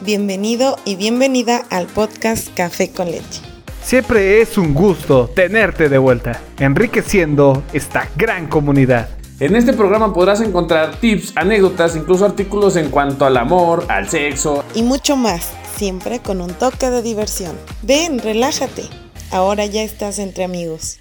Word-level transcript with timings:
Bienvenido 0.00 0.76
y 0.84 0.94
bienvenida 0.94 1.64
al 1.70 1.88
podcast 1.88 2.54
Café 2.54 2.92
con 2.92 3.10
leche. 3.10 3.42
Siempre 3.82 4.40
es 4.40 4.56
un 4.56 4.72
gusto 4.72 5.28
tenerte 5.34 5.88
de 5.88 5.98
vuelta, 5.98 6.40
enriqueciendo 6.60 7.64
esta 7.72 8.08
gran 8.16 8.46
comunidad. 8.46 9.08
En 9.40 9.56
este 9.56 9.72
programa 9.72 10.14
podrás 10.14 10.40
encontrar 10.40 10.94
tips, 11.00 11.32
anécdotas, 11.36 11.96
incluso 11.96 12.24
artículos 12.24 12.76
en 12.76 12.90
cuanto 12.90 13.24
al 13.24 13.36
amor, 13.36 13.86
al 13.88 14.08
sexo 14.08 14.64
y 14.72 14.84
mucho 14.84 15.16
más, 15.16 15.52
siempre 15.76 16.20
con 16.20 16.40
un 16.40 16.52
toque 16.54 16.90
de 16.90 17.02
diversión. 17.02 17.56
Ven, 17.82 18.20
relájate. 18.20 18.84
Ahora 19.32 19.66
ya 19.66 19.82
estás 19.82 20.20
entre 20.20 20.44
amigos. 20.44 21.00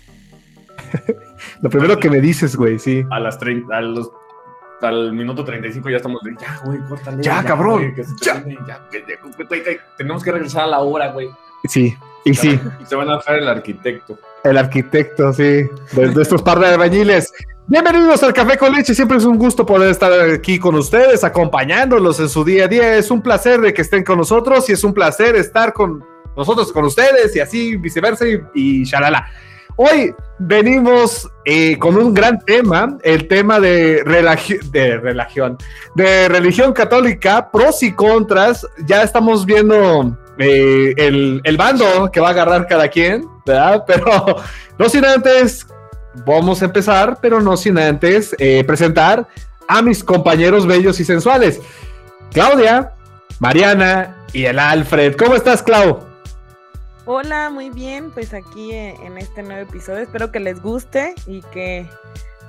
Lo 1.61 1.69
primero 1.69 1.99
que 1.99 2.09
me 2.09 2.19
dices, 2.19 2.55
güey, 2.55 2.79
sí. 2.79 3.03
A 3.11 3.19
las 3.19 3.37
30, 3.37 3.77
a 3.77 3.81
los 3.81 4.09
al 4.81 5.13
minuto 5.13 5.43
35 5.43 5.89
ya 5.89 5.97
estamos 5.97 6.21
de, 6.23 6.35
ya, 6.39 6.59
güey, 6.63 6.79
córtale. 6.87 7.23
Ya, 7.23 7.43
cabrón. 7.43 7.93
ya. 8.21 8.43
tenemos 9.97 10.23
que 10.23 10.31
regresar 10.31 10.63
a 10.63 10.67
la 10.67 10.79
hora, 10.79 11.11
güey. 11.11 11.29
Sí, 11.65 11.95
y 12.25 12.33
sí. 12.33 12.59
Y 12.81 12.85
se 12.85 12.95
van 12.95 13.09
a 13.09 13.17
dejar 13.17 13.39
el 13.39 13.47
arquitecto. 13.47 14.17
El 14.43 14.57
arquitecto, 14.57 15.33
sí, 15.33 15.67
de, 15.93 16.21
estos 16.21 16.41
par 16.41 16.59
de 16.59 16.67
albañiles. 16.67 17.33
Bienvenidos 17.65 18.23
al 18.23 18.33
Café 18.33 18.57
con 18.57 18.71
Leche, 18.71 18.95
siempre 18.95 19.17
es 19.17 19.25
un 19.25 19.37
gusto 19.37 19.65
poder 19.65 19.89
estar 19.89 20.11
aquí 20.29 20.57
con 20.57 20.75
ustedes, 20.75 21.23
acompañándolos 21.25 22.19
en 22.19 22.29
su 22.29 22.45
día 22.45 22.65
a 22.65 22.67
día. 22.67 22.95
Es 22.95 23.11
un 23.11 23.21
placer 23.21 23.59
de 23.59 23.73
que 23.73 23.81
estén 23.81 24.03
con 24.03 24.19
nosotros 24.19 24.69
y 24.69 24.73
es 24.73 24.83
un 24.83 24.93
placer 24.93 25.35
estar 25.35 25.73
con 25.73 26.03
nosotros, 26.37 26.71
con 26.71 26.85
ustedes 26.85 27.35
y 27.35 27.39
así 27.39 27.75
viceversa 27.75 28.25
y, 28.27 28.39
y 28.53 28.83
shalala. 28.85 29.27
Hoy 29.79 30.15
venimos 30.39 31.29
eh, 31.45 31.77
con 31.77 31.97
un 31.97 32.11
gran 32.11 32.39
tema, 32.39 32.97
el 33.03 33.27
tema 33.27 33.59
de, 33.59 34.03
de 34.71 34.97
religión, 34.97 35.55
de 35.93 36.27
religión 36.27 36.73
católica, 36.73 37.51
pros 37.51 37.83
y 37.83 37.93
contras. 37.93 38.65
Ya 38.87 39.03
estamos 39.03 39.45
viendo 39.45 40.17
eh, 40.39 40.95
el, 40.97 41.57
bando 41.57 42.09
que 42.11 42.19
va 42.19 42.29
a 42.29 42.31
agarrar 42.31 42.65
cada 42.65 42.87
quien, 42.87 43.23
¿verdad? 43.45 43.83
Pero 43.87 44.37
no 44.79 44.89
sin 44.89 45.05
antes, 45.05 45.67
vamos 46.25 46.63
a 46.63 46.65
empezar, 46.65 47.19
pero 47.21 47.39
no 47.39 47.55
sin 47.55 47.77
antes 47.77 48.35
eh, 48.39 48.63
presentar 48.65 49.27
a 49.67 49.83
mis 49.83 50.03
compañeros 50.03 50.65
bellos 50.65 50.99
y 50.99 51.05
sensuales. 51.05 51.61
Claudia, 52.31 52.93
Mariana 53.39 54.25
y 54.33 54.45
el 54.45 54.57
Alfred. 54.57 55.15
¿Cómo 55.15 55.35
estás, 55.35 55.61
Clau? 55.61 56.06
Hola, 57.09 57.49
muy 57.49 57.69
bien, 57.69 58.11
pues 58.11 58.33
aquí 58.33 58.73
eh, 58.73 58.93
en 59.01 59.17
este 59.17 59.41
nuevo 59.41 59.61
episodio 59.61 59.99
espero 59.99 60.29
que 60.29 60.41
les 60.41 60.61
guste 60.61 61.15
y 61.25 61.41
que 61.53 61.89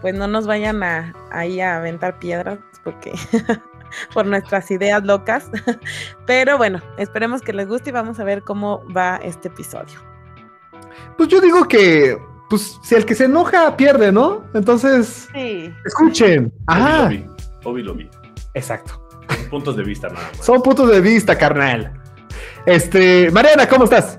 pues 0.01 0.17
no 0.17 0.27
nos 0.27 0.49
vayan 0.49 0.83
a 0.83 1.15
ahí 1.31 1.61
a 1.61 1.77
aventar 1.77 2.19
piedras 2.19 2.59
porque 2.83 3.13
por 4.15 4.27
nuestras 4.27 4.69
ideas 4.73 5.05
locas, 5.05 5.49
pero 6.27 6.59
bueno, 6.59 6.83
esperemos 6.97 7.41
que 7.41 7.53
les 7.53 7.69
guste 7.69 7.91
y 7.91 7.93
vamos 7.93 8.19
a 8.19 8.25
ver 8.25 8.43
cómo 8.43 8.83
va 8.93 9.21
este 9.23 9.47
episodio. 9.47 10.01
Pues 11.17 11.29
yo 11.29 11.41
digo 11.41 11.69
que 11.69 12.19
pues 12.51 12.81
si 12.83 12.97
el 12.97 13.07
que 13.07 13.15
se 13.15 13.27
enoja 13.27 13.77
pierde, 13.77 14.11
¿no? 14.11 14.43
Entonces, 14.55 15.29
sí. 15.35 15.73
escuchen. 15.85 16.53
Ajá. 16.67 17.13
Obi 17.63 17.85
lo 17.85 17.95
vi. 17.95 18.11
Exacto. 18.55 19.01
Son 19.29 19.51
puntos 19.51 19.77
de 19.77 19.85
vista 19.85 20.09
nada 20.09 20.29
más. 20.37 20.45
Son 20.45 20.61
puntos 20.63 20.91
de 20.91 21.01
vista, 21.01 21.39
carnal. 21.39 21.93
Este, 22.67 23.31
Mariana, 23.31 23.69
¿cómo 23.69 23.85
estás? 23.85 24.19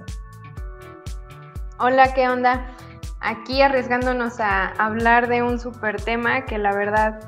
Hola, 1.82 2.14
¿qué 2.14 2.28
onda? 2.28 2.76
Aquí 3.22 3.62
arriesgándonos 3.62 4.42
a 4.42 4.68
hablar 4.78 5.30
de 5.30 5.44
un 5.44 5.58
super 5.62 6.02
tema 6.02 6.44
que 6.46 6.58
la 6.58 6.74
verdad, 6.74 7.22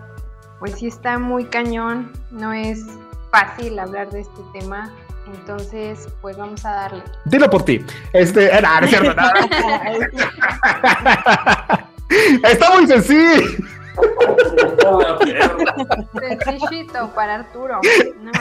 pues 0.59 0.73
sí 0.73 0.87
está 0.87 1.17
muy 1.17 1.45
cañón, 1.45 2.11
no 2.31 2.51
es 2.51 2.83
fácil 3.31 3.79
hablar 3.79 4.09
de 4.09 4.19
este 4.19 4.41
tema, 4.51 4.91
entonces, 5.33 6.09
pues 6.21 6.35
vamos 6.35 6.65
a 6.65 6.71
darle. 6.71 7.01
Dilo 7.23 7.49
por 7.49 7.63
ti. 7.63 7.79
Este, 8.11 8.53
eh, 8.53 8.61
no, 8.61 8.79
es 8.81 8.89
cierto. 8.89 9.11
Está 12.43 12.71
muy 12.71 12.87
sencillo. 12.87 13.47
Sencillito 16.43 17.09
para 17.15 17.35
Arturo. 17.35 17.79
No. 18.19 18.31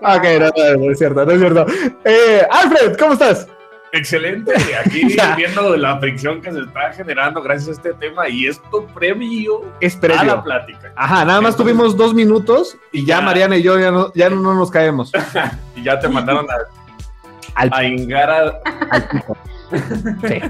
Ok, 0.00 0.24
no, 0.40 0.50
no, 0.78 0.90
es 0.90 0.98
cierto, 0.98 1.26
no 1.26 1.32
es 1.32 1.38
cierto. 1.38 1.66
Eh, 2.06 2.46
Alfred, 2.50 2.96
¿cómo 2.96 3.12
estás? 3.12 3.46
Excelente, 3.94 4.52
aquí 4.84 5.06
viendo 5.36 5.76
la 5.76 5.98
fricción 6.00 6.42
que 6.42 6.50
se 6.52 6.58
está 6.60 6.92
generando 6.92 7.40
gracias 7.40 7.68
a 7.68 7.72
este 7.72 7.94
tema 7.94 8.28
y 8.28 8.48
esto 8.48 8.86
previo, 8.92 9.72
es 9.80 9.94
previo. 9.94 10.20
a 10.20 10.24
la 10.24 10.42
plática. 10.42 10.92
Ajá, 10.96 11.24
nada 11.24 11.40
más 11.40 11.56
tuvimos 11.56 11.96
dos 11.96 12.12
minutos 12.12 12.76
y 12.90 13.04
ya, 13.04 13.20
Mariana 13.20 13.56
y 13.56 13.62
yo 13.62 13.78
ya 13.78 13.92
no, 13.92 14.12
ya 14.12 14.28
no 14.30 14.54
nos 14.54 14.70
caemos. 14.72 15.12
y 15.76 15.84
ya 15.84 16.00
te 16.00 16.08
mandaron 16.08 16.44
a, 16.50 16.54
al, 17.54 17.70
a 17.72 17.84
ingar 17.84 18.60
Sí. 20.28 20.40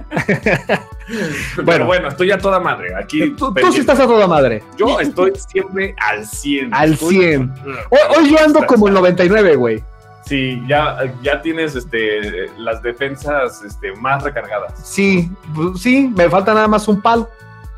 bueno, 1.63 1.87
bueno, 1.87 2.09
estoy 2.09 2.31
a 2.31 2.39
toda 2.39 2.59
madre. 2.61 2.95
Aquí 2.97 3.31
tú, 3.31 3.55
sí 3.73 3.81
estás 3.81 4.01
a 4.01 4.07
toda 4.07 4.27
madre. 4.27 4.63
Yo 4.77 4.99
estoy 5.01 5.33
siempre 5.51 5.95
al 5.99 6.27
100. 6.27 6.75
Al 6.75 6.97
100. 6.97 7.55
Hoy, 7.91 7.99
hoy 8.17 8.31
yo 8.31 8.39
ando 8.43 8.67
como 8.67 8.89
el 8.89 8.95
99, 8.95 9.57
güey. 9.57 9.85
Sí, 10.27 10.63
ya, 10.67 10.97
ya 11.23 11.43
tienes 11.43 11.77
este, 11.77 12.49
las 12.57 12.83
defensas 12.83 13.63
este, 13.63 13.95
más 13.97 14.23
recargadas. 14.23 14.73
Sí, 14.83 15.31
pues, 15.55 15.83
sí, 15.83 16.11
me 16.17 16.31
falta 16.31 16.55
nada 16.55 16.67
más 16.67 16.89
un 16.89 17.01
palo, 17.03 17.29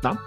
¿no? 0.01 0.17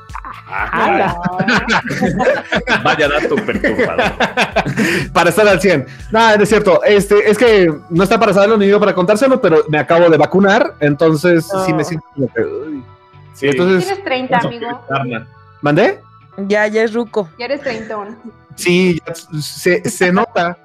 Ah, 0.47 1.17
Vaya 2.85 3.09
dato 3.09 3.37
perturbador. 3.37 4.13
para 5.15 5.31
estar 5.31 5.49
al 5.49 5.61
100. 5.61 5.87
No, 6.11 6.31
es 6.31 6.49
cierto. 6.49 6.83
Este, 6.85 7.31
es 7.31 7.39
que 7.39 7.73
no 7.89 8.03
está 8.03 8.19
para 8.19 8.35
saberlo 8.35 8.59
ni 8.59 8.69
yo 8.69 8.79
para 8.79 8.95
contárselo, 8.95 9.41
pero 9.41 9.65
me 9.69 9.79
acabo 9.79 10.11
de 10.11 10.19
vacunar, 10.19 10.75
entonces 10.81 11.49
sí 11.65 11.73
me 11.73 11.85
siento 11.85 12.07
como 12.15 12.33
que. 12.33 12.43
Sí. 13.33 13.49
Entonces, 13.49 13.87
¿Tienes 13.87 14.05
30, 14.05 14.39
amigo? 14.39 14.81
¿Mandé? 15.63 16.01
Ya, 16.49 16.67
ya 16.67 16.83
es 16.83 16.93
ruco. 16.93 17.31
Ya 17.39 17.47
eres 17.47 17.63
30. 17.63 17.97
Sí, 18.57 19.01
se, 19.41 19.89
se 19.89 20.13
nota. 20.13 20.59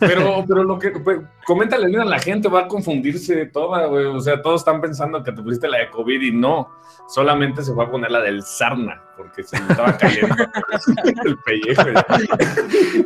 Pero, 0.00 0.44
pero 0.48 0.64
lo 0.64 0.78
que, 0.78 0.90
pues, 0.90 1.20
coméntale 1.44 1.94
a 1.96 2.04
la 2.04 2.18
gente, 2.18 2.48
va 2.48 2.60
a 2.60 2.68
confundirse 2.68 3.46
toda, 3.46 3.86
güey. 3.86 4.06
O 4.06 4.20
sea, 4.20 4.40
todos 4.40 4.62
están 4.62 4.80
pensando 4.80 5.22
que 5.22 5.30
te 5.30 5.42
pusiste 5.42 5.68
la 5.68 5.78
de 5.78 5.90
COVID 5.90 6.20
y 6.22 6.32
no. 6.32 6.70
Solamente 7.06 7.62
se 7.62 7.74
fue 7.74 7.84
a 7.84 7.90
poner 7.90 8.10
la 8.10 8.20
del 8.20 8.42
sarna, 8.42 9.02
porque 9.16 9.42
se 9.42 9.60
me 9.60 9.68
estaba 9.68 9.96
cayendo 9.98 10.34
el 11.24 11.36
pellejo. 11.38 11.82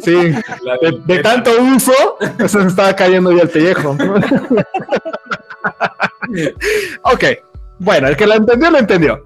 Sí, 0.01 0.35
de, 1.07 1.19
tanto 1.21 1.51
uso, 1.63 1.93
se 2.47 2.59
me 2.59 2.67
estaba 2.67 2.95
cayendo 2.95 3.33
ya 3.33 3.43
el 3.43 3.51
pellejo. 3.51 3.91
ok, 7.03 7.25
bueno, 7.79 8.09
el 8.09 8.17
que 8.17 8.27
la 8.27 8.37
entendió, 8.37 8.71
lo 8.71 8.79
entendió. 8.79 9.25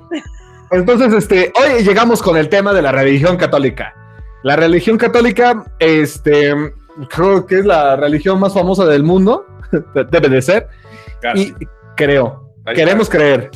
Entonces, 0.70 1.12
este, 1.12 1.52
hoy 1.56 1.82
llegamos 1.82 2.22
con 2.22 2.36
el 2.36 2.48
tema 2.48 2.72
de 2.72 2.82
la 2.82 2.92
religión 2.92 3.36
católica. 3.36 3.94
La 4.42 4.56
religión 4.56 4.96
católica, 4.98 5.64
este, 5.78 6.54
creo 7.06 7.46
que 7.46 7.60
es 7.60 7.66
la 7.66 7.96
religión 7.96 8.40
más 8.40 8.54
famosa 8.54 8.84
del 8.84 9.02
mundo, 9.02 9.46
debe 10.10 10.28
de 10.28 10.42
ser. 10.42 10.68
Y 11.34 11.54
creo, 11.96 12.52
queremos 12.74 13.08
creer. 13.08 13.50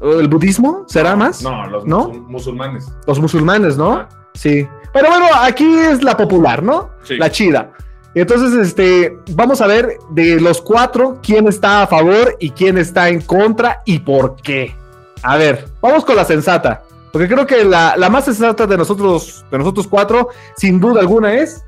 ¿El 0.00 0.28
budismo 0.28 0.84
será 0.86 1.16
más? 1.16 1.42
No, 1.42 1.66
los 1.66 1.84
musulmanes. 2.28 2.86
Los 3.06 3.18
musulmanes, 3.18 3.76
¿no? 3.76 4.06
Sí. 4.34 4.66
Pero 4.92 5.08
bueno, 5.08 5.26
aquí 5.42 5.64
es 5.64 6.02
la 6.02 6.16
popular, 6.16 6.62
¿no? 6.62 6.90
La 7.08 7.30
chida. 7.30 7.72
Entonces, 8.14 8.66
este, 8.66 9.18
vamos 9.32 9.60
a 9.60 9.66
ver 9.66 9.98
de 10.10 10.40
los 10.40 10.60
cuatro 10.60 11.18
quién 11.22 11.46
está 11.46 11.82
a 11.82 11.86
favor 11.86 12.36
y 12.40 12.50
quién 12.50 12.78
está 12.78 13.08
en 13.08 13.20
contra 13.20 13.82
y 13.84 13.98
por 13.98 14.36
qué. 14.36 14.74
A 15.22 15.36
ver, 15.36 15.68
vamos 15.80 16.04
con 16.04 16.16
la 16.16 16.24
sensata. 16.24 16.82
Porque 17.12 17.28
creo 17.28 17.46
que 17.46 17.64
la, 17.64 17.96
la 17.96 18.08
más 18.10 18.24
sensata 18.24 18.66
de 18.66 18.76
nosotros, 18.76 19.44
de 19.50 19.58
nosotros 19.58 19.86
cuatro, 19.88 20.28
sin 20.56 20.78
duda 20.78 21.00
alguna, 21.00 21.34
es 21.34 21.64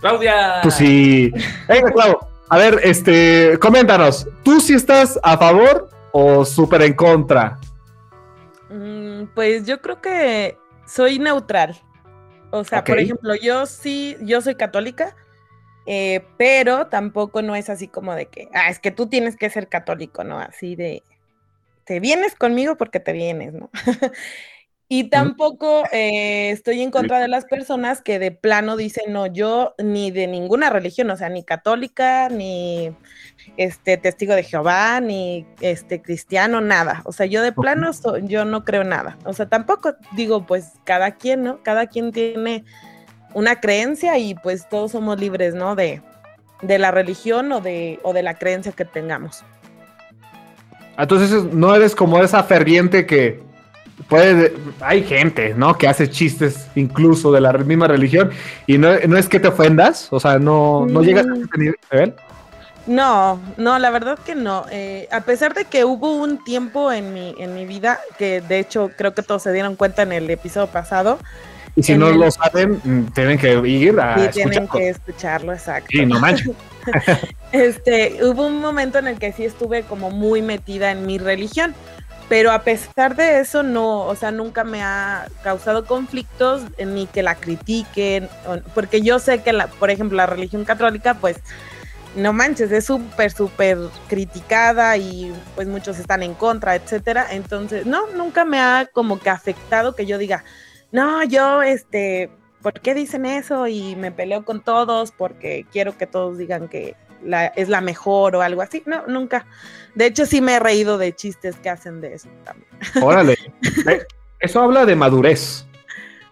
Claudia. 0.00 0.60
Pues 0.62 0.74
sí. 0.74 1.32
Venga, 1.68 1.90
Clau. 1.92 2.18
A 2.50 2.56
ver, 2.56 2.80
este, 2.82 3.58
coméntanos. 3.60 4.26
¿Tú 4.42 4.60
sí 4.60 4.74
estás 4.74 5.18
a 5.22 5.36
favor 5.36 5.90
o 6.12 6.44
súper 6.44 6.82
en 6.82 6.94
contra? 6.94 7.58
Mm, 8.70 9.24
pues 9.34 9.66
yo 9.66 9.80
creo 9.80 10.00
que 10.00 10.56
soy 10.86 11.18
neutral. 11.18 11.76
O 12.50 12.64
sea, 12.64 12.82
por 12.82 12.98
ejemplo, 12.98 13.34
yo 13.34 13.66
sí, 13.66 14.16
yo 14.22 14.40
soy 14.40 14.54
católica, 14.54 15.14
eh, 15.84 16.24
pero 16.38 16.86
tampoco 16.86 17.42
no 17.42 17.54
es 17.54 17.68
así 17.68 17.88
como 17.88 18.14
de 18.14 18.26
que, 18.26 18.48
ah, 18.54 18.70
es 18.70 18.78
que 18.78 18.90
tú 18.90 19.06
tienes 19.06 19.36
que 19.36 19.50
ser 19.50 19.68
católico, 19.68 20.24
¿no? 20.24 20.38
Así 20.38 20.74
de, 20.74 21.02
te 21.84 22.00
vienes 22.00 22.34
conmigo 22.34 22.76
porque 22.76 23.00
te 23.00 23.12
vienes, 23.12 23.52
¿no? 23.52 23.70
Y 24.90 25.04
tampoco 25.04 25.84
eh, 25.92 26.50
estoy 26.50 26.80
en 26.80 26.90
contra 26.90 27.20
de 27.20 27.28
las 27.28 27.44
personas 27.44 28.00
que 28.00 28.18
de 28.18 28.30
plano 28.30 28.74
dicen, 28.74 29.12
no, 29.12 29.26
yo 29.26 29.74
ni 29.76 30.10
de 30.10 30.26
ninguna 30.26 30.70
religión, 30.70 31.10
o 31.10 31.16
sea, 31.16 31.28
ni 31.28 31.44
católica, 31.44 32.30
ni 32.30 32.90
este 33.58 33.98
testigo 33.98 34.34
de 34.34 34.44
Jehová, 34.44 35.00
ni 35.02 35.46
este 35.60 36.00
cristiano, 36.00 36.62
nada. 36.62 37.02
O 37.04 37.12
sea, 37.12 37.26
yo 37.26 37.42
de 37.42 37.52
plano 37.52 37.90
yo 38.22 38.46
no 38.46 38.64
creo 38.64 38.82
nada. 38.82 39.18
O 39.24 39.34
sea, 39.34 39.46
tampoco 39.46 39.94
digo, 40.12 40.46
pues 40.46 40.72
cada 40.84 41.16
quien, 41.16 41.44
¿no? 41.44 41.62
Cada 41.62 41.88
quien 41.88 42.10
tiene 42.10 42.64
una 43.34 43.60
creencia 43.60 44.16
y 44.16 44.34
pues 44.36 44.70
todos 44.70 44.92
somos 44.92 45.20
libres, 45.20 45.54
¿no? 45.54 45.76
De, 45.76 46.00
de 46.62 46.78
la 46.78 46.92
religión 46.92 47.52
o 47.52 47.60
de, 47.60 48.00
o 48.04 48.14
de 48.14 48.22
la 48.22 48.38
creencia 48.38 48.72
que 48.72 48.86
tengamos. 48.86 49.44
Entonces 50.96 51.44
no 51.52 51.74
eres 51.74 51.94
como 51.94 52.22
esa 52.22 52.42
ferviente 52.42 53.04
que 53.04 53.46
puede, 54.06 54.54
hay 54.80 55.02
gente, 55.02 55.54
¿no? 55.54 55.76
Que 55.76 55.88
hace 55.88 56.08
chistes 56.08 56.68
incluso 56.74 57.32
de 57.32 57.40
la 57.40 57.52
misma 57.52 57.88
religión 57.88 58.30
y 58.66 58.78
no, 58.78 58.90
no 59.06 59.16
es 59.16 59.28
que 59.28 59.40
te 59.40 59.48
ofendas, 59.48 60.08
o 60.12 60.20
sea, 60.20 60.38
no, 60.38 60.86
no 60.86 61.02
llegas 61.02 61.26
a 61.26 61.34
ese 61.34 61.74
nivel. 61.90 62.14
No, 62.86 63.38
no, 63.58 63.78
la 63.78 63.90
verdad 63.90 64.18
que 64.24 64.34
no. 64.34 64.64
Eh, 64.70 65.08
a 65.12 65.20
pesar 65.20 65.52
de 65.52 65.66
que 65.66 65.84
hubo 65.84 66.16
un 66.16 66.42
tiempo 66.42 66.90
en 66.90 67.12
mi, 67.12 67.34
en 67.38 67.54
mi 67.54 67.66
vida, 67.66 68.00
que 68.18 68.40
de 68.40 68.58
hecho 68.58 68.90
creo 68.96 69.12
que 69.12 69.22
todos 69.22 69.42
se 69.42 69.52
dieron 69.52 69.76
cuenta 69.76 70.02
en 70.02 70.12
el 70.12 70.30
episodio 70.30 70.68
pasado. 70.68 71.18
Y 71.76 71.82
si 71.82 71.96
no 71.96 72.10
lo 72.10 72.30
saben, 72.30 72.80
mm, 72.82 73.12
tienen 73.12 73.38
que 73.38 73.52
ir 73.68 74.00
a 74.00 74.18
sí, 74.18 74.30
tienen 74.32 74.66
que 74.68 74.88
escucharlo, 74.88 75.52
exacto. 75.52 75.88
Sí, 75.90 76.06
no 76.06 76.18
manches. 76.18 76.50
este, 77.52 78.18
hubo 78.22 78.46
un 78.46 78.60
momento 78.60 78.98
en 78.98 79.06
el 79.06 79.18
que 79.18 79.32
sí 79.32 79.44
estuve 79.44 79.82
como 79.82 80.10
muy 80.10 80.40
metida 80.40 80.90
en 80.90 81.04
mi 81.04 81.18
religión, 81.18 81.74
pero 82.28 82.52
a 82.52 82.62
pesar 82.62 83.16
de 83.16 83.40
eso 83.40 83.62
no, 83.62 84.00
o 84.00 84.14
sea, 84.14 84.30
nunca 84.30 84.64
me 84.64 84.82
ha 84.82 85.28
causado 85.42 85.86
conflictos 85.86 86.62
ni 86.78 87.06
que 87.06 87.22
la 87.22 87.34
critiquen, 87.34 88.28
porque 88.74 89.00
yo 89.00 89.18
sé 89.18 89.42
que, 89.42 89.52
la, 89.52 89.68
por 89.68 89.90
ejemplo, 89.90 90.16
la 90.16 90.26
religión 90.26 90.64
católica, 90.64 91.14
pues 91.14 91.38
no 92.16 92.32
manches, 92.32 92.70
es 92.72 92.84
súper, 92.84 93.30
súper 93.30 93.78
criticada 94.08 94.96
y 94.96 95.32
pues 95.54 95.68
muchos 95.68 95.98
están 95.98 96.22
en 96.22 96.34
contra, 96.34 96.74
etcétera. 96.74 97.28
Entonces, 97.30 97.86
no, 97.86 98.06
nunca 98.08 98.44
me 98.44 98.60
ha 98.60 98.88
como 98.92 99.18
que 99.18 99.30
afectado 99.30 99.94
que 99.94 100.06
yo 100.06 100.18
diga, 100.18 100.44
no, 100.90 101.22
yo, 101.24 101.62
este, 101.62 102.30
¿por 102.62 102.74
qué 102.80 102.94
dicen 102.94 103.26
eso? 103.26 103.66
Y 103.66 103.96
me 103.96 104.12
peleo 104.12 104.44
con 104.44 104.62
todos 104.62 105.12
porque 105.12 105.66
quiero 105.70 105.96
que 105.96 106.06
todos 106.06 106.38
digan 106.38 106.68
que 106.68 106.96
la, 107.22 107.46
es 107.46 107.68
la 107.68 107.80
mejor 107.80 108.36
o 108.36 108.42
algo 108.42 108.62
así. 108.62 108.82
No, 108.86 109.06
nunca. 109.06 109.46
De 109.98 110.06
hecho, 110.06 110.26
sí 110.26 110.40
me 110.40 110.54
he 110.54 110.60
reído 110.60 110.96
de 110.96 111.12
chistes 111.12 111.56
que 111.56 111.68
hacen 111.68 112.00
de 112.00 112.14
eso 112.14 112.28
también. 112.44 112.70
Órale. 113.02 113.36
Eh, 113.86 114.02
eso 114.38 114.60
habla 114.60 114.86
de 114.86 114.94
madurez 114.94 115.66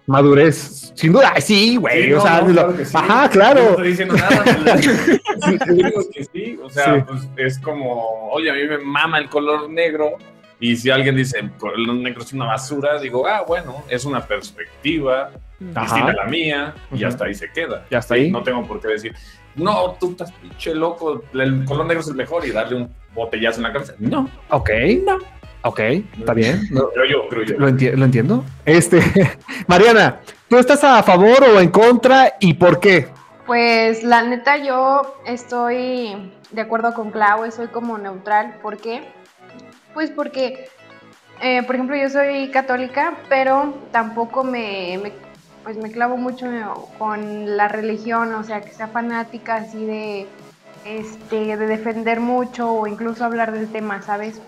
madurez. 0.07 0.93
Sin 0.95 1.13
duda, 1.13 1.35
sí, 1.41 1.77
güey. 1.77 2.13
o 2.13 2.21
sea, 2.21 2.47
ajá, 2.95 3.29
claro. 3.29 3.63
No 3.63 3.71
estoy 3.71 3.89
diciendo 3.89 4.15
nada. 4.15 4.45
digo 5.73 6.01
que 6.13 6.25
sí. 6.25 6.59
O 6.63 6.71
sea, 6.71 7.05
pues 7.05 7.29
es 7.37 7.59
como, 7.59 8.31
oye, 8.31 8.51
a 8.51 8.55
mí 8.55 8.69
me 8.69 8.79
mama 8.79 9.19
el 9.19 9.29
color 9.29 9.69
negro. 9.69 10.17
Y 10.59 10.77
si 10.77 10.89
alguien 10.89 11.17
dice 11.17 11.41
el 11.41 11.51
color 11.53 11.97
negro 11.97 12.23
es 12.23 12.33
una 12.33 12.47
basura, 12.47 12.99
digo, 12.99 13.27
ah, 13.27 13.45
bueno, 13.47 13.85
es 13.91 14.05
una 14.05 14.25
perspectiva 14.25 15.33
distinta 15.59 16.11
a 16.11 16.13
la 16.13 16.25
mía, 16.25 16.75
y 16.93 17.05
hasta 17.05 17.27
ahí 17.27 17.35
se 17.35 17.51
queda. 17.51 17.85
Ya 17.91 17.99
está 17.99 18.15
ahí. 18.15 18.31
No 18.31 18.43
tengo 18.43 18.67
por 18.67 18.81
qué 18.81 18.89
decir, 18.89 19.15
no, 19.57 19.97
tú 19.99 20.11
estás 20.11 20.33
pinche 20.33 20.75
loco, 20.75 21.23
el 21.33 21.65
color 21.65 21.87
negro 21.87 22.01
es 22.01 22.09
el 22.09 22.15
mejor 22.15 22.47
y 22.47 22.51
darle 22.51 22.77
un 22.77 22.91
botellazo 23.15 23.59
en 23.59 23.63
la 23.65 23.73
cabeza. 23.73 23.95
No. 23.99 24.29
Ok. 24.51 24.71
No. 25.05 25.19
Ok, 25.63 25.81
está 26.19 26.33
bien. 26.33 26.61
creo 26.69 27.07
yo, 27.11 27.29
creo 27.29 27.43
yo. 27.43 27.57
Lo, 27.59 28.05
entiendo. 28.05 28.45
Este, 28.65 29.01
Mariana, 29.67 30.21
¿tú 30.49 30.59
estás 30.59 30.85
a 30.85 31.03
favor 31.03 31.43
o 31.43 31.61
en 31.61 31.71
contra 31.71 32.35
y 32.39 32.55
por 32.55 32.79
qué? 32.79 33.09
Pues 33.47 34.05
la 34.05 34.23
neta 34.23 34.59
yo 34.59 35.17
estoy 35.27 36.31
de 36.53 36.61
acuerdo 36.61 36.95
con 36.95 37.11
Clau 37.11 37.51
soy 37.51 37.67
como 37.67 37.99
neutral. 37.99 38.59
¿Por 38.63 38.77
qué? 38.77 39.03
Pues 39.93 40.11
porque, 40.11 40.69
eh, 41.43 41.65
por 41.65 41.75
ejemplo, 41.75 41.97
yo 41.97 42.11
soy 42.11 42.51
católica, 42.51 43.17
pero 43.29 43.75
tampoco 43.91 44.45
me, 44.45 45.01
me, 45.03 45.13
pues 45.67 45.79
me 45.79 45.91
clavo 45.91 46.17
mucho 46.17 46.47
con 46.97 47.57
la 47.57 47.67
religión, 47.67 48.33
o 48.35 48.45
sea, 48.45 48.61
que 48.61 48.71
sea 48.71 48.87
fanática 48.87 49.57
así 49.57 49.85
de, 49.85 50.29
este, 50.85 51.57
de 51.57 51.67
defender 51.67 52.21
mucho 52.21 52.71
o 52.71 52.87
incluso 52.87 53.25
hablar 53.25 53.51
del 53.51 53.67
tema, 53.73 54.01
¿sabes? 54.01 54.41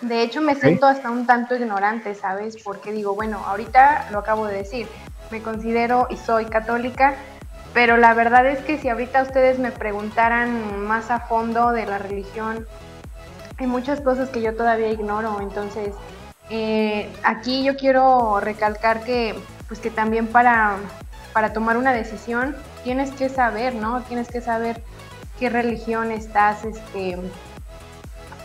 De 0.00 0.22
hecho, 0.22 0.40
me 0.40 0.54
siento 0.54 0.86
hasta 0.86 1.10
un 1.10 1.26
tanto 1.26 1.56
ignorante, 1.56 2.14
¿sabes? 2.14 2.56
Porque 2.62 2.92
digo, 2.92 3.16
bueno, 3.16 3.42
ahorita 3.46 4.10
lo 4.12 4.20
acabo 4.20 4.46
de 4.46 4.58
decir, 4.58 4.86
me 5.32 5.42
considero 5.42 6.06
y 6.08 6.16
soy 6.16 6.44
católica, 6.44 7.16
pero 7.74 7.96
la 7.96 8.14
verdad 8.14 8.46
es 8.46 8.60
que 8.60 8.78
si 8.78 8.88
ahorita 8.88 9.22
ustedes 9.22 9.58
me 9.58 9.72
preguntaran 9.72 10.86
más 10.86 11.10
a 11.10 11.18
fondo 11.18 11.72
de 11.72 11.84
la 11.84 11.98
religión, 11.98 12.64
hay 13.58 13.66
muchas 13.66 14.00
cosas 14.02 14.28
que 14.28 14.40
yo 14.40 14.54
todavía 14.54 14.92
ignoro. 14.92 15.40
Entonces, 15.40 15.96
eh, 16.48 17.12
aquí 17.24 17.64
yo 17.64 17.76
quiero 17.76 18.38
recalcar 18.38 19.02
que, 19.02 19.34
pues 19.68 19.80
que 19.80 19.90
también 19.90 20.26
para, 20.26 20.76
para 21.32 21.52
tomar 21.52 21.76
una 21.76 21.92
decisión 21.92 22.56
tienes 22.82 23.10
que 23.12 23.28
saber, 23.28 23.74
¿no? 23.74 24.02
Tienes 24.02 24.28
que 24.28 24.40
saber 24.40 24.82
qué 25.38 25.50
religión 25.50 26.10
estás, 26.10 26.64
este, 26.64 27.18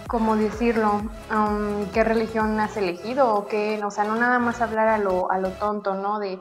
¿cómo 0.07 0.35
decirlo? 0.35 1.01
Um, 1.31 1.85
¿Qué 1.93 2.03
religión 2.03 2.59
has 2.59 2.77
elegido? 2.77 3.33
O 3.33 3.47
qué, 3.47 3.81
o 3.83 3.89
sea, 3.89 4.03
no 4.03 4.15
nada 4.15 4.37
más 4.37 4.61
hablar 4.61 4.87
a 4.89 4.97
lo, 4.97 5.31
a 5.31 5.39
lo 5.39 5.49
tonto, 5.51 5.95
¿no? 5.95 6.19
De 6.19 6.39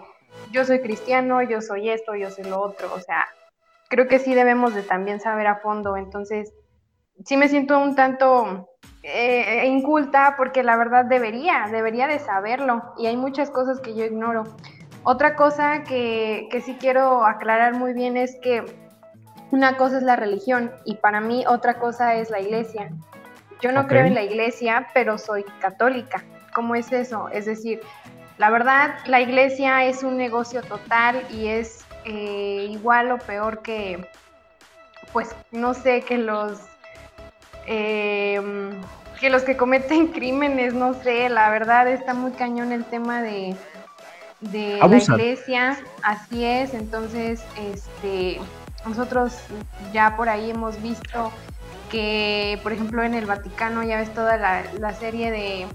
yo 0.50 0.64
soy 0.64 0.80
cristiano, 0.80 1.42
yo 1.42 1.62
soy 1.62 1.88
esto, 1.88 2.14
yo 2.14 2.30
soy 2.30 2.44
lo 2.44 2.60
otro. 2.60 2.92
O 2.94 3.00
sea, 3.00 3.28
creo 3.88 4.08
que 4.08 4.18
sí 4.18 4.34
debemos 4.34 4.74
de 4.74 4.82
también 4.82 5.20
saber 5.20 5.46
a 5.46 5.60
fondo. 5.60 5.96
Entonces, 5.96 6.52
sí 7.24 7.36
me 7.36 7.48
siento 7.48 7.78
un 7.78 7.94
tanto 7.94 8.68
eh, 9.02 9.66
inculta 9.66 10.34
porque 10.36 10.62
la 10.62 10.76
verdad 10.76 11.04
debería, 11.04 11.66
debería 11.70 12.06
de 12.06 12.18
saberlo. 12.18 12.94
Y 12.98 13.06
hay 13.06 13.16
muchas 13.16 13.50
cosas 13.50 13.80
que 13.80 13.94
yo 13.94 14.04
ignoro. 14.04 14.44
Otra 15.04 15.34
cosa 15.34 15.82
que, 15.82 16.48
que 16.50 16.60
sí 16.60 16.76
quiero 16.78 17.24
aclarar 17.24 17.74
muy 17.74 17.92
bien 17.92 18.16
es 18.16 18.36
que 18.42 18.64
una 19.50 19.76
cosa 19.76 19.98
es 19.98 20.02
la 20.02 20.16
religión 20.16 20.72
y 20.84 20.96
para 20.96 21.20
mí 21.20 21.44
otra 21.46 21.78
cosa 21.78 22.14
es 22.14 22.30
la 22.30 22.40
iglesia. 22.40 22.90
Yo 23.60 23.70
no 23.70 23.86
creo 23.86 24.06
en 24.06 24.14
la 24.14 24.22
iglesia, 24.22 24.88
pero 24.92 25.18
soy 25.18 25.44
católica. 25.60 26.24
¿Cómo 26.52 26.74
es 26.74 26.90
eso? 26.92 27.28
Es 27.28 27.46
decir, 27.46 27.80
la 28.38 28.50
verdad, 28.50 28.96
la 29.06 29.20
iglesia 29.20 29.84
es 29.84 30.02
un 30.02 30.16
negocio 30.16 30.62
total 30.62 31.22
y 31.30 31.46
es 31.46 31.84
eh, 32.04 32.66
igual 32.70 33.12
o 33.12 33.18
peor 33.18 33.62
que, 33.62 34.08
pues, 35.12 35.36
no 35.52 35.74
sé, 35.74 36.00
que 36.00 36.18
los, 36.18 36.60
em, 37.66 38.70
que 39.20 39.30
los 39.30 39.42
que 39.42 39.56
cometen 39.56 40.08
crímenes, 40.12 40.74
no 40.74 40.94
sé, 40.94 41.28
la 41.28 41.50
verdad 41.50 41.88
está 41.88 42.14
muy 42.14 42.32
cañón 42.32 42.72
el 42.72 42.84
tema 42.84 43.22
de, 43.22 43.54
de 44.40 44.78
la 44.78 44.96
iglesia, 44.96 45.78
así 46.02 46.44
es, 46.44 46.74
entonces, 46.74 47.42
este, 47.56 48.40
nosotros 48.84 49.34
ya 49.92 50.16
por 50.16 50.28
ahí 50.28 50.50
hemos 50.50 50.80
visto 50.82 51.32
que, 51.90 52.58
por 52.62 52.72
ejemplo, 52.72 53.02
en 53.02 53.14
el 53.14 53.26
Vaticano 53.26 53.82
ya 53.82 53.98
ves 53.98 54.12
toda 54.14 54.36
la, 54.36 54.94
serie 54.94 55.30
de, 55.30 55.66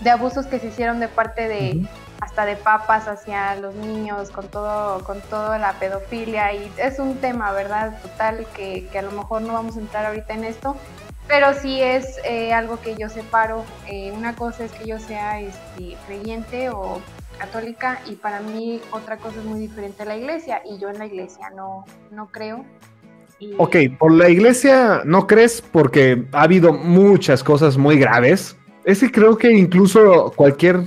de, 0.00 0.10
abusos 0.10 0.46
que 0.46 0.58
se 0.58 0.68
hicieron 0.68 1.00
de 1.00 1.08
parte 1.08 1.48
de 1.48 1.86
hasta 2.22 2.46
de 2.46 2.54
papas 2.54 3.08
hacia 3.08 3.56
los 3.56 3.74
niños 3.74 4.30
con 4.30 4.46
todo 4.46 5.02
con 5.02 5.20
toda 5.22 5.58
la 5.58 5.72
pedofilia 5.80 6.54
y 6.54 6.70
es 6.76 7.00
un 7.00 7.16
tema, 7.16 7.50
¿verdad? 7.50 8.00
Total 8.00 8.46
que, 8.54 8.88
a 8.96 9.02
lo 9.02 9.10
mejor 9.10 9.42
no 9.42 9.54
vamos 9.54 9.76
a 9.76 9.80
entrar 9.80 10.06
ahorita 10.06 10.34
en 10.34 10.44
esto, 10.44 10.76
pero 11.26 11.52
sí 11.52 11.82
es 11.82 12.20
eh, 12.24 12.52
algo 12.52 12.80
que 12.80 12.94
yo 12.94 13.08
separo. 13.08 13.64
Eh, 13.88 14.12
una 14.16 14.36
cosa 14.36 14.64
es 14.64 14.70
que 14.70 14.86
yo 14.86 15.00
sea 15.00 15.40
este, 15.40 15.96
creyente 16.06 16.70
o 16.70 17.00
católica 17.38 18.00
y 18.06 18.14
para 18.14 18.38
mí 18.38 18.80
otra 18.92 19.16
cosa 19.16 19.40
es 19.40 19.44
muy 19.44 19.58
diferente 19.58 20.04
a 20.04 20.06
la 20.06 20.16
iglesia 20.16 20.62
y 20.64 20.78
yo 20.78 20.90
en 20.90 20.98
la 20.98 21.06
iglesia 21.06 21.50
no, 21.50 21.84
no 22.12 22.28
creo 22.28 22.64
Ok, 23.58 23.76
por 23.98 24.12
la 24.12 24.28
iglesia 24.28 25.02
no 25.04 25.26
crees 25.26 25.60
porque 25.60 26.24
ha 26.30 26.42
habido 26.42 26.72
muchas 26.72 27.42
cosas 27.42 27.76
muy 27.76 27.98
graves. 27.98 28.56
Ese 28.84 29.10
creo 29.10 29.36
que 29.36 29.50
incluso 29.50 30.32
cualquier 30.36 30.84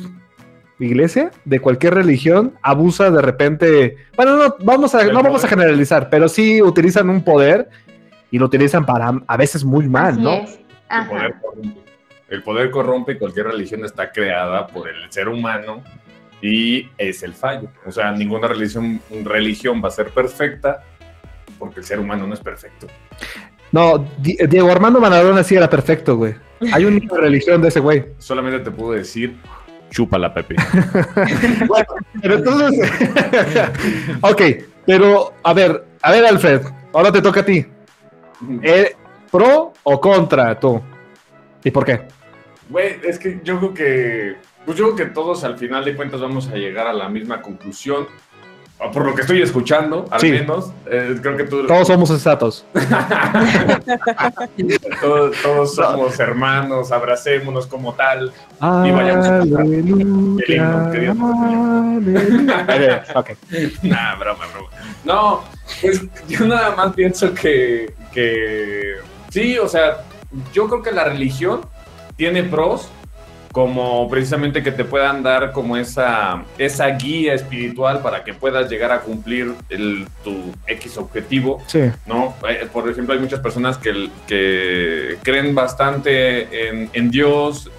iglesia 0.80 1.32
de 1.46 1.60
cualquier 1.60 1.94
religión 1.94 2.54
abusa 2.62 3.10
de 3.12 3.22
repente. 3.22 3.98
Bueno, 4.16 4.38
no 4.38 4.56
vamos 4.60 4.94
a, 4.96 5.06
no 5.06 5.24
vamos 5.24 5.44
a 5.44 5.48
generalizar, 5.48 6.10
pero 6.10 6.28
sí 6.28 6.62
utilizan 6.62 7.10
un 7.10 7.24
poder 7.24 7.70
y 8.32 8.40
lo 8.40 8.46
utilizan 8.46 8.86
para 8.86 9.14
a 9.28 9.38
veces 9.38 9.64
muy 9.64 9.88
mal, 9.88 10.22
¿no? 10.22 10.46
El 10.90 11.08
poder, 11.08 11.36
el 12.30 12.44
poder 12.44 12.72
corrompe 12.72 13.14
y 13.14 13.18
cualquier 13.18 13.48
religión 13.48 13.86
está 13.86 14.12
creada 14.12 14.68
por 14.68 14.90
el 14.90 15.12
ser 15.12 15.30
humano 15.30 15.84
y 16.42 16.90
es 16.98 17.24
el 17.24 17.34
fallo. 17.34 17.70
O 17.86 17.92
sea, 17.92 18.12
ninguna 18.12 18.48
religión, 18.48 19.00
religión 19.24 19.82
va 19.84 19.88
a 19.88 19.92
ser 19.92 20.10
perfecta 20.10 20.84
porque 21.58 21.80
el 21.80 21.86
ser 21.86 22.00
humano 22.00 22.28
no 22.28 22.34
es 22.34 22.40
perfecto. 22.40 22.88
No, 23.72 24.06
Diego 24.20 24.72
Armando 24.72 25.00
Maradona 25.00 25.44
sí 25.44 25.56
era 25.56 25.70
perfecto, 25.70 26.16
güey. 26.18 26.36
Hay 26.72 26.86
una 26.86 27.00
religión 27.18 27.62
de 27.62 27.68
ese 27.68 27.80
güey. 27.80 28.06
Solamente 28.18 28.60
te 28.60 28.72
puedo 28.72 28.94
decir, 28.94 29.36
chupa 29.96 30.20
la 30.20 30.34
Pepe. 30.34 30.56
bueno, 31.68 31.88
pero 32.22 32.36
entonces. 32.36 32.92
ok, 34.22 34.42
pero 34.86 35.34
a 35.42 35.54
ver, 35.54 35.86
a 36.02 36.12
ver, 36.12 36.26
Alfred, 36.26 36.62
ahora 36.94 37.12
te 37.14 37.22
toca 37.22 37.40
a 37.40 37.46
ti. 37.46 37.66
¿Eh, 38.62 38.94
¿Pro 39.32 39.74
o 39.84 40.02
contra 40.02 40.60
tú? 40.60 40.82
¿Y 41.64 41.72
por 41.72 41.86
qué? 41.86 42.02
Güey, 42.70 43.00
es 43.04 43.18
que 43.18 43.40
yo 43.44 43.58
creo 43.60 43.74
que. 43.74 44.36
Pues 44.66 44.78
yo 44.78 44.86
creo 44.86 44.96
que 44.96 45.14
todos 45.14 45.44
al 45.44 45.58
final 45.58 45.86
de 45.86 45.96
cuentas 45.96 46.20
vamos 46.20 46.50
a 46.50 46.56
llegar 46.56 46.88
a 46.88 46.94
la 46.94 47.08
misma 47.08 47.42
conclusión 47.42 48.08
por 48.94 49.06
lo 49.06 49.16
que 49.16 49.22
estoy 49.22 49.42
escuchando, 49.42 50.06
al 50.12 50.20
Sí. 50.20 50.32
menos, 50.32 50.72
eh, 50.86 51.16
creo 51.22 51.38
que 51.38 51.44
tú... 51.46 51.66
Todos 51.66 51.88
somos 51.88 52.10
sensatos. 52.10 52.66
todos, 55.02 55.36
todos 55.42 55.76
somos 55.76 56.20
hermanos, 56.20 56.92
abracémonos 56.92 57.68
como 57.68 57.94
tal. 57.94 58.32
Y 58.62 58.92
vayamos 58.92 59.26
a 59.26 59.40
cantar. 59.40 59.62
Aleluya, 59.62 60.04
El 60.48 60.56
himno, 60.56 60.92
querido. 60.92 61.14
aleluya. 62.68 63.04
Ok. 63.16 63.30
Nah, 63.84 64.16
broma, 64.16 64.46
broma. 64.54 64.70
No, 65.04 65.44
pues 65.82 66.02
yo 66.28 66.46
nada 66.46 66.76
más 66.76 66.94
pienso 66.94 67.34
que, 67.34 67.94
que 68.14 68.96
sí, 69.30 69.58
o 69.58 69.68
sea, 69.68 70.04
yo 70.54 70.68
creo 70.68 70.82
que 70.82 70.92
la 70.92 71.06
religión 71.06 71.62
tiene 72.18 72.44
pros 72.44 72.90
como 73.56 74.10
precisamente 74.10 74.62
que 74.62 74.74
te 74.74 74.84
puedan 74.84 75.24
dar 75.24 75.54
como 75.54 75.78
esa, 75.78 76.44
esa 76.58 76.88
guía 76.90 77.34
espiritual 77.36 78.02
para 78.02 78.22
que 78.22 78.34
puedas 78.34 78.70
llegar 78.70 78.92
a 78.92 79.00
cumplir 79.00 79.54
el, 79.70 80.06
tu 80.26 80.52
X 80.68 80.98
objetivo, 80.98 81.64
Sí. 81.66 81.80
¿no? 82.06 82.36
Eh, 82.50 82.68
Por 82.74 82.90
ejemplo, 82.90 83.14
hay 83.14 83.20
muchas 83.22 83.40
personas 83.40 83.78
que, 83.78 84.10
que 84.28 85.16
creen 85.24 85.56
bastante 85.56 86.68
en, 86.68 86.90
en 86.92 87.10
Dios, 87.10 87.72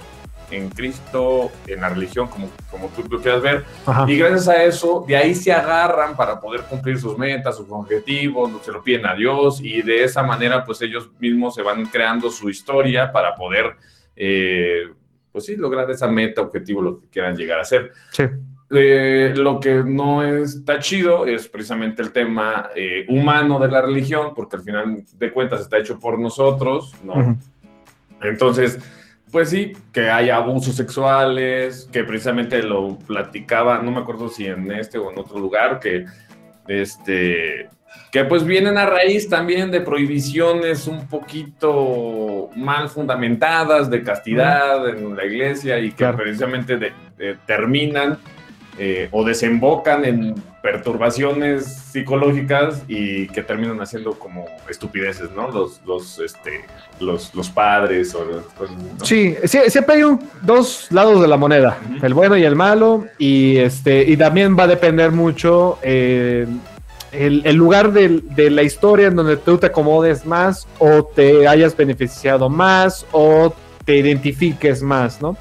en 0.51 0.71
Cristo, 0.71 1.51
en 1.67 1.83
la 1.83 1.91
religión, 1.91 2.29
como, 2.29 2.49
como 2.71 2.89
tú 2.89 3.03
lo 3.11 3.21
quieras 3.21 3.43
ver, 3.43 3.65
Ajá. 3.85 4.07
y 4.09 4.17
gracias 4.17 4.49
a 4.49 4.65
eso, 4.65 5.05
de 5.07 5.15
ahí 5.15 5.35
se 5.35 5.53
agarran 5.53 6.17
para 6.17 6.41
poder 6.41 6.63
cumplir 6.63 6.99
sus 6.99 7.19
metas, 7.19 7.55
sus 7.55 7.67
objetivos, 7.69 8.51
se 8.65 8.73
lo 8.73 8.83
piden 8.83 9.05
a 9.05 9.15
Dios 9.15 9.61
y 9.61 9.83
de 9.83 10.05
esa 10.05 10.23
manera 10.23 10.65
pues 10.65 10.81
ellos 10.81 11.11
mismos 11.19 11.55
se 11.55 11.61
van 11.61 11.85
creando 11.85 12.31
su 12.31 12.49
historia 12.49 13.13
para 13.13 13.35
poder, 13.35 13.77
eh, 14.17 14.85
pues 15.37 15.45
sí, 15.45 15.57
lograr 15.57 15.91
esa 15.91 16.09
meta, 16.09 16.41
objetivo, 16.41 16.81
lo 16.81 16.99
que 16.99 17.09
quieran 17.09 17.37
llegar 17.37 17.61
a 17.61 17.65
ser. 17.67 17.93
Sí. 18.11 18.23
Eh, 18.71 19.35
lo 19.37 19.61
que 19.61 19.85
no 19.85 20.23
está 20.25 20.79
chido 20.79 21.27
es 21.27 21.47
precisamente 21.47 22.01
el 22.01 22.11
tema 22.11 22.71
eh, 22.75 23.05
humano 23.11 23.59
de 23.59 23.69
la 23.69 23.83
religión, 23.83 24.33
porque 24.35 24.57
al 24.57 24.63
final 24.63 25.05
de 25.13 25.33
cuentas 25.35 25.61
está 25.61 25.77
hecho 25.77 26.01
por 26.01 26.19
nosotros, 26.19 26.95
¿no? 27.05 27.13
Ujú. 27.13 27.37
Entonces, 28.23 28.79
pues 29.31 29.51
sí, 29.51 29.75
que 29.93 30.09
hay 30.09 30.31
abusos 30.31 30.75
sexuales, 30.75 31.87
que 31.93 32.03
precisamente 32.03 32.63
lo 32.63 32.97
platicaba, 33.01 33.83
no 33.83 33.91
me 33.91 33.99
acuerdo 33.99 34.31
si 34.31 34.47
en 34.47 34.73
este 34.73 34.97
o 34.97 35.13
en 35.13 35.19
otro 35.19 35.39
lugar, 35.39 35.81
que 35.81 36.07
este 36.67 37.69
que 38.13 38.25
pues 38.25 38.45
vienen 38.45 38.79
a 38.79 38.87
raíz 38.87 39.29
también 39.29 39.71
de 39.71 39.81
prohibiciones 39.81 40.87
un 40.87 41.07
poquito 41.07 42.51
mal 42.57 42.89
fundamentadas 42.89 43.91
de 43.91 44.03
castidad 44.03 44.89
en 44.89 45.15
la 45.17 45.25
iglesia 45.25 45.79
y 45.79 45.91
que 45.91 45.97
Claro. 45.97 46.19
precisamente 46.19 46.77
de- 46.77 46.93
de- 47.19 47.37
terminan 47.47 48.19
eh, 48.79 49.09
o 49.11 49.25
desembocan 49.25 50.05
en 50.05 50.35
perturbaciones 50.63 51.65
psicológicas 51.65 52.83
y 52.89 53.27
que 53.29 53.43
terminan 53.43 53.81
haciendo 53.81 54.13
como 54.19 54.45
estupideces, 54.69 55.31
¿no? 55.31 55.51
Los, 55.51 55.81
los, 55.87 56.19
este, 56.19 56.65
los, 57.01 57.35
los 57.35 57.49
padres 57.49 58.15
o 58.15 58.25
los- 58.25 58.71
¿no? 58.71 59.05
Sí, 59.05 59.35
sí, 59.45 59.59
siempre 59.69 59.97
hay 59.97 60.03
un- 60.03 60.21
dos 60.43 60.89
lados 60.91 61.23
de 61.23 61.29
la 61.29 61.37
moneda, 61.39 61.79
el 62.03 62.13
bueno 62.15 62.37
y 62.37 62.45
el 62.45 62.55
malo, 62.55 63.07
y 63.19 63.57
este, 63.57 64.03
y 64.05 64.17
también 64.17 64.55
va 64.59 64.65
a 64.65 64.67
depender 64.69 65.11
mucho 65.11 65.79
eh, 65.83 66.47
el, 67.17 67.43
el 67.45 67.57
lugar 67.57 67.93
de 67.93 68.51
la 68.51 68.63
historia 68.63 69.09
en 69.09 69.17
donde 69.17 69.37
tú 69.37 69.59
te 69.59 69.67
acomodes 69.67 70.27
más, 70.27 70.67
o 70.79 71.05
te 71.05 71.47
hayas 71.49 71.77
beneficiado 71.77 72.49
más, 72.49 73.07
o 73.13 73.55
te 73.85 73.97
identifiques 73.97 74.83
más, 74.83 75.23
¿no? 75.23 75.37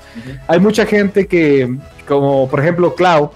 Hay 0.48 0.60
mucha 0.60 0.86
gente 0.86 1.27
que, 1.27 1.75
como 2.08 2.48
por 2.48 2.60
ejemplo 2.60 2.94
Clau, 2.96 3.32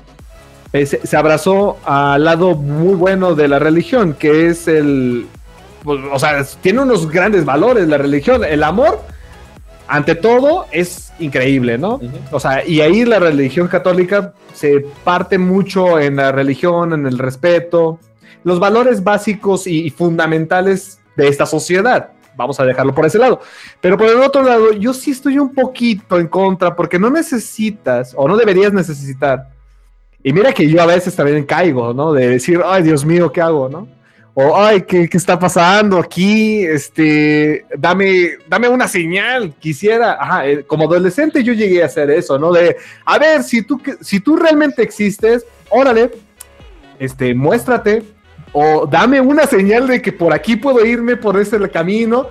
eh, 0.71 0.85
se, 0.85 1.05
se 1.05 1.17
abrazó 1.17 1.77
al 1.83 2.23
lado 2.23 2.55
muy 2.55 2.93
bueno 2.93 3.33
de 3.33 3.47
la 3.47 3.57
religión, 3.57 4.13
que 4.13 4.47
es 4.47 4.67
el, 4.67 5.25
pues, 5.83 5.99
o 6.11 6.19
sea, 6.19 6.45
tiene 6.61 6.81
unos 6.81 7.09
grandes 7.09 7.45
valores 7.45 7.87
la 7.87 7.97
religión, 7.97 8.43
el 8.43 8.63
amor, 8.63 9.01
ante 9.87 10.13
todo, 10.13 10.67
es 10.71 11.11
increíble, 11.19 11.77
¿no? 11.79 11.99
O 12.31 12.39
sea, 12.39 12.65
y 12.65 12.81
ahí 12.81 13.05
la 13.05 13.17
religión 13.17 13.67
católica 13.67 14.33
se 14.53 14.85
parte 15.03 15.39
mucho 15.39 15.99
en 15.99 16.17
la 16.17 16.31
religión, 16.31 16.93
en 16.93 17.07
el 17.07 17.17
respeto, 17.17 17.99
los 18.43 18.59
valores 18.59 19.03
básicos 19.03 19.67
y, 19.67 19.89
fundamentales 19.89 20.99
de 21.15 21.27
esta 21.27 21.45
sociedad. 21.45 22.11
Vamos 22.35 22.59
a 22.59 22.65
dejarlo 22.65 22.95
por 22.95 23.05
ese 23.05 23.19
lado. 23.19 23.41
Pero 23.81 23.97
por 23.97 24.07
el 24.07 24.17
otro 24.17 24.43
lado, 24.43 24.71
yo 24.73 24.93
sí 24.93 25.11
estoy 25.11 25.37
un 25.37 25.53
poquito 25.53 26.17
en 26.17 26.27
contra 26.27 26.75
porque 26.75 26.97
no 26.97 27.09
necesitas 27.09 28.13
o 28.15 28.27
no 28.27 28.37
deberías 28.37 28.71
necesitar. 28.71 29.49
Y 30.23 30.31
mira 30.33 30.53
que 30.53 30.69
yo 30.69 30.81
a 30.81 30.85
veces 30.85 31.15
también 31.15 31.43
caigo, 31.43 31.93
¿no? 31.93 32.13
De 32.13 32.29
decir, 32.29 32.61
ay, 32.65 32.83
Dios 32.83 33.05
mío, 33.05 33.31
¿qué 33.31 33.41
hago, 33.41 33.67
no? 33.69 33.87
O, 34.33 34.55
ay, 34.55 34.83
¿qué, 34.83 35.09
qué 35.09 35.17
está 35.17 35.37
pasando 35.37 35.97
aquí? 35.97 36.63
Este, 36.63 37.65
dame, 37.77 38.37
dame 38.47 38.69
una 38.69 38.87
señal, 38.87 39.53
quisiera. 39.59 40.13
Ajá, 40.13 40.47
eh, 40.47 40.63
como 40.63 40.85
adolescente 40.85 41.43
yo 41.43 41.51
llegué 41.51 41.83
a 41.83 41.87
hacer 41.87 42.09
eso, 42.09 42.39
¿no? 42.39 42.51
De, 42.51 42.77
a 43.03 43.17
ver, 43.19 43.43
si 43.43 43.63
tú, 43.63 43.81
si 43.99 44.21
tú 44.21 44.37
realmente 44.37 44.81
existes, 44.81 45.45
órale, 45.69 46.11
este, 46.99 47.33
muéstrate, 47.33 48.03
o 48.53 48.85
dame 48.87 49.19
una 49.21 49.45
señal 49.45 49.87
de 49.87 50.01
que 50.01 50.11
por 50.11 50.33
aquí 50.33 50.55
puedo 50.55 50.85
irme 50.85 51.15
por 51.17 51.39
ese 51.39 51.57
camino. 51.69 52.27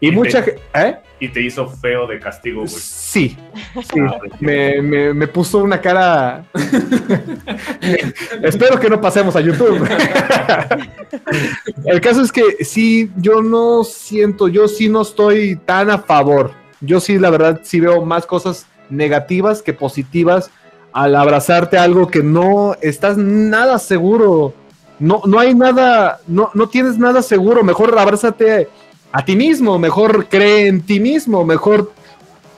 Y 0.00 0.08
Y 0.08 0.12
mucha 0.12 0.44
te- 0.44 0.52
gente, 0.52 0.62
¿eh? 0.74 0.96
Y 1.18 1.28
te 1.28 1.40
hizo 1.40 1.66
feo 1.66 2.06
de 2.06 2.18
castigo, 2.20 2.58
güey. 2.60 2.68
Sí, 2.68 3.34
sí. 3.82 4.00
Ah. 4.06 4.18
Me, 4.38 4.82
me- 4.82 5.14
me 5.14 5.26
puso 5.28 5.58
una 5.58 5.80
cara. 5.80 6.44
Espero 8.42 8.78
que 8.78 8.90
no 8.90 9.00
pasemos 9.00 9.34
a 9.36 9.40
YouTube. 9.40 9.88
El 11.84 12.00
caso 12.00 12.22
es 12.22 12.30
que 12.32 12.64
sí, 12.64 13.10
yo 13.16 13.40
no 13.42 13.84
siento, 13.84 14.48
yo 14.48 14.68
sí 14.68 14.88
no 14.88 15.02
estoy 15.02 15.56
tan 15.56 15.90
a 15.90 15.98
favor. 15.98 16.52
Yo 16.80 17.00
sí, 17.00 17.18
la 17.18 17.30
verdad, 17.30 17.60
sí 17.64 17.80
veo 17.80 18.04
más 18.04 18.26
cosas 18.26 18.66
negativas 18.90 19.62
que 19.62 19.72
positivas 19.72 20.50
al 20.92 21.14
abrazarte 21.16 21.78
a 21.78 21.82
algo 21.82 22.08
que 22.08 22.22
no 22.22 22.76
estás 22.82 23.16
nada 23.16 23.78
seguro. 23.78 24.52
No, 24.98 25.22
no 25.26 25.38
hay 25.38 25.54
nada, 25.54 26.20
no, 26.26 26.50
no 26.54 26.68
tienes 26.68 26.98
nada 26.98 27.22
seguro. 27.22 27.62
Mejor 27.62 27.96
abrázate 27.98 28.68
a 29.12 29.24
ti 29.24 29.36
mismo, 29.36 29.78
mejor 29.78 30.26
cree 30.28 30.68
en 30.68 30.82
ti 30.82 31.00
mismo, 31.00 31.44
mejor 31.44 31.92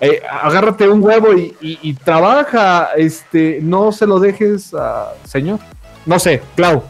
eh, 0.00 0.22
agárrate 0.42 0.88
un 0.88 1.02
huevo 1.02 1.34
y, 1.34 1.56
y- 1.60 1.78
y 1.82 1.94
trabaja, 1.94 2.90
este, 2.96 3.58
no 3.62 3.90
se 3.92 4.06
lo 4.06 4.20
dejes 4.20 4.72
a 4.74 5.12
señor. 5.24 5.58
No 6.06 6.18
sé, 6.18 6.40
Clau. 6.56 6.82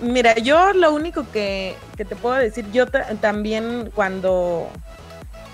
Mira, 0.00 0.34
yo 0.36 0.72
lo 0.74 0.92
único 0.94 1.26
que, 1.32 1.74
que 1.96 2.04
te 2.04 2.14
puedo 2.14 2.34
decir, 2.36 2.64
yo 2.72 2.86
ta- 2.86 3.06
también 3.20 3.90
cuando, 3.94 4.68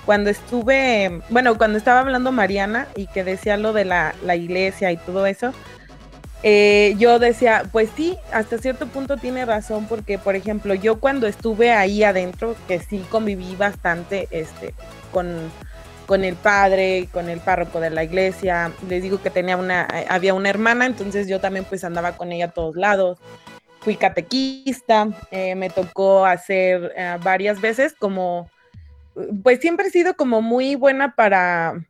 cuando 0.05 0.29
estuve, 0.29 1.21
bueno, 1.31 1.57
cuando 1.57 1.79
estaba 1.79 2.01
hablando 2.01 2.33
Mariana 2.33 2.89
y 2.97 3.07
que 3.07 3.23
decía 3.25 3.57
lo 3.57 3.73
de 3.73 3.85
la, 3.85 4.15
la 4.25 4.35
iglesia 4.37 4.91
y 4.93 4.97
todo 4.97 5.25
eso, 5.27 5.53
eh, 6.47 6.95
yo 6.99 7.19
decía, 7.19 7.63
pues 7.73 7.89
sí, 7.97 8.19
hasta 8.31 8.59
cierto 8.59 8.87
punto 8.87 9.17
tiene 9.17 9.47
razón, 9.47 9.87
porque 9.87 10.19
por 10.19 10.37
ejemplo, 10.37 10.75
yo 10.75 11.01
cuando 11.01 11.27
estuve 11.27 11.73
ahí 11.73 12.05
adentro, 12.05 12.55
que 12.69 12.81
sí 12.81 13.03
conviví 13.09 13.57
bastante 13.57 14.29
este, 14.31 14.75
con, 15.11 15.51
con 16.05 16.23
el 16.23 16.37
padre, 16.37 17.09
con 17.11 17.31
el 17.31 17.41
párroco 17.41 17.81
de 17.81 17.89
la 17.89 18.05
iglesia, 18.05 18.73
les 18.91 19.03
digo 19.03 19.23
que 19.23 19.31
tenía 19.31 19.57
una, 19.57 19.89
eh, 19.95 20.05
había 20.07 20.35
una 20.35 20.51
hermana, 20.51 20.85
entonces 20.85 21.29
yo 21.29 21.41
también 21.41 21.65
pues 21.65 21.83
andaba 21.83 22.13
con 22.19 22.31
ella 22.31 22.45
a 22.45 22.51
todos 22.51 22.77
lados. 22.77 23.19
Fui 23.81 23.97
catequista, 23.97 25.09
eh, 25.31 25.55
me 25.55 25.71
tocó 25.71 26.27
hacer 26.27 26.95
varias 27.23 27.63
veces 27.63 27.95
como, 27.99 28.51
pues 29.43 29.61
siempre 29.61 29.87
he 29.87 29.91
sido 29.91 30.15
como 30.15 30.43
muy 30.43 30.75
buena 30.75 31.15
para, 31.15 31.87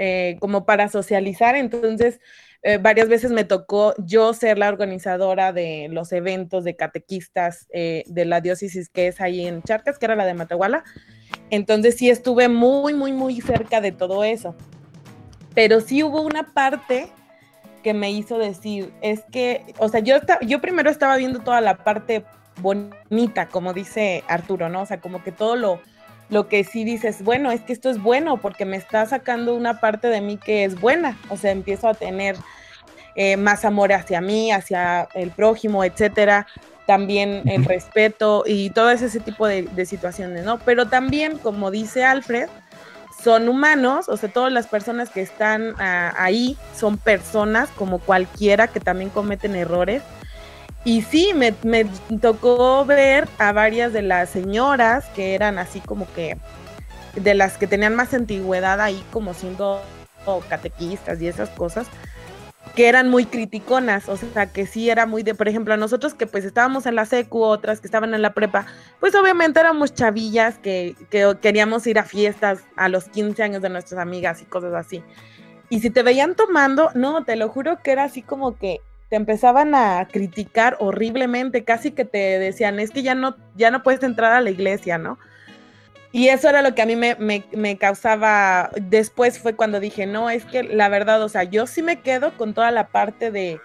eh, 0.00 0.36
como 0.38 0.64
para 0.64 0.88
socializar, 0.88 1.56
entonces 1.56 2.20
eh, 2.62 2.78
varias 2.78 3.08
veces 3.08 3.32
me 3.32 3.42
tocó 3.42 3.94
yo 3.98 4.32
ser 4.32 4.56
la 4.56 4.68
organizadora 4.68 5.52
de 5.52 5.88
los 5.90 6.12
eventos 6.12 6.62
de 6.62 6.76
catequistas 6.76 7.66
eh, 7.72 8.04
de 8.06 8.24
la 8.24 8.40
diócesis 8.40 8.88
que 8.88 9.08
es 9.08 9.20
ahí 9.20 9.44
en 9.44 9.60
Charcas, 9.60 9.98
que 9.98 10.06
era 10.06 10.14
la 10.14 10.24
de 10.24 10.34
Matehuala, 10.34 10.84
entonces 11.50 11.96
sí 11.96 12.10
estuve 12.10 12.48
muy, 12.48 12.94
muy, 12.94 13.10
muy 13.10 13.40
cerca 13.40 13.80
de 13.80 13.90
todo 13.90 14.22
eso, 14.22 14.54
pero 15.52 15.80
sí 15.80 16.04
hubo 16.04 16.22
una 16.22 16.54
parte 16.54 17.08
que 17.82 17.92
me 17.92 18.12
hizo 18.12 18.38
decir, 18.38 18.92
es 19.02 19.24
que, 19.32 19.74
o 19.78 19.88
sea, 19.88 19.98
yo, 19.98 20.14
yo 20.42 20.60
primero 20.60 20.90
estaba 20.90 21.16
viendo 21.16 21.40
toda 21.40 21.60
la 21.60 21.78
parte 21.82 22.24
bonita, 22.60 23.48
como 23.48 23.72
dice 23.72 24.22
Arturo, 24.28 24.68
¿no? 24.68 24.82
O 24.82 24.86
sea, 24.86 25.00
como 25.00 25.24
que 25.24 25.32
todo 25.32 25.56
lo, 25.56 25.80
lo 26.30 26.48
que 26.48 26.64
sí 26.64 26.84
dices, 26.84 27.22
bueno, 27.22 27.50
es 27.50 27.60
que 27.62 27.72
esto 27.72 27.90
es 27.90 28.02
bueno 28.02 28.36
porque 28.36 28.64
me 28.64 28.76
está 28.76 29.06
sacando 29.06 29.54
una 29.54 29.80
parte 29.80 30.08
de 30.08 30.20
mí 30.20 30.36
que 30.36 30.64
es 30.64 30.80
buena, 30.80 31.18
o 31.28 31.36
sea, 31.36 31.52
empiezo 31.52 31.88
a 31.88 31.94
tener 31.94 32.36
eh, 33.14 33.36
más 33.36 33.64
amor 33.64 33.92
hacia 33.92 34.20
mí, 34.20 34.52
hacia 34.52 35.08
el 35.14 35.30
prójimo, 35.30 35.84
etcétera, 35.84 36.46
también 36.86 37.42
el 37.46 37.64
respeto 37.64 38.44
y 38.46 38.70
todo 38.70 38.90
ese 38.90 39.20
tipo 39.20 39.46
de, 39.46 39.62
de 39.62 39.86
situaciones, 39.86 40.44
¿no? 40.44 40.58
Pero 40.58 40.88
también, 40.88 41.38
como 41.38 41.70
dice 41.70 42.04
Alfred, 42.04 42.48
son 43.22 43.48
humanos, 43.48 44.08
o 44.08 44.16
sea, 44.16 44.28
todas 44.28 44.52
las 44.52 44.68
personas 44.68 45.10
que 45.10 45.20
están 45.20 45.74
ah, 45.78 46.14
ahí 46.16 46.56
son 46.76 46.98
personas 46.98 47.68
como 47.70 47.98
cualquiera 47.98 48.68
que 48.68 48.80
también 48.80 49.10
cometen 49.10 49.56
errores. 49.56 50.02
Y 50.84 51.02
sí, 51.02 51.32
me, 51.34 51.54
me 51.64 51.86
tocó 52.20 52.84
ver 52.84 53.28
a 53.38 53.52
varias 53.52 53.92
de 53.92 54.02
las 54.02 54.30
señoras 54.30 55.04
que 55.14 55.34
eran 55.34 55.58
así 55.58 55.80
como 55.80 56.10
que 56.14 56.38
de 57.14 57.34
las 57.34 57.58
que 57.58 57.66
tenían 57.66 57.94
más 57.94 58.14
antigüedad 58.14 58.80
ahí 58.80 59.02
como 59.10 59.34
siendo 59.34 59.82
catequistas 60.48 61.20
y 61.20 61.28
esas 61.28 61.48
cosas, 61.50 61.86
que 62.74 62.88
eran 62.88 63.08
muy 63.08 63.24
criticonas, 63.24 64.08
o 64.08 64.16
sea, 64.16 64.52
que 64.52 64.66
sí 64.66 64.90
era 64.90 65.06
muy 65.06 65.22
de, 65.22 65.34
por 65.34 65.48
ejemplo, 65.48 65.74
a 65.74 65.76
nosotros 65.76 66.14
que 66.14 66.26
pues 66.26 66.44
estábamos 66.44 66.86
en 66.86 66.94
la 66.94 67.06
secu, 67.06 67.42
otras 67.42 67.80
que 67.80 67.86
estaban 67.86 68.14
en 68.14 68.22
la 68.22 68.34
prepa, 68.34 68.66
pues 69.00 69.14
obviamente 69.14 69.58
éramos 69.58 69.94
chavillas 69.94 70.58
que, 70.58 70.94
que 71.10 71.36
queríamos 71.40 71.86
ir 71.86 71.98
a 71.98 72.04
fiestas 72.04 72.60
a 72.76 72.88
los 72.88 73.08
15 73.08 73.42
años 73.42 73.62
de 73.62 73.70
nuestras 73.70 74.00
amigas 74.00 74.42
y 74.42 74.44
cosas 74.44 74.74
así. 74.74 75.02
Y 75.70 75.80
si 75.80 75.90
te 75.90 76.02
veían 76.02 76.34
tomando, 76.34 76.90
no, 76.94 77.24
te 77.24 77.36
lo 77.36 77.48
juro 77.48 77.82
que 77.82 77.90
era 77.92 78.04
así 78.04 78.22
como 78.22 78.56
que 78.56 78.80
te 79.08 79.16
empezaban 79.16 79.74
a 79.74 80.06
criticar 80.10 80.76
horriblemente, 80.80 81.64
casi 81.64 81.92
que 81.92 82.04
te 82.04 82.38
decían, 82.38 82.78
es 82.78 82.90
que 82.90 83.02
ya 83.02 83.14
no, 83.14 83.36
ya 83.56 83.70
no 83.70 83.82
puedes 83.82 84.02
entrar 84.02 84.32
a 84.32 84.40
la 84.40 84.50
iglesia, 84.50 84.98
¿no? 84.98 85.18
Y 86.10 86.28
eso 86.28 86.48
era 86.48 86.62
lo 86.62 86.74
que 86.74 86.82
a 86.82 86.86
mí 86.86 86.96
me, 86.96 87.16
me, 87.18 87.76
causaba, 87.76 88.70
después 88.80 89.38
fue 89.38 89.54
cuando 89.54 89.78
dije, 89.78 90.06
no, 90.06 90.30
es 90.30 90.44
que 90.46 90.62
la 90.62 90.88
verdad, 90.88 91.22
o 91.22 91.28
sea, 91.28 91.44
yo 91.44 91.66
sí 91.66 91.82
me 91.82 92.00
quedo 92.00 92.32
con 92.36 92.54
toda 92.54 92.70
la 92.70 92.88
parte 92.88 93.30
de 93.30 93.60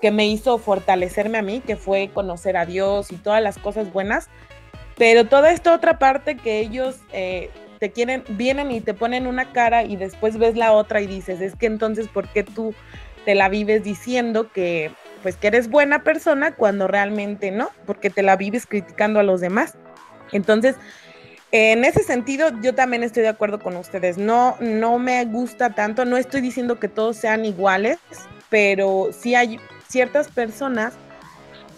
que 0.00 0.12
me 0.12 0.28
hizo 0.28 0.58
fortalecerme 0.58 1.38
a 1.38 1.42
mí, 1.42 1.60
que 1.60 1.76
fue 1.76 2.10
conocer 2.14 2.56
a 2.56 2.66
Dios 2.66 3.10
y 3.10 3.16
todas 3.16 3.42
las 3.42 3.58
cosas 3.58 3.92
buenas, 3.92 4.28
pero 4.96 5.26
toda 5.26 5.50
esta 5.50 5.74
otra 5.74 5.98
parte 5.98 6.36
que 6.36 6.60
ellos 6.60 7.00
eh, 7.12 7.50
te 7.80 7.90
quieren, 7.90 8.22
vienen 8.28 8.70
y 8.70 8.80
te 8.80 8.94
ponen 8.94 9.26
una 9.26 9.52
cara 9.52 9.82
y 9.82 9.96
después 9.96 10.38
ves 10.38 10.56
la 10.56 10.72
otra 10.72 11.00
y 11.00 11.08
dices, 11.08 11.40
es 11.40 11.56
que 11.56 11.66
entonces, 11.66 12.06
¿por 12.06 12.28
qué 12.28 12.44
tú 12.44 12.74
te 13.24 13.34
la 13.34 13.48
vives 13.48 13.84
diciendo 13.84 14.50
que, 14.52 14.90
pues, 15.22 15.36
que 15.36 15.48
eres 15.48 15.68
buena 15.68 16.02
persona 16.02 16.54
cuando 16.54 16.86
realmente 16.86 17.50
no? 17.50 17.70
Porque 17.86 18.10
te 18.10 18.22
la 18.22 18.36
vives 18.36 18.66
criticando 18.66 19.20
a 19.20 19.22
los 19.22 19.40
demás. 19.40 19.74
Entonces, 20.32 20.76
en 21.50 21.84
ese 21.84 22.02
sentido, 22.02 22.50
yo 22.60 22.74
también 22.74 23.02
estoy 23.02 23.22
de 23.22 23.30
acuerdo 23.30 23.58
con 23.58 23.76
ustedes. 23.76 24.18
No, 24.18 24.56
no 24.60 24.98
me 24.98 25.24
gusta 25.24 25.70
tanto, 25.70 26.04
no 26.04 26.16
estoy 26.16 26.40
diciendo 26.40 26.78
que 26.78 26.88
todos 26.88 27.16
sean 27.16 27.44
iguales, 27.44 27.98
pero 28.50 29.10
sí 29.18 29.34
hay 29.34 29.58
ciertas 29.88 30.28
personas 30.28 30.94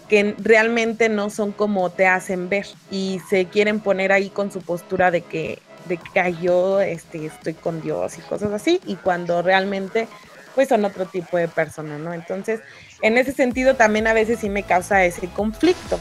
que 0.09 0.35
realmente 0.39 1.07
no 1.07 1.29
son 1.29 1.53
como 1.53 1.89
te 1.89 2.05
hacen 2.05 2.49
ver 2.49 2.65
y 2.91 3.21
se 3.29 3.45
quieren 3.45 3.79
poner 3.79 4.11
ahí 4.11 4.29
con 4.29 4.51
su 4.51 4.59
postura 4.61 5.09
de 5.09 5.21
que, 5.21 5.59
de 5.85 5.95
que 5.95 6.35
yo 6.41 6.81
este, 6.81 7.25
estoy 7.27 7.53
con 7.53 7.81
Dios 7.81 8.17
y 8.17 8.21
cosas 8.21 8.51
así, 8.51 8.81
y 8.85 8.97
cuando 8.97 9.41
realmente 9.41 10.09
pues 10.53 10.69
son 10.69 10.85
otro 10.85 11.05
tipo 11.05 11.37
de 11.37 11.47
personas, 11.47 11.99
¿no? 11.99 12.13
Entonces, 12.13 12.61
en 13.01 13.17
ese 13.17 13.31
sentido 13.33 13.75
también 13.75 14.07
a 14.07 14.13
veces 14.13 14.39
sí 14.39 14.49
me 14.49 14.63
causa 14.63 15.03
ese 15.05 15.27
conflicto. 15.27 15.99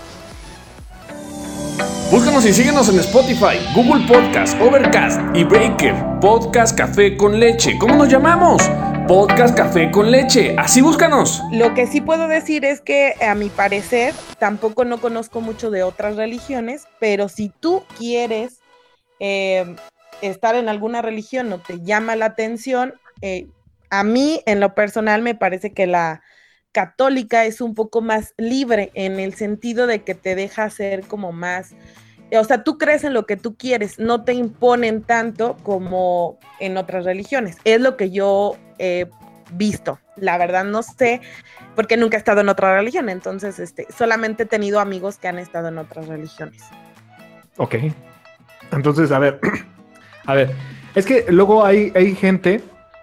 Búscanos 2.10 2.44
y 2.44 2.52
síguenos 2.52 2.88
en 2.88 2.98
Spotify, 2.98 3.58
Google 3.72 4.04
Podcast, 4.06 4.60
Overcast 4.60 5.20
y 5.32 5.44
Breaker. 5.44 5.94
Podcast 6.20 6.76
Café 6.76 7.16
con 7.16 7.38
Leche. 7.38 7.78
¿Cómo 7.78 7.94
nos 7.94 8.08
llamamos? 8.08 8.68
Podcast 9.06 9.56
Café 9.56 9.92
con 9.92 10.10
Leche. 10.10 10.56
Así 10.58 10.80
búscanos. 10.80 11.40
Lo 11.52 11.72
que 11.72 11.86
sí 11.86 12.00
puedo 12.00 12.26
decir 12.26 12.64
es 12.64 12.80
que 12.80 13.14
a 13.20 13.36
mi 13.36 13.48
parecer 13.48 14.12
tampoco 14.40 14.84
no 14.84 15.00
conozco 15.00 15.40
mucho 15.40 15.70
de 15.70 15.84
otras 15.84 16.16
religiones, 16.16 16.88
pero 16.98 17.28
si 17.28 17.48
tú 17.48 17.84
quieres 17.96 18.58
eh, 19.20 19.76
estar 20.20 20.56
en 20.56 20.68
alguna 20.68 21.02
religión 21.02 21.52
o 21.52 21.60
te 21.60 21.80
llama 21.80 22.16
la 22.16 22.26
atención, 22.26 22.94
eh, 23.22 23.46
a 23.90 24.04
mí 24.04 24.42
en 24.46 24.60
lo 24.60 24.74
personal 24.74 25.22
me 25.22 25.34
parece 25.34 25.72
que 25.72 25.86
la 25.86 26.22
católica 26.72 27.44
es 27.44 27.60
un 27.60 27.74
poco 27.74 28.00
más 28.00 28.34
libre 28.36 28.90
en 28.94 29.18
el 29.18 29.34
sentido 29.34 29.86
de 29.86 30.02
que 30.02 30.14
te 30.14 30.34
deja 30.34 30.70
ser 30.70 31.02
como 31.02 31.32
más, 31.32 31.74
o 32.38 32.44
sea, 32.44 32.62
tú 32.62 32.78
crees 32.78 33.02
en 33.04 33.12
lo 33.12 33.26
que 33.26 33.36
tú 33.36 33.56
quieres, 33.56 33.98
no 33.98 34.22
te 34.22 34.32
imponen 34.34 35.02
tanto 35.02 35.56
como 35.62 36.38
en 36.60 36.76
otras 36.76 37.04
religiones. 37.04 37.56
Es 37.64 37.80
lo 37.80 37.96
que 37.96 38.10
yo 38.10 38.56
he 38.78 39.08
visto. 39.52 39.98
La 40.16 40.38
verdad 40.38 40.64
no 40.64 40.82
sé, 40.84 41.20
porque 41.74 41.96
nunca 41.96 42.16
he 42.16 42.18
estado 42.18 42.40
en 42.40 42.48
otra 42.48 42.76
religión, 42.76 43.08
entonces 43.08 43.58
este, 43.58 43.86
solamente 43.96 44.44
he 44.44 44.46
tenido 44.46 44.78
amigos 44.78 45.16
que 45.16 45.26
han 45.26 45.38
estado 45.38 45.68
en 45.68 45.78
otras 45.78 46.06
religiones. 46.06 46.62
Ok. 47.56 47.76
Entonces, 48.70 49.10
a 49.10 49.18
ver, 49.18 49.40
a 50.26 50.34
ver, 50.34 50.54
es 50.94 51.06
que 51.06 51.26
luego 51.30 51.64
hay, 51.64 51.92
hay 51.96 52.14
gente 52.14 52.62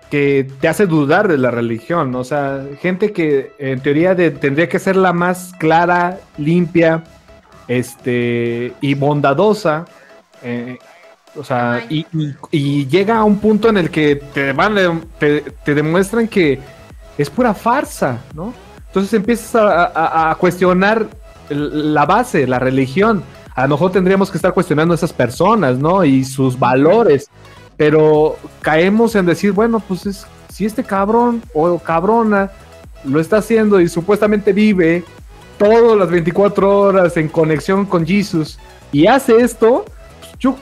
que 0.10 0.48
te 0.62 0.68
hace 0.68 0.86
dudar 0.86 1.28
de 1.28 1.38
la 1.38 1.52
religión, 1.52 2.16
o 2.16 2.24
sea, 2.24 2.64
gente 2.80 3.12
que 3.12 3.52
en 3.60 3.82
teoría 3.82 4.16
tendría 4.16 4.70
que 4.70 4.80
ser 4.80 4.96
la 4.96 5.12
más 5.12 5.52
clara, 5.60 6.20
limpia, 6.38 7.04
este, 7.68 8.74
y 8.80 8.94
bondadosa, 8.94 9.86
eh, 10.44 10.78
o 11.36 11.44
sea, 11.44 11.86
y, 11.90 12.06
llega 12.88 13.18
a 13.18 13.24
un 13.24 13.40
punto 13.40 13.70
en 13.70 13.78
el 13.78 13.90
que 13.90 14.16
te, 14.16 14.54
van, 14.54 14.76
te, 15.20 15.76
demuestran 15.76 16.28
que 16.28 16.60
es 17.18 17.30
pura 17.30 17.54
farsa, 17.54 18.20
¿no? 18.34 18.54
Entonces 18.88 19.14
empiezas 19.14 19.56
a, 19.56 20.32
a, 20.32 20.36
cuestionar 20.36 21.06
la 21.50 22.06
base, 22.06 22.48
la 22.48 22.58
religión. 22.58 23.24
A 23.54 23.64
lo 23.64 23.70
mejor 23.76 23.92
tendríamos 23.92 24.32
que 24.32 24.38
estar 24.38 24.54
cuestionando 24.54 24.94
a 24.94 24.96
esas 24.96 25.14
personas, 25.14 25.78
¿no? 25.78 26.04
Y 26.04 26.24
sus 26.24 26.58
valores 26.58 27.30
pero 27.78 28.38
caemos 28.62 29.16
en 29.16 29.26
decir, 29.26 29.52
bueno, 29.52 29.80
pues 29.80 30.06
es, 30.06 30.28
si 30.50 30.66
este 30.66 30.84
cabrón 30.84 31.42
o 31.54 31.80
cabrona 31.80 32.52
lo 33.06 33.20
está 33.20 33.38
haciendo 33.38 33.80
y 33.80 33.88
supuestamente 33.88 34.52
vive 34.52 35.04
todas 35.58 35.98
las 35.98 36.10
24 36.10 36.80
horas 36.80 37.18
en 37.18 37.30
conexión 37.30 37.86
con 37.86 38.06
Jesús 38.06 38.60
y 38.92 39.08
hace 39.08 39.38
esto, 39.38 39.86
pues 40.42 40.56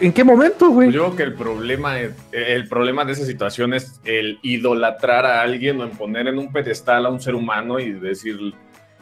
¿en 0.00 0.12
qué 0.12 0.24
momento, 0.24 0.70
güey? 0.70 0.90
Yo 0.90 1.04
creo 1.04 1.16
que 1.16 1.22
el 1.22 1.34
problema, 1.34 1.98
el 1.98 2.68
problema 2.68 3.04
de 3.04 3.12
esa 3.12 3.26
situación 3.26 3.74
es 3.74 4.00
el 4.04 4.38
idolatrar 4.42 5.26
a 5.26 5.42
alguien 5.42 5.80
o 5.80 5.84
en 5.84 5.90
poner 5.90 6.28
en 6.28 6.38
un 6.38 6.52
pedestal 6.52 7.06
a 7.06 7.10
un 7.10 7.20
ser 7.20 7.34
humano 7.34 7.78
y 7.78 7.92
decir, 7.92 8.54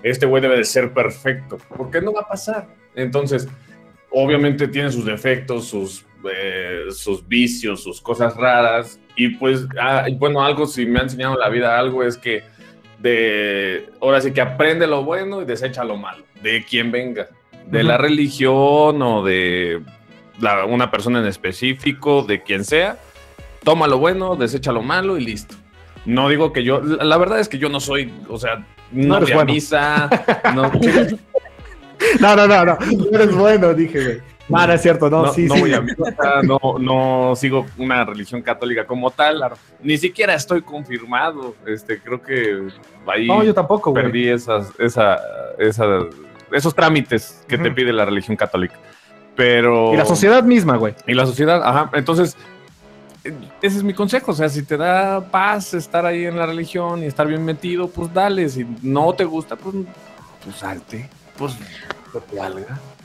este 0.03 0.27
güey 0.27 0.43
debe 0.43 0.57
de 0.57 0.65
ser 0.65 0.93
perfecto, 0.93 1.59
porque 1.77 2.01
no 2.01 2.13
va 2.13 2.23
a 2.23 2.29
pasar. 2.29 2.67
Entonces, 2.95 3.49
obviamente 4.11 4.69
tiene 4.69 4.91
sus 4.91 5.05
defectos, 5.05 5.69
sus 5.69 6.05
eh, 6.25 6.87
sus 6.91 7.27
vicios, 7.27 7.83
sus 7.83 8.01
cosas 8.01 8.37
raras. 8.37 9.01
Y 9.17 9.31
pues, 9.31 9.67
ah, 9.81 10.07
bueno, 10.19 10.45
algo, 10.45 10.67
si 10.67 10.85
me 10.85 11.01
ha 11.01 11.03
enseñado 11.03 11.37
la 11.37 11.49
vida 11.49 11.79
algo, 11.79 12.03
es 12.03 12.19
que 12.19 12.43
de, 12.99 13.89
ahora 14.01 14.21
sí 14.21 14.33
que 14.33 14.41
aprende 14.41 14.87
lo 14.87 15.03
bueno 15.03 15.41
y 15.41 15.45
desecha 15.47 15.83
lo 15.85 15.97
malo, 15.97 16.25
de 16.43 16.65
quien 16.65 16.93
venga, 16.93 17.29
de 17.67 17.83
la 17.83 17.97
religión 17.97 19.01
o 19.01 19.25
de 19.25 19.83
una 20.69 20.91
persona 20.91 21.21
en 21.21 21.27
específico, 21.27 22.23
de 22.23 22.43
quien 22.43 22.65
sea, 22.65 22.99
toma 23.65 23.87
lo 23.87 23.99
bueno, 23.99 24.37
desecha 24.37 24.73
lo 24.73 24.83
malo 24.83 25.17
y 25.17 25.25
listo. 25.25 25.55
No 26.05 26.29
digo 26.29 26.53
que 26.53 26.65
yo, 26.65 26.81
la, 26.81 27.17
verdad 27.17 27.41
es 27.41 27.49
que 27.49 27.59
yo 27.59 27.69
no 27.69 27.81
soy, 27.81 28.13
o 28.29 28.39
sea, 28.39 28.67
no, 28.91 29.21
no 29.21 29.45
misa, 29.45 30.09
no, 30.55 30.71
no, 32.21 32.37
no, 32.37 32.47
no, 32.47 32.65
no, 32.65 32.79
eres 33.13 33.35
bueno, 33.35 33.75
dije, 33.75 34.05
güey. 34.05 34.21
Ah, 34.53 34.67
no 34.67 34.73
es 34.73 34.83
cierto, 34.83 35.09
no, 35.09 35.27
no 35.27 35.33
sí, 35.33 35.47
no 35.47 35.55
sí. 35.55 35.61
Voy 35.61 35.73
a 35.73 35.81
no, 36.43 36.59
no 36.79 37.37
sigo 37.37 37.67
una 37.79 38.05
religión 38.05 38.43
católica 38.43 38.85
como 38.85 39.11
tal. 39.11 39.41
Ni 39.83 39.97
siquiera 39.97 40.35
estoy 40.35 40.63
confirmado. 40.63 41.55
Este, 41.67 42.01
creo 42.01 42.21
que 42.21 42.69
ahí 43.07 43.29
no, 43.29 43.45
yo 43.45 43.55
tampoco, 43.55 43.95
perdí 43.95 44.29
esas, 44.29 44.73
esa, 44.79 45.21
esa, 45.59 46.01
esos 46.51 46.75
trámites 46.75 47.45
que 47.47 47.59
te 47.59 47.71
pide 47.71 47.93
la 47.93 48.05
religión 48.05 48.37
católica. 48.37 48.75
Pero. 49.37 49.95
Y 49.95 49.97
la 49.97 50.05
sociedad 50.05 50.43
misma, 50.43 50.77
güey. 50.77 50.95
Y 51.07 51.15
la 51.15 51.27
sociedad, 51.27 51.63
ajá. 51.63 51.91
Entonces, 51.95 52.37
ese 53.25 53.77
es 53.77 53.83
mi 53.83 53.95
consejo. 53.95 54.33
O 54.33 54.35
sea, 54.35 54.49
si 54.49 54.65
te 54.65 54.77
da 54.77 55.21
paz 55.31 55.75
estar 55.75 56.05
ahí 56.07 56.27
en 56.27 56.37
la 56.37 56.47
religión 56.47 57.03
y 57.03 57.07
estar 57.07 57.27
bien 57.27 57.45
metido, 57.45 57.89
pues 57.89 58.13
dale. 58.13 58.49
Si 58.49 58.67
no 58.83 59.13
te 59.15 59.25
gusta, 59.25 59.55
pues, 59.55 59.77
pues 60.43 60.57
salte. 60.57 61.09
Pues. 61.41 61.57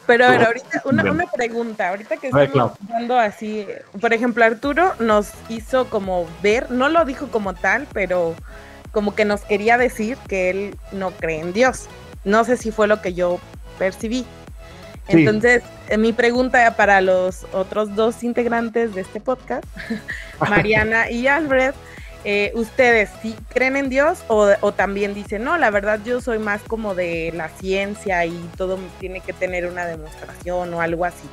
Pero 0.06 0.26
ahorita, 0.26 0.82
una, 0.84 1.10
una, 1.10 1.26
pregunta, 1.26 1.90
ahorita 1.90 2.18
que 2.18 2.28
estamos 2.28 2.74
hablando 2.84 3.18
así, 3.18 3.66
por 4.02 4.14
ejemplo, 4.14 4.44
Arturo 4.44 4.94
nos 5.00 5.32
hizo 5.48 5.90
como 5.90 6.28
ver, 6.44 6.70
no 6.70 6.90
lo 6.90 7.06
dijo 7.06 7.28
como 7.30 7.54
tal, 7.54 7.88
pero 7.94 8.36
como 8.92 9.16
que 9.16 9.24
nos 9.24 9.42
quería 9.42 9.78
decir 9.78 10.18
que 10.28 10.50
él 10.50 10.78
no 10.92 11.12
cree 11.12 11.40
en 11.40 11.54
Dios. 11.54 11.88
No 12.26 12.44
sé 12.44 12.58
si 12.58 12.72
fue 12.72 12.88
lo 12.88 13.02
que 13.02 13.14
yo 13.14 13.40
percibí. 13.80 14.26
Entonces, 15.08 15.64
eh, 15.88 15.98
mi 15.98 16.12
pregunta 16.12 16.76
para 16.76 17.00
los 17.00 17.46
otros 17.54 17.96
dos 17.96 18.22
integrantes 18.24 18.96
de 18.96 19.02
este 19.02 19.22
podcast, 19.22 19.66
Mariana 20.40 21.10
y 21.10 21.28
Alfred, 21.28 21.74
eh, 22.28 22.52
¿ustedes 22.56 23.12
sí 23.22 23.36
creen 23.50 23.78
en 23.78 23.88
Dios 23.88 24.26
o, 24.28 24.72
también 24.72 25.14
dicen, 25.14 25.44
no, 25.44 25.58
la 25.58 25.70
verdad 25.70 26.00
yo 26.04 26.22
soy 26.22 26.40
más 26.40 26.64
como 26.64 26.96
de 26.96 27.32
la 27.36 27.50
ciencia 27.50 28.26
y 28.26 28.36
todo 28.58 28.80
tiene 29.00 29.22
que 29.22 29.32
tener 29.32 29.68
una 29.68 29.86
demostración 29.86 30.74
o 30.74 30.82
algo 30.82 31.06
así? 31.06 31.30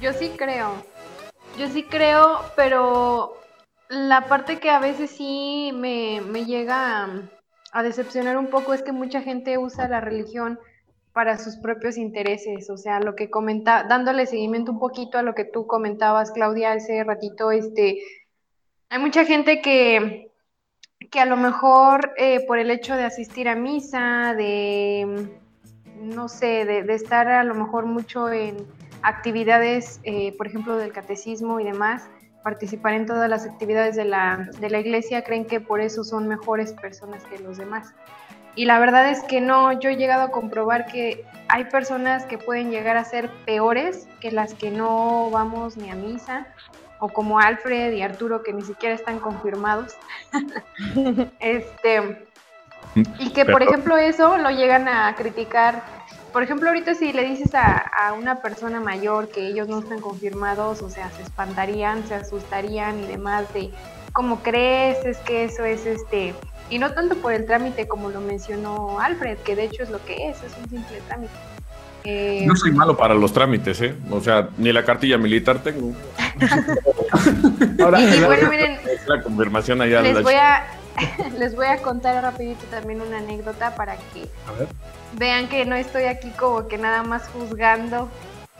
Yo 0.00 0.12
sí 0.12 0.32
creo, 0.36 0.72
yo 1.56 1.68
sí 1.68 1.84
creo, 1.84 2.40
pero 2.56 3.40
la 3.88 4.26
parte 4.26 4.58
que 4.58 4.70
a 4.70 4.80
veces 4.80 5.10
sí 5.10 5.70
me, 5.72 6.20
llega 6.44 7.08
a 7.72 7.82
decepcionar 7.84 8.36
un 8.38 8.48
poco 8.48 8.74
es 8.74 8.82
que 8.82 8.90
mucha 8.90 9.22
gente 9.22 9.56
usa 9.56 9.88
la 9.88 10.00
religión 10.00 10.58
para 11.12 11.38
sus 11.38 11.56
propios 11.58 11.96
intereses, 11.96 12.68
o 12.70 12.76
sea, 12.76 12.98
lo 12.98 13.14
que 13.14 13.30
comenta, 13.30 13.84
dándole 13.84 14.26
seguimiento 14.26 14.72
un 14.72 14.80
poquito 14.80 15.16
a 15.16 15.22
lo 15.22 15.34
que 15.34 15.44
tú 15.44 15.66
comentabas, 15.66 16.32
Claudia, 16.32 16.72
hace 16.72 17.04
ratito, 17.04 17.52
este, 17.52 18.00
hay 18.88 18.98
mucha 18.98 19.24
gente 19.24 19.60
que, 19.60 20.30
que 21.10 21.20
a 21.20 21.26
lo 21.26 21.36
mejor 21.36 22.12
eh, 22.16 22.44
por 22.46 22.58
el 22.58 22.70
hecho 22.70 22.94
de 22.96 23.04
asistir 23.04 23.48
a 23.48 23.54
misa, 23.54 24.34
de, 24.34 25.28
no 26.00 26.28
sé, 26.28 26.64
de, 26.64 26.94
estar 26.94 27.28
a 27.28 27.44
lo 27.44 27.54
mejor 27.54 27.86
mucho 27.86 28.30
en 28.30 28.56
actividades, 29.02 30.00
eh, 30.04 30.34
por 30.36 30.46
ejemplo, 30.46 30.76
del 30.76 30.92
catecismo 30.92 31.60
y 31.60 31.64
demás, 31.64 32.08
participar 32.42 32.94
en 32.94 33.06
todas 33.06 33.28
las 33.28 33.44
actividades 33.44 33.96
de 33.96 34.04
la, 34.04 34.48
de 34.60 34.70
la 34.70 34.78
iglesia, 34.78 35.24
creen 35.24 35.46
que 35.46 35.60
por 35.60 35.80
eso 35.80 36.04
son 36.04 36.28
mejores 36.28 36.72
personas 36.72 37.24
que 37.24 37.38
los 37.38 37.58
demás. 37.58 37.92
Y 38.54 38.64
la 38.64 38.78
verdad 38.78 39.10
es 39.10 39.22
que 39.24 39.40
no, 39.40 39.78
yo 39.78 39.90
he 39.90 39.96
llegado 39.96 40.22
a 40.22 40.30
comprobar 40.30 40.86
que 40.86 41.24
hay 41.48 41.64
personas 41.64 42.24
que 42.26 42.38
pueden 42.38 42.70
llegar 42.70 42.96
a 42.96 43.04
ser 43.04 43.30
peores 43.44 44.08
que 44.20 44.30
las 44.30 44.54
que 44.54 44.70
no 44.70 45.30
vamos 45.30 45.76
ni 45.76 45.90
a 45.90 45.94
misa, 45.94 46.46
o 46.98 47.08
como 47.08 47.38
Alfred 47.38 47.92
y 47.92 48.02
Arturo 48.02 48.42
que 48.42 48.52
ni 48.52 48.62
siquiera 48.62 48.94
están 48.94 49.18
confirmados. 49.18 49.96
este, 51.40 52.26
y 53.18 53.30
que 53.30 53.44
por 53.44 53.62
ejemplo 53.62 53.96
eso 53.96 54.38
lo 54.38 54.50
llegan 54.50 54.88
a 54.88 55.14
criticar. 55.14 55.82
Por 56.32 56.42
ejemplo, 56.42 56.68
ahorita 56.68 56.94
si 56.94 57.12
le 57.12 57.24
dices 57.24 57.54
a, 57.54 57.78
a, 57.78 58.12
una 58.12 58.42
persona 58.42 58.80
mayor 58.80 59.28
que 59.28 59.46
ellos 59.46 59.68
no 59.68 59.78
están 59.78 60.00
confirmados, 60.00 60.82
o 60.82 60.90
sea, 60.90 61.10
se 61.10 61.22
espantarían, 61.22 62.06
se 62.06 62.14
asustarían 62.14 63.00
y 63.00 63.06
demás 63.06 63.52
de, 63.54 63.70
¿cómo 64.12 64.42
crees? 64.42 65.02
Es 65.06 65.16
que 65.18 65.44
eso 65.44 65.64
es 65.64 65.86
este 65.86 66.34
y 66.70 66.78
no 66.78 66.92
tanto 66.92 67.16
por 67.16 67.32
el 67.32 67.46
trámite 67.46 67.86
como 67.86 68.10
lo 68.10 68.20
mencionó 68.20 68.98
Alfred, 69.00 69.38
que 69.38 69.56
de 69.56 69.64
hecho 69.64 69.82
es 69.82 69.90
lo 69.90 70.04
que 70.04 70.30
es, 70.30 70.42
es 70.42 70.52
un 70.62 70.68
simple 70.68 71.00
trámite. 71.06 71.34
Eh, 72.04 72.44
no 72.46 72.54
soy 72.54 72.70
malo 72.70 72.96
para 72.96 73.14
los 73.14 73.32
trámites, 73.32 73.80
¿eh? 73.80 73.94
O 74.10 74.20
sea, 74.20 74.50
ni 74.58 74.72
la 74.72 74.84
cartilla 74.84 75.18
militar 75.18 75.62
tengo. 75.62 75.92
Ahora, 77.82 78.00
y, 78.00 78.22
bueno, 78.22 78.48
miren, 78.48 78.78
la 79.06 79.22
confirmación 79.22 79.82
allá. 79.82 80.02
Les, 80.02 80.22
voy 80.22 80.34
a, 80.34 80.66
les 81.38 81.56
voy 81.56 81.66
a 81.66 81.82
contar 81.82 82.22
rapidito 82.22 82.64
también 82.70 83.00
una 83.00 83.18
anécdota 83.18 83.74
para 83.74 83.96
que 83.96 84.28
vean 85.18 85.48
que 85.48 85.64
no 85.64 85.74
estoy 85.74 86.04
aquí 86.04 86.30
como 86.30 86.68
que 86.68 86.78
nada 86.78 87.02
más 87.02 87.28
juzgando. 87.28 88.08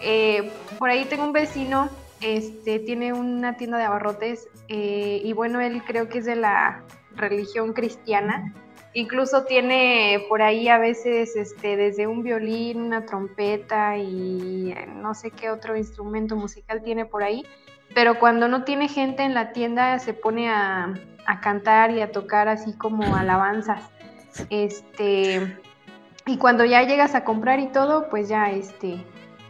Eh, 0.00 0.50
por 0.80 0.90
ahí 0.90 1.04
tengo 1.04 1.24
un 1.24 1.32
vecino, 1.32 1.88
este, 2.20 2.80
tiene 2.80 3.12
una 3.12 3.56
tienda 3.56 3.78
de 3.78 3.84
abarrotes 3.84 4.48
eh, 4.68 5.20
y 5.24 5.32
bueno, 5.32 5.60
él 5.60 5.82
creo 5.86 6.08
que 6.08 6.18
es 6.18 6.26
de 6.26 6.36
la 6.36 6.82
religión 7.16 7.72
cristiana. 7.72 8.52
Incluso 8.92 9.44
tiene 9.44 10.24
por 10.28 10.40
ahí 10.40 10.68
a 10.68 10.78
veces 10.78 11.36
este, 11.36 11.76
desde 11.76 12.06
un 12.06 12.22
violín, 12.22 12.80
una 12.80 13.04
trompeta 13.04 13.98
y 13.98 14.72
eh, 14.72 14.86
no 14.86 15.14
sé 15.14 15.30
qué 15.30 15.50
otro 15.50 15.76
instrumento 15.76 16.34
musical 16.34 16.82
tiene 16.82 17.04
por 17.04 17.22
ahí. 17.22 17.44
Pero 17.94 18.18
cuando 18.18 18.48
no 18.48 18.64
tiene 18.64 18.88
gente 18.88 19.22
en 19.22 19.34
la 19.34 19.52
tienda 19.52 19.98
se 19.98 20.14
pone 20.14 20.48
a, 20.48 20.94
a 21.26 21.40
cantar 21.40 21.90
y 21.90 22.00
a 22.00 22.10
tocar 22.10 22.48
así 22.48 22.72
como 22.72 23.16
alabanzas. 23.16 23.82
Este, 24.50 25.58
y 26.26 26.38
cuando 26.38 26.64
ya 26.64 26.82
llegas 26.82 27.14
a 27.14 27.24
comprar 27.24 27.60
y 27.60 27.68
todo, 27.68 28.08
pues 28.08 28.28
ya 28.28 28.50
este, 28.50 28.98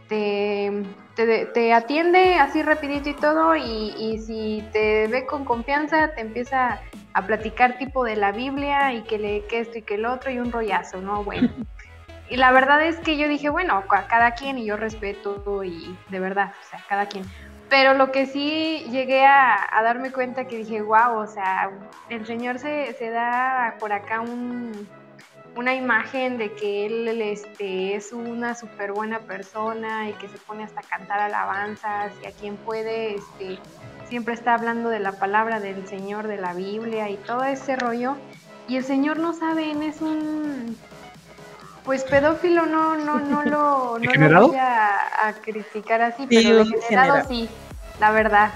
te, 0.07 0.85
te, 1.15 1.73
atiende 1.73 2.35
así 2.35 2.61
rapidito 2.61 3.09
y 3.09 3.13
todo 3.15 3.55
y, 3.55 3.93
y, 3.97 4.19
si 4.19 4.63
te 4.71 5.07
ve 5.07 5.25
con 5.25 5.43
confianza 5.43 6.11
te 6.13 6.21
empieza 6.21 6.79
a 7.17 7.25
platicar 7.25 7.79
tipo 7.79 8.03
de 8.03 8.15
la 8.15 8.31
Biblia 8.31 8.93
y 8.93 9.01
que 9.01 9.17
le 9.17 9.43
que 9.45 9.59
esto 9.59 9.79
y 9.79 9.81
que 9.81 9.95
el 9.95 10.05
otro 10.05 10.29
y 10.29 10.37
un 10.37 10.51
rollazo, 10.51 11.01
¿no? 11.01 11.23
Bueno. 11.23 11.49
Y 12.29 12.35
la 12.35 12.51
verdad 12.51 12.85
es 12.85 12.97
que 12.97 13.15
yo 13.15 13.29
dije, 13.29 13.47
bueno, 13.47 13.81
a 13.89 14.07
cada 14.07 14.31
quien 14.31 14.57
y 14.57 14.65
yo 14.65 14.75
respeto 14.75 15.63
y 15.63 15.97
de 16.09 16.19
verdad, 16.19 16.51
o 16.61 16.69
sea, 16.69 16.83
cada 16.89 17.05
quien. 17.05 17.23
Pero 17.69 17.93
lo 17.93 18.11
que 18.11 18.25
sí 18.25 18.85
llegué 18.91 19.25
a, 19.25 19.65
darme 19.81 20.11
cuenta 20.11 20.45
que 20.45 20.57
dije, 20.57 20.81
wow, 20.81 21.19
o 21.19 21.27
sea, 21.27 21.71
el 22.09 22.25
Señor 22.25 22.59
se, 22.59 22.91
se 22.95 23.11
da 23.11 23.77
por 23.79 23.93
acá 23.93 24.19
un, 24.19 24.73
una 25.55 25.73
imagen 25.73 26.37
de 26.37 26.53
que 26.53 26.85
él 26.85 27.21
este, 27.21 27.95
es 27.95 28.11
una 28.11 28.55
súper 28.55 28.91
buena 28.91 29.19
persona 29.19 30.09
y 30.09 30.13
que 30.13 30.27
se 30.27 30.37
pone 30.39 30.65
hasta 30.65 30.81
a 30.81 30.83
cantar 30.83 31.19
alabanzas 31.19 32.11
y 32.21 32.27
a 32.27 32.31
quien 32.31 32.57
puede 32.57 33.15
este, 33.15 33.57
siempre 34.09 34.33
está 34.33 34.53
hablando 34.53 34.89
de 34.89 34.99
la 34.99 35.13
palabra 35.13 35.59
del 35.59 35.87
Señor, 35.87 36.27
de 36.27 36.37
la 36.37 36.53
Biblia 36.53 37.09
y 37.09 37.17
todo 37.17 37.43
ese 37.43 37.75
rollo. 37.75 38.15
Y 38.67 38.77
el 38.77 38.83
Señor 38.83 39.19
no 39.19 39.33
sabe, 39.33 39.71
es 39.87 40.01
un 40.01 40.77
pues 41.87 42.03
pedófilo 42.03 42.65
no, 42.65 42.97
no, 42.97 43.17
no 43.17 43.43
lo, 43.43 43.97
no 44.29 44.47
voy 44.47 44.57
a, 44.57 45.33
criticar 45.41 46.01
así, 46.01 46.27
pero 46.27 46.65
degenerado 46.65 47.25
sí, 47.27 47.49
la 47.99 48.11
verdad. 48.11 48.51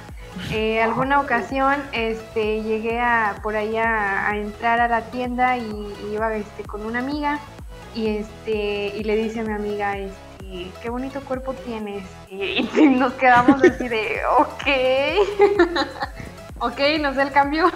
Eh, 0.51 0.81
alguna 0.81 1.19
ocasión 1.19 1.75
este, 1.93 2.61
llegué 2.61 2.99
a, 2.99 3.39
por 3.41 3.55
ahí 3.55 3.77
a, 3.77 4.35
entrar 4.35 4.81
a 4.81 4.89
la 4.89 5.01
tienda 5.11 5.57
y, 5.57 5.93
iba 6.13 6.35
este, 6.35 6.63
con 6.63 6.85
una 6.85 6.99
amiga 6.99 7.39
y, 7.95 8.17
este, 8.17 8.93
y 8.97 9.03
le 9.03 9.15
dice 9.15 9.39
a 9.39 9.43
mi 9.43 9.53
amiga, 9.53 9.97
este, 9.97 10.30
qué 10.81 10.89
bonito 10.89 11.21
cuerpo 11.21 11.53
tienes. 11.53 12.03
Y, 12.29 12.61
nos 12.97 13.13
quedamos 13.13 13.61
así 13.63 13.87
de, 13.87 14.21
ok, 14.37 14.63
ok, 16.59 16.79
nos 16.99 17.15
da 17.15 17.23
el 17.23 17.31
cambio. 17.31 17.71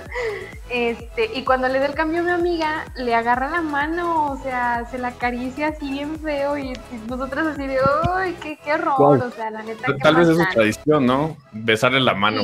este, 0.70 1.30
y 1.34 1.44
cuando 1.44 1.68
le 1.68 1.78
da 1.78 1.86
el 1.86 1.94
cambio 1.94 2.20
a 2.20 2.24
mi 2.24 2.30
amiga, 2.30 2.84
le 2.96 3.14
agarra 3.14 3.50
la 3.50 3.62
mano, 3.62 4.32
o 4.32 4.42
sea, 4.42 4.86
se 4.90 4.98
la 4.98 5.08
acaricia 5.08 5.68
así 5.68 5.90
bien 5.90 6.18
feo 6.18 6.58
y, 6.58 6.72
nosotros 7.08 7.46
así 7.46 7.66
de, 7.66 7.78
uy, 7.78 8.34
qué, 8.42 8.58
qué 8.64 8.74
horror, 8.74 9.22
o 9.22 9.30
sea, 9.30 9.50
la 9.50 9.62
neta. 9.62 9.96
Tal 10.02 10.16
vez 10.16 10.28
es 10.28 10.36
su 10.36 10.44
tradición, 10.52 11.06
¿no? 11.06 11.36
Besarle 11.52 12.00
la 12.00 12.14
mano. 12.14 12.42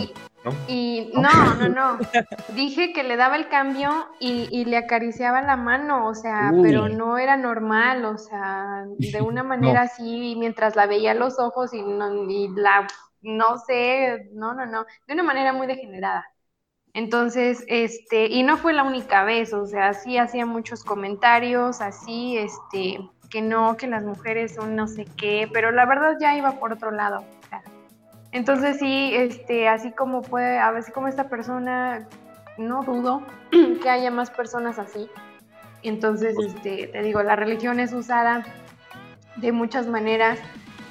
Y 0.68 1.10
no, 1.14 1.54
no, 1.54 1.68
no. 1.68 1.98
Dije 2.54 2.92
que 2.92 3.02
le 3.02 3.16
daba 3.16 3.36
el 3.36 3.48
cambio 3.48 3.90
y, 4.20 4.64
le 4.64 4.76
acariciaba 4.76 5.42
la 5.42 5.56
mano, 5.56 6.06
o 6.06 6.14
sea, 6.14 6.52
pero 6.62 6.88
no 6.88 7.18
era 7.18 7.36
normal, 7.36 8.04
o 8.04 8.18
sea, 8.18 8.84
de 8.98 9.20
una 9.22 9.42
manera 9.44 9.82
así, 9.82 10.34
mientras 10.38 10.76
la 10.76 10.86
veía 10.86 11.12
a 11.12 11.14
los 11.14 11.38
ojos 11.38 11.72
y, 11.74 11.82
no, 11.82 12.30
y 12.30 12.48
la, 12.54 12.86
no 13.22 13.58
sé, 13.58 14.28
no, 14.32 14.54
no, 14.54 14.66
no, 14.66 14.86
de 15.06 15.14
una 15.14 15.22
manera 15.22 15.52
muy 15.52 15.66
degenerada. 15.66 16.26
Entonces, 16.94 17.62
este, 17.68 18.26
y 18.26 18.42
no 18.42 18.56
fue 18.56 18.72
la 18.72 18.82
única 18.82 19.22
vez, 19.24 19.52
o 19.52 19.66
sea, 19.66 19.92
sí 19.92 20.16
hacía 20.16 20.46
muchos 20.46 20.82
comentarios, 20.82 21.82
así, 21.82 22.38
este, 22.38 22.98
que 23.28 23.42
no, 23.42 23.76
que 23.76 23.86
las 23.86 24.02
mujeres 24.02 24.54
son 24.54 24.76
no 24.76 24.86
sé 24.86 25.04
qué, 25.16 25.48
pero 25.52 25.72
la 25.72 25.84
verdad 25.84 26.16
ya 26.18 26.36
iba 26.36 26.52
por 26.52 26.72
otro 26.72 26.90
lado. 26.90 27.24
Entonces 28.32 28.78
sí, 28.78 29.10
este, 29.14 29.68
así 29.68 29.92
como 29.92 30.22
puede, 30.22 30.58
así 30.58 30.92
como 30.92 31.08
esta 31.08 31.28
persona, 31.28 32.08
no 32.58 32.82
dudo 32.82 33.22
que 33.82 33.88
haya 33.88 34.10
más 34.10 34.30
personas 34.30 34.78
así. 34.78 35.08
Entonces, 35.82 36.36
este, 36.44 36.88
te 36.88 37.02
digo, 37.02 37.22
la 37.22 37.36
religión 37.36 37.78
es 37.80 37.92
usada 37.92 38.44
de 39.36 39.52
muchas 39.52 39.86
maneras, 39.86 40.38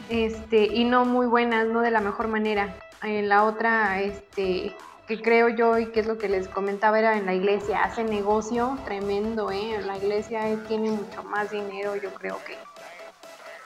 este, 0.09 0.65
y 0.65 0.85
no 0.85 1.05
muy 1.05 1.27
buenas, 1.27 1.67
no 1.67 1.81
de 1.81 1.91
la 1.91 1.99
mejor 1.99 2.27
manera. 2.27 2.75
En 3.03 3.27
la 3.27 3.43
otra, 3.43 4.01
este, 4.01 4.75
que 5.07 5.21
creo 5.21 5.49
yo 5.49 5.77
y 5.77 5.87
que 5.87 5.99
es 5.99 6.07
lo 6.07 6.17
que 6.17 6.29
les 6.29 6.47
comentaba 6.47 6.97
era 6.97 7.17
en 7.17 7.25
la 7.25 7.33
iglesia, 7.33 7.83
hace 7.83 8.03
negocio 8.03 8.77
tremendo, 8.85 9.51
¿eh? 9.51 9.81
La 9.85 9.97
iglesia 9.97 10.41
tiene 10.67 10.91
mucho 10.91 11.23
más 11.23 11.51
dinero, 11.51 11.95
yo 11.95 12.13
creo 12.13 12.37
que, 12.45 12.57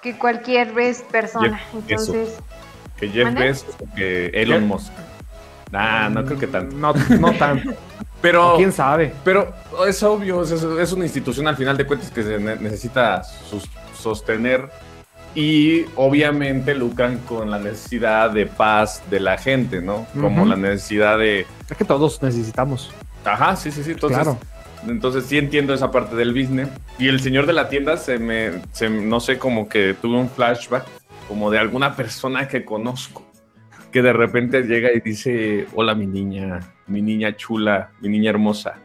que 0.02 0.18
cualquier 0.18 0.74
vez 0.74 1.04
persona. 1.04 1.62
Entonces, 1.74 2.40
que 3.00 3.10
Jeff 3.10 3.34
Bezos 3.34 3.76
o 3.80 3.96
que 3.96 4.28
Elon 4.28 4.68
Musk. 4.68 4.92
Nah, 5.72 6.10
no 6.10 6.26
creo 6.26 6.40
que 6.40 6.48
tanto. 6.48 6.76
No, 6.76 6.94
no 7.20 7.34
tanto. 7.34 7.72
Pero, 8.22 8.56
¿Quién 8.58 8.74
sabe? 8.74 9.14
Pero 9.24 9.54
es 9.88 10.04
obvio, 10.04 10.44
es, 10.44 10.92
una 10.92 11.06
institución 11.06 11.48
al 11.48 11.56
final 11.56 11.78
de 11.78 11.86
cuentas 11.86 12.12
que 12.12 12.24
se 12.24 12.38
necesita 12.38 13.22
sostener 13.94 14.70
y 15.36 15.86
obviamente 15.96 16.76
lucran 16.76 17.20
con 17.20 17.50
la 17.50 17.60
necesidad 17.60 18.32
de 18.32 18.46
paz 18.46 19.04
de 19.10 19.20
la 19.20 19.38
gente, 19.38 19.82
¿no? 19.82 20.06
Como 20.20 20.46
la 20.46 20.58
necesidad 20.58 21.18
de... 21.18 21.46
Es 21.70 21.78
que 21.78 21.86
todos 21.86 22.22
necesitamos. 22.22 22.92
Ajá, 23.24 23.56
sí, 23.56 23.72
sí, 23.72 23.84
sí. 23.84 23.92
Entonces, 23.92 24.20
claro. 24.20 24.38
Entonces 24.88 25.26
sí 25.26 25.38
entiendo 25.38 25.74
esa 25.74 25.92
parte 25.92 26.16
del 26.16 26.34
business. 26.34 26.70
Y 26.98 27.08
el 27.08 27.22
señor 27.22 27.46
de 27.46 27.54
la 27.54 27.70
tienda 27.70 27.98
se 27.98 28.18
me, 28.18 28.62
se, 28.72 28.90
no 28.90 29.20
sé, 29.20 29.38
como 29.38 29.70
que 29.70 29.96
tuve 30.02 30.18
un 30.18 30.30
flashback 30.30 30.86
como 31.30 31.50
de 31.52 31.60
alguna 31.60 31.96
persona 31.96 32.48
que 32.48 32.66
conozco, 32.66 33.24
que 33.92 34.02
de 34.02 34.12
repente 34.12 34.64
llega 34.64 34.92
y 34.92 35.00
dice, 35.00 35.68
hola 35.76 35.96
mi 35.96 36.08
niña, 36.08 36.60
mi 36.88 37.02
niña 37.02 37.36
chula, 37.38 37.92
mi 38.02 38.10
niña 38.10 38.32
hermosa. 38.32 38.76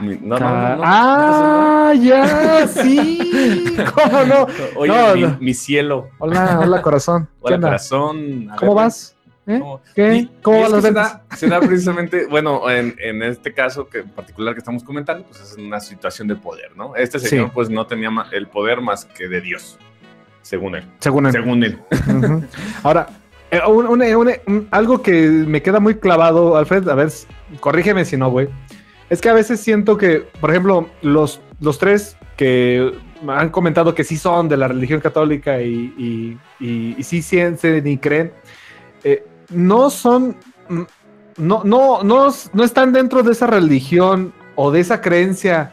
no, 0.00 0.14
no, 0.14 0.38
no, 0.38 0.82
Ah, 0.84 1.92
ya, 2.00 2.66
sí. 2.82 3.76
¿Cómo 3.94 4.24
no? 4.24 4.46
Oye, 4.76 5.36
mi, 5.40 5.52
cielo. 5.54 6.08
Hola, 6.18 6.60
hola 6.62 6.80
corazón. 6.82 7.28
Hola 7.40 7.60
corazón. 7.60 8.48
¿Cómo 8.58 8.74
vas? 8.74 9.16
¿Eh? 9.46 9.58
No. 9.58 9.80
¿Qué? 9.94 10.14
Y- 10.16 10.26
¿Cómo 10.42 10.58
y 10.68 10.70
van 10.72 10.82
se 10.82 10.92
da, 10.92 11.24
se 11.34 11.48
da 11.48 11.58
precisamente, 11.66 12.26
bueno, 12.26 12.68
en, 12.70 12.94
en 12.98 13.22
este 13.24 13.52
caso 13.54 13.88
que 13.88 14.00
en 14.00 14.10
particular 14.10 14.54
que 14.54 14.58
estamos 14.58 14.84
comentando, 14.84 15.24
pues 15.26 15.40
es 15.40 15.56
una 15.56 15.80
situación 15.80 16.28
de 16.28 16.36
poder, 16.36 16.76
¿no? 16.76 16.94
Este 16.94 17.18
señor 17.18 17.46
Sí. 17.46 17.52
pues 17.54 17.70
no 17.70 17.86
tenía 17.86 18.10
el 18.32 18.46
poder 18.48 18.80
más 18.82 19.04
que 19.06 19.26
de 19.26 19.40
Dios, 19.40 19.78
según 20.48 20.76
él. 20.76 20.84
Según 21.00 21.26
él. 21.26 21.32
Según 21.32 21.62
él. 21.64 21.78
Ahora, 22.82 23.06
eh, 23.50 23.60
un- 23.68 23.86
un- 23.86 24.02
un- 24.02 24.32
un- 24.46 24.68
algo 24.70 25.02
que 25.02 25.28
me 25.28 25.60
queda 25.62 25.78
muy 25.80 25.96
clavado, 25.96 26.56
Alfred, 26.56 26.88
a 26.88 26.94
ver, 26.94 27.10
corrígeme 27.60 28.04
si 28.04 28.16
no, 28.16 28.30
güey. 28.30 28.48
Es 29.10 29.20
que 29.20 29.28
a 29.28 29.34
veces 29.34 29.60
siento 29.60 29.96
que, 29.96 30.26
por 30.40 30.50
ejemplo, 30.50 30.88
los, 31.02 31.40
los 31.60 31.78
tres 31.78 32.16
que 32.36 32.92
han 33.26 33.50
comentado 33.50 33.94
que 33.94 34.04
sí 34.04 34.16
son 34.16 34.48
de 34.48 34.56
la 34.56 34.68
religión 34.68 35.00
católica 35.00 35.60
y, 35.60 35.92
y, 35.98 36.38
y- 36.64 36.94
y 36.98 37.02
sí 37.02 37.20
sienten 37.22 37.86
y 37.86 37.98
creen, 37.98 38.32
eh, 39.04 39.24
no 39.50 39.90
son, 39.90 40.36
mm, 40.68 40.82
no, 41.38 41.62
no, 41.64 42.02
no, 42.02 42.28
no 42.52 42.64
están 42.64 42.92
dentro 42.92 43.22
de 43.22 43.32
esa 43.32 43.46
religión 43.46 44.32
o 44.56 44.70
de 44.70 44.80
esa 44.80 45.00
creencia 45.00 45.72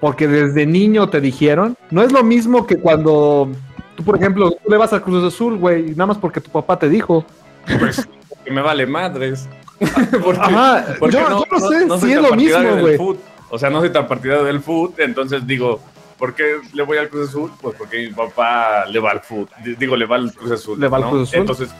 porque 0.00 0.26
desde 0.26 0.66
niño 0.66 1.08
te 1.08 1.20
dijeron. 1.20 1.76
No 1.90 2.02
es 2.02 2.10
lo 2.12 2.24
mismo 2.24 2.66
que 2.66 2.76
cuando 2.78 3.48
tú, 4.02 4.04
por 4.04 4.16
ejemplo, 4.16 4.50
tú 4.50 4.70
le 4.70 4.76
vas 4.76 4.92
a 4.92 5.00
Cruz 5.00 5.24
Azul, 5.24 5.56
güey, 5.58 5.90
nada 5.90 6.06
más 6.06 6.18
porque 6.18 6.40
tu 6.40 6.50
papá 6.50 6.78
te 6.78 6.88
dijo. 6.88 7.24
Pues 7.78 8.08
que 8.44 8.50
me 8.50 8.60
vale 8.62 8.86
madres. 8.86 9.48
Porque- 10.24 10.40
Ajá, 10.40 10.84
porque 10.98 11.16
yo, 11.16 11.28
yo 11.28 11.44
no, 11.50 11.68
sé 11.68 11.88
soy 11.88 12.00
si 12.00 12.12
es 12.12 12.22
lo 12.22 12.34
mismo, 12.36 12.76
güey. 12.80 12.96
O 13.50 13.58
sea, 13.58 13.68
no 13.68 13.80
soy 13.80 13.90
tan 13.90 14.06
partidario 14.06 14.44
del 14.44 14.60
foot, 14.60 14.98
entonces 15.00 15.44
digo, 15.46 15.80
¿por 16.18 16.34
qué 16.34 16.58
le 16.72 16.82
voy 16.84 16.98
al 16.98 17.08
Cruz 17.08 17.30
Azul? 17.30 17.50
Pues 17.60 17.74
porque 17.76 17.98
mi 17.98 18.12
papá 18.14 18.86
le 18.86 19.00
va 19.00 19.10
al 19.10 19.20
foot. 19.20 19.50
Digo, 19.78 19.96
le 19.96 20.06
va 20.06 20.16
al 20.16 20.32
Cruz 20.32 20.52
Azul. 20.52 20.80
Le 20.80 20.88
va 20.88 20.98
al 20.98 21.02
¿no? 21.02 21.10
Cruz 21.10 21.28
Azul. 21.30 21.40
Entonces, 21.40 21.70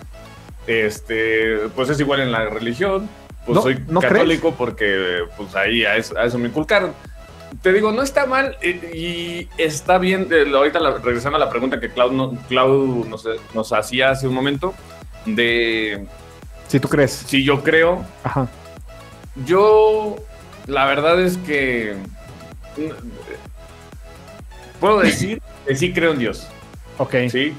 este, 0.66 1.58
pues 1.74 1.88
es 1.90 2.00
igual 2.00 2.20
en 2.20 2.32
la 2.32 2.46
religión. 2.48 3.08
Pues 3.46 3.56
No, 3.56 3.62
soy 3.62 3.82
¿no 3.88 4.00
católico 4.00 4.54
porque 4.56 5.20
pues 5.36 5.54
ahí 5.56 5.84
a 5.84 5.96
eso, 5.96 6.16
a 6.16 6.24
eso 6.24 6.38
me 6.38 6.48
inculcaron. 6.48 6.92
Te 7.60 7.72
digo, 7.72 7.92
no 7.92 8.02
está 8.02 8.26
mal 8.26 8.56
y 8.62 9.48
está 9.58 9.98
bien. 9.98 10.28
ahorita 10.54 10.80
la- 10.80 10.98
regresando 10.98 11.36
a 11.36 11.40
la 11.40 11.50
pregunta 11.50 11.78
que 11.78 11.90
Clau, 11.90 12.12
no- 12.12 12.36
Clau 12.48 13.04
nos, 13.08 13.24
nos 13.54 13.72
hacía 13.72 14.10
hace 14.10 14.26
un 14.26 14.34
momento, 14.34 14.74
de 15.26 16.06
Si 16.68 16.80
tú 16.80 16.88
crees. 16.88 17.12
si 17.12 17.44
yo 17.44 17.62
creo, 17.62 18.04
Ajá. 18.24 18.48
yo, 19.44 20.16
la 20.66 20.86
verdad 20.86 21.20
es 21.20 21.36
que 21.38 21.94
puedo 24.80 25.00
decir 25.00 25.40
que 25.66 25.76
sí 25.76 25.92
creo 25.92 26.12
en 26.12 26.18
Dios, 26.18 26.48
Ok. 26.98 27.14
¿sí? 27.30 27.54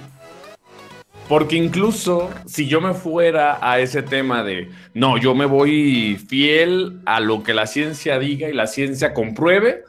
Porque 1.27 1.55
incluso 1.55 2.29
si 2.45 2.67
yo 2.67 2.81
me 2.81 2.93
fuera 2.93 3.57
a 3.61 3.79
ese 3.79 4.03
tema 4.03 4.43
de, 4.43 4.69
no, 4.93 5.17
yo 5.17 5.33
me 5.33 5.45
voy 5.45 6.17
fiel 6.27 6.99
a 7.05 7.19
lo 7.19 7.43
que 7.43 7.53
la 7.53 7.65
ciencia 7.65 8.19
diga 8.19 8.49
y 8.49 8.53
la 8.53 8.67
ciencia 8.67 9.13
compruebe, 9.13 9.83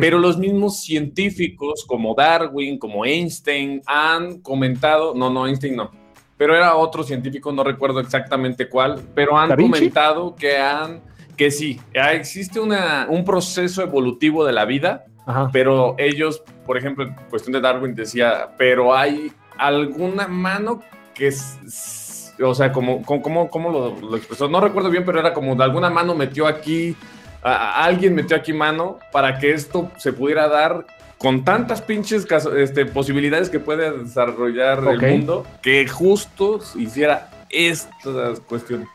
pero 0.00 0.18
los 0.18 0.38
mismos 0.38 0.82
científicos 0.82 1.84
como 1.86 2.14
Darwin, 2.14 2.78
como 2.78 3.04
Einstein, 3.04 3.82
han 3.86 4.40
comentado, 4.40 5.14
no, 5.14 5.30
no, 5.30 5.46
Einstein 5.46 5.76
no, 5.76 5.90
pero 6.36 6.56
era 6.56 6.76
otro 6.76 7.02
científico, 7.02 7.52
no 7.52 7.62
recuerdo 7.64 8.00
exactamente 8.00 8.68
cuál, 8.68 9.00
pero 9.14 9.38
han 9.38 9.54
comentado 9.54 10.34
que 10.34 10.58
han, 10.58 11.00
que 11.36 11.50
sí, 11.50 11.80
ah, 11.98 12.12
existe 12.12 12.60
una, 12.60 13.06
un 13.08 13.24
proceso 13.24 13.82
evolutivo 13.82 14.44
de 14.44 14.52
la 14.52 14.64
vida, 14.64 15.04
Ajá. 15.24 15.50
pero 15.52 15.94
ellos, 15.98 16.42
por 16.64 16.76
ejemplo, 16.76 17.04
en 17.04 17.14
cuestión 17.30 17.52
de 17.52 17.60
Darwin 17.60 17.94
decía, 17.94 18.50
pero 18.58 18.94
hay 18.94 19.32
alguna 19.58 20.28
mano 20.28 20.82
que 21.14 21.28
es, 21.28 22.32
o 22.42 22.54
sea, 22.54 22.72
como, 22.72 23.02
como, 23.02 23.48
como, 23.48 23.70
lo, 23.70 23.98
lo 24.00 24.16
expresó, 24.16 24.48
no 24.48 24.60
recuerdo 24.60 24.90
bien, 24.90 25.04
pero 25.04 25.18
era 25.20 25.32
como 25.32 25.54
de 25.54 25.64
alguna 25.64 25.88
mano 25.90 26.14
metió 26.14 26.46
aquí, 26.46 26.94
a- 27.42 27.80
a 27.80 27.84
alguien 27.84 28.14
metió 28.14 28.36
aquí 28.36 28.52
mano 28.52 28.98
para 29.12 29.38
que 29.38 29.52
esto 29.52 29.90
se 29.96 30.12
pudiera 30.12 30.48
dar 30.48 30.86
con 31.18 31.44
tantas 31.44 31.80
pinches 31.80 32.26
este, 32.58 32.84
posibilidades 32.84 33.48
que 33.48 33.58
puede 33.58 33.90
desarrollar 33.98 34.80
Ok. 34.80 35.02
el 35.02 35.10
mundo, 35.12 35.46
que 35.62 35.88
justo 35.88 36.60
hiciera 36.76 37.30
estas 37.48 38.40
cuestiones. 38.40 38.86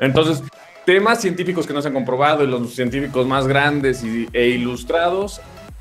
Entonces, 0.00 0.42
temas 0.84 1.20
científicos 1.20 1.66
que 1.66 1.72
no 1.72 1.80
se 1.80 1.88
han 1.88 1.94
comprobado 1.94 2.42
y 2.42 2.48
los 2.48 2.74
científicos 2.74 3.26
más 3.26 3.46
grandes 3.46 4.02
y- 4.02 4.28
e 4.32 4.48
ilustrados 4.48 5.40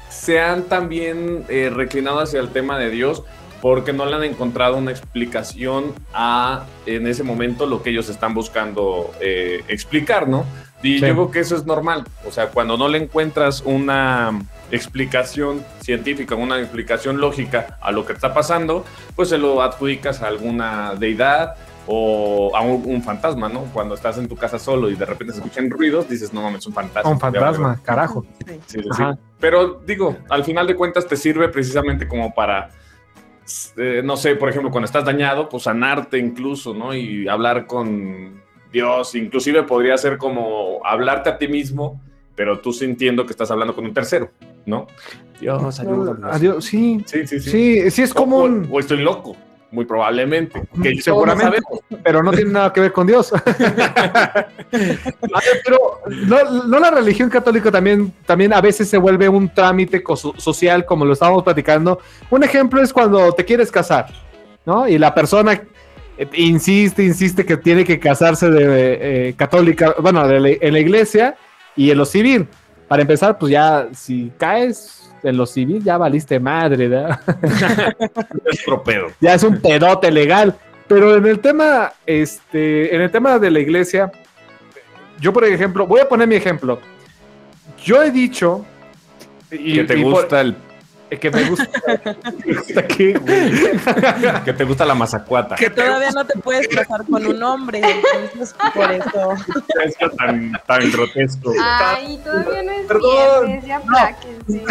se 0.10 0.39
han 0.39 0.63
también 0.63 1.45
eh, 1.50 1.71
reclinado 1.73 2.19
hacia 2.19 2.39
el 2.39 2.50
tema 2.50 2.78
de 2.78 2.91
Dios 2.91 3.23
porque 3.61 3.93
no 3.93 4.05
le 4.05 4.15
han 4.15 4.23
encontrado 4.23 4.77
una 4.77 4.91
explicación 4.91 5.93
a, 6.13 6.65
en 6.85 7.07
ese 7.07 7.23
momento, 7.23 7.65
lo 7.65 7.81
que 7.81 7.89
ellos 7.89 8.09
están 8.09 8.33
buscando 8.33 9.11
eh, 9.19 9.63
explicar, 9.67 10.27
¿no? 10.27 10.45
Y 10.83 10.99
Sí. 10.99 11.07
yo 11.07 11.13
creo 11.13 11.31
que 11.31 11.39
eso 11.39 11.55
es 11.55 11.65
normal. 11.65 12.03
O 12.27 12.31
sea, 12.31 12.49
cuando 12.49 12.77
no 12.77 12.87
le 12.87 12.99
encuentras 12.99 13.61
una 13.65 14.39
explicación 14.69 15.63
científica, 15.81 16.35
una 16.35 16.59
explicación 16.59 17.19
lógica 17.19 17.77
a 17.81 17.91
lo 17.91 18.05
que 18.05 18.13
está 18.13 18.33
pasando, 18.33 18.85
pues 19.15 19.29
se 19.29 19.37
lo 19.37 19.61
adjudicas 19.63 20.21
a 20.21 20.27
alguna 20.27 20.93
deidad 20.95 21.55
o 21.87 22.51
a 22.55 22.61
un, 22.61 22.83
un 22.85 23.01
fantasma, 23.01 23.49
¿no? 23.49 23.61
Cuando 23.73 23.95
estás 23.95 24.17
en 24.17 24.27
tu 24.27 24.35
casa 24.35 24.59
solo 24.59 24.89
y 24.89 24.95
de 24.95 25.05
repente 25.05 25.33
se 25.33 25.39
escuchan 25.39 25.69
ruidos, 25.69 26.07
dices, 26.09 26.33
no 26.33 26.41
mames, 26.41 26.67
un 26.67 26.73
fantasma. 26.73 27.09
Un 27.09 27.19
fantasma, 27.19 27.79
carajo. 27.83 28.25
Sí. 28.45 28.59
Sí. 28.91 29.03
Pero 29.39 29.81
digo, 29.85 30.17
al 30.29 30.43
final 30.43 30.67
de 30.67 30.75
cuentas 30.75 31.07
te 31.07 31.15
sirve 31.15 31.47
precisamente 31.49 32.07
como 32.07 32.33
para, 32.35 32.69
eh, 33.77 34.01
no 34.03 34.17
sé, 34.17 34.36
por 34.36 34.49
ejemplo, 34.49 34.71
cuando 34.71 34.86
estás 34.86 35.05
dañado, 35.05 35.47
pues 35.49 35.63
sanarte 35.63 36.17
incluso, 36.17 36.73
¿no? 36.73 36.93
Y 36.95 37.27
hablar 37.27 37.65
con 37.67 38.41
Dios, 38.71 39.15
inclusive 39.15 39.63
podría 39.63 39.97
ser 39.97 40.17
como 40.17 40.79
hablarte 40.86 41.29
a 41.29 41.38
ti 41.38 41.47
mismo, 41.47 42.01
pero 42.36 42.60
tú 42.60 42.71
sintiendo 42.73 43.25
que 43.25 43.31
estás 43.31 43.49
hablando 43.51 43.73
con 43.75 43.86
un 43.86 43.93
tercero, 43.93 44.29
¿no? 44.65 44.88
Dios, 45.39 45.79
ayúdame. 45.79 46.27
Adiós, 46.29 46.65
sí. 46.65 47.01
Sí, 47.05 47.25
sí, 47.27 47.39
sí. 47.39 47.49
Sí, 47.49 47.91
sí 47.91 48.01
es 48.01 48.12
O- 48.12 48.15
común, 48.15 48.67
O, 48.69 48.75
o 48.75 48.79
estoy 48.79 48.97
loco, 49.01 49.36
muy 49.71 49.86
probablemente. 49.86 50.62
Que 50.82 51.01
seguramente, 51.01 51.60
pero 52.03 52.23
no 52.23 52.32
tiene 52.32 52.51
nada 52.51 52.71
que 52.71 52.80
ver 52.82 52.91
con 52.93 53.06
Dios. 53.08 53.32
Pero 55.63 56.01
no, 56.25 56.63
no 56.65 56.80
la 56.80 56.91
religión 56.91 57.30
católica 57.30 57.71
también, 57.71 58.13
también 58.25 58.53
a 58.53 58.62
veces 58.62 58.89
se 58.89 58.97
vuelve 58.97 59.27
un 59.30 59.53
trámite 59.53 60.03
social, 60.38 60.86
como 60.86 61.06
lo 61.06 61.13
estábamos 61.13 61.43
platicando. 61.43 61.99
Un 62.30 62.43
ejemplo 62.43 62.82
es 62.82 62.91
cuando 62.93 63.32
te 63.34 63.45
quieres 63.45 63.71
casar, 63.71 64.08
¿no? 64.65 64.88
Y 64.88 64.97
la 64.97 65.13
persona 65.13 65.53
eh, 66.17 66.27
insiste, 66.34 67.03
insiste 67.03 67.45
que 67.45 67.58
tiene 67.58 67.84
que 67.86 67.99
casarse 67.99 68.49
de 68.49 69.30
eh, 69.30 69.34
católica, 69.36 69.95
bueno, 69.99 70.27
de 70.27 70.39
la- 70.39 70.49
en 70.49 70.73
la 70.73 70.80
iglesia 70.80 71.36
y 71.75 71.91
en 71.91 71.97
lo 71.97 72.06
civil. 72.06 72.47
Para 72.88 73.02
empezar, 73.02 73.38
pues 73.38 73.52
ya, 73.52 73.88
si 73.93 74.32
caes 74.38 75.12
en 75.23 75.36
lo 75.36 75.45
civil, 75.45 75.84
ya 75.84 75.97
valiste 75.97 76.39
madre, 76.39 76.88
¿verdad? 76.88 77.19
es 78.45 78.63
tropedo. 78.63 79.08
ya 79.19 79.34
es 79.34 79.43
un 79.43 79.60
pedote 79.60 80.12
legal. 80.12 80.56
Pero 80.88 81.17
en 81.17 81.26
el 81.26 81.39
tema, 81.39 81.91
este, 82.06 82.95
en 82.95 83.02
el 83.02 83.12
tema 83.12 83.38
de 83.39 83.52
la 83.52 83.60
iglesia, 83.60 84.10
yo 85.19 85.34
por 85.34 85.43
ejemplo, 85.43 85.86
voy 85.86 86.00
a 86.00 86.08
poner 86.08 86.28
mi 86.28 86.36
ejemplo. 86.36 86.80
Yo 87.84 88.02
he 88.02 88.10
dicho 88.12 88.65
y, 89.52 89.76
Que 89.76 89.84
te 89.84 90.00
y 90.00 90.04
por- 90.04 90.13
gusta 90.13 90.39
el, 90.41 90.56
que 91.15 91.31
me 91.31 91.49
gusta, 91.49 91.69
me 92.45 92.53
gusta 92.55 92.87
qué, 92.87 93.13
güey. 93.13 94.43
que 94.43 94.53
te 94.53 94.63
gusta 94.65 94.85
la 94.85 94.93
mazacuata. 94.95 95.55
Que 95.55 95.69
todavía 95.69 96.11
no 96.11 96.25
te 96.25 96.37
puedes 96.39 96.67
casar 96.67 97.05
con 97.05 97.25
un 97.25 97.41
hombre, 97.41 97.81
entonces 97.81 98.55
por 98.73 98.91
eso. 98.91 99.33
Es 99.85 99.95
que 99.97 100.09
tan, 100.09 100.51
tan 100.65 100.91
grotesco. 100.91 101.53
Ay, 101.61 102.19
todavía 102.23 102.63
no 102.63 102.71
es 102.71 102.87
Perdón. 102.87 103.45
viernes, 103.45 103.65
ya 103.65 103.77
apláquense. 103.77 104.63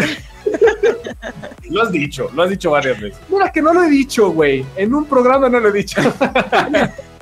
Lo 1.69 1.81
has 1.83 1.91
dicho, 1.91 2.29
lo 2.33 2.43
has 2.43 2.49
dicho 2.49 2.71
varias 2.71 2.99
veces. 3.01 3.19
Mira 3.29 3.51
que 3.51 3.61
no 3.61 3.73
lo 3.73 3.83
he 3.83 3.89
dicho, 3.89 4.29
güey. 4.29 4.65
En 4.75 4.93
un 4.93 5.05
programa 5.05 5.49
no 5.49 5.59
lo 5.59 5.69
he 5.69 5.73
dicho. 5.73 6.01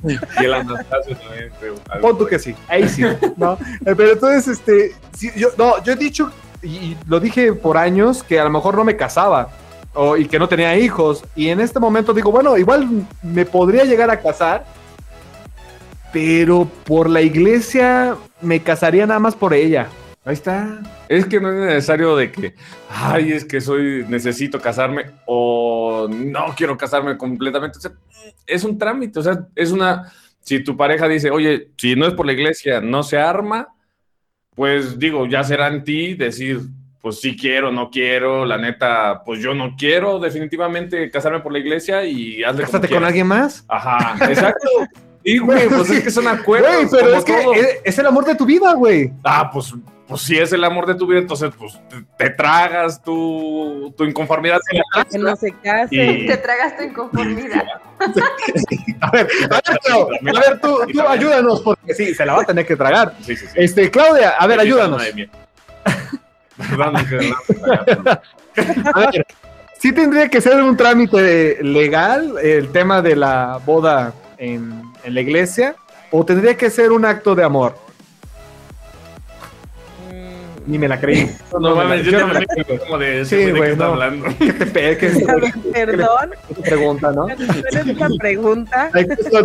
Y 0.08 0.45
el 0.45 0.54
Anastasio 0.54 1.17
también. 1.17 1.51
Pon 1.99 2.15
tú 2.15 2.28
que 2.28 2.38
sí, 2.38 2.54
ahí 2.67 2.88
sí, 2.88 3.01
¿no? 3.38 3.54
Eh, 3.86 3.95
Pero 3.97 4.12
entonces, 4.12 4.47
este, 4.60 4.93
sí, 5.17 5.32
yo, 5.36 5.49
no, 5.58 5.84
yo 5.84 5.93
he 5.93 5.95
dicho, 5.95 6.32
y, 6.65 6.97
lo 7.08 7.19
dije 7.19 7.54
por 7.54 7.78
años, 7.78 8.23
que 8.23 8.39
a 8.39 8.43
lo 8.43 8.49
mejor 8.49 8.75
no 8.75 8.84
me 8.84 8.97
casaba, 8.97 9.49
o, 9.93 10.17
y 10.17 10.25
que 10.25 10.39
no 10.39 10.49
tenía 10.49 10.78
hijos, 10.78 11.23
y 11.36 11.49
en 11.49 11.62
este 11.62 11.80
momento 11.80 12.13
digo, 12.13 12.32
bueno, 12.32 12.58
igual 12.58 13.08
me 13.21 13.45
podría 13.45 13.86
llegar 13.86 14.10
a 14.10 14.19
casar, 14.19 14.65
pero 16.12 16.67
por 16.86 17.10
la 17.10 17.21
iglesia 17.21 18.15
me 18.41 18.62
casaría 18.62 19.06
nada 19.06 19.19
más 19.19 19.36
por 19.36 19.54
ella. 19.54 19.88
Ahí 20.23 20.34
está. 20.34 20.80
Es 21.08 21.25
que 21.25 21.39
no 21.39 21.51
es 21.51 21.56
necesario 21.56 22.15
de 22.15 22.32
que, 22.32 22.56
ay, 22.89 23.32
es 23.32 23.45
que 23.45 23.62
soy, 23.62 24.06
necesito 24.10 24.60
casarme 24.60 25.12
o 25.28 26.08
no 26.10 26.45
quiero 26.58 26.75
casarme 26.78 27.15
completamente. 27.15 27.78
O 27.78 27.82
sea, 27.82 27.91
es 28.47 28.63
un 28.63 28.78
trámite, 28.78 29.19
o 29.19 29.21
sea, 29.21 29.47
es 29.54 29.71
una, 29.71 30.12
si 30.41 30.63
tu 30.63 30.75
pareja 30.75 31.08
dice, 31.08 31.30
oye, 31.30 31.69
si 31.78 31.95
no 31.95 32.08
es 32.08 32.13
por 32.15 32.25
la 32.25 32.34
iglesia, 32.34 32.82
no 32.82 33.04
se 33.04 33.19
arma, 33.19 33.75
pues 34.56 34.98
digo, 34.98 35.26
ya 35.28 35.44
será 35.44 35.68
en 35.68 35.84
ti 35.84 36.13
decir, 36.13 36.62
pues 37.02 37.20
sí 37.20 37.38
quiero, 37.38 37.72
no 37.72 37.91
quiero, 37.91 38.46
la 38.46 38.58
neta, 38.58 39.22
pues 39.24 39.39
yo 39.39 39.54
no 39.54 39.76
quiero 39.78 40.18
definitivamente 40.18 41.12
casarme 41.12 41.41
por 41.41 41.52
la 41.52 41.60
iglesia 41.60 42.04
y 42.06 42.44
hazle 42.44 42.63
Cásate 42.63 42.89
con 42.89 43.04
alguien 43.04 43.28
más. 43.28 43.63
Ajá, 43.68 44.15
exacto. 44.30 44.68
Sí, 45.26 45.39
güey, 45.39 45.68
pues 45.68 45.89
es 45.89 46.04
que 46.04 46.12
son 46.12 46.28
acuerdos. 46.28 46.72
Güey, 46.72 46.88
pero 46.91 47.15
es 47.15 47.24
que 47.24 47.82
es 47.84 47.98
el 47.98 48.06
amor 48.06 48.26
de 48.26 48.36
tu 48.36 48.46
vida, 48.46 48.76
güey. 48.76 49.12
Ah, 49.24 49.50
pues, 49.52 49.74
pues 50.08 50.22
si 50.22 50.38
es 50.38 50.54
el 50.54 50.63
amor 50.63 50.86
de 50.86 50.94
tu 50.96 51.08
vida, 51.08 51.20
entonces 51.20 51.52
pues 51.58 51.80
te, 51.89 52.04
te 52.18 52.30
tragas 52.32 53.02
tu, 53.02 53.94
tu 53.98 54.04
inconformidad. 54.04 54.60
en 54.72 54.82
la 54.96 55.06
Que 55.06 55.18
no 55.18 55.36
se 55.36 55.52
case. 55.63 55.96
Y- 55.96 56.28
Te 56.28 56.38
tragas 56.38 56.78
tu 56.78 56.84
inconformidad. 56.84 57.63
A 59.02 59.12
ver, 59.12 59.28
a 59.50 59.62
ver, 59.62 60.36
a 60.36 60.39
ver, 60.39 60.60
tú, 60.62 60.78
tú 60.91 61.02
ayúdanos, 61.02 61.62
porque 61.62 61.94
sí, 61.94 62.13
se 62.13 62.26
la 62.26 62.34
va 62.34 62.41
a 62.41 62.46
tener 62.46 62.65
que 62.65 62.76
tragar. 62.76 63.13
Sí, 63.22 63.36
sí, 63.38 63.46
sí. 63.48 63.54
Este, 63.56 63.89
Claudia, 63.89 64.32
a 64.32 64.46
ver, 64.48 64.60
ayúdanos. 64.60 65.02
que- 65.04 65.30
A 68.94 69.00
ver, 69.00 69.26
sí 69.80 69.91
tendría 69.91 70.30
que 70.30 70.41
ser 70.41 70.62
un 70.62 70.78
trámite 70.78 71.58
legal 71.63 72.36
el 72.41 72.70
tema 72.72 73.02
de 73.02 73.15
la 73.15 73.60
boda 73.65 74.13
en, 74.38 74.84
en 75.04 75.13
la 75.13 75.22
iglesia, 75.22 75.76
o 76.12 76.26
tendría 76.26 76.56
que 76.58 76.70
ser 76.70 76.91
un 76.91 77.06
acto 77.06 77.36
de 77.36 77.44
amor. 77.44 77.78
Ni 80.67 80.80
me 80.80 80.88
la 80.88 80.99
creí. 80.99 81.30
No 81.60 81.75
mames, 81.75 82.04
yo 82.06 82.12
yo 82.12 82.19
no 82.21 82.28
me 82.28 82.34
la 82.34 82.39
me 82.39 82.80
como 82.80 82.97
de 82.97 83.23
Sí, 83.25 83.51
güey 83.51 83.62
qué 83.62 83.71
está 83.73 83.86
no. 83.86 83.91
hablando. 83.93 84.25
¿Qué 84.39 84.54
te 84.54 84.65
pe- 84.65 84.97
qué- 84.97 85.10
perdón, 85.73 86.32
qué 86.47 86.54
te 86.56 86.62
pregunta, 86.63 87.12
no? 87.12 87.25
¿cuál 87.25 87.88
es 87.89 87.97
la 87.97 88.10
pregunta? 88.17 88.89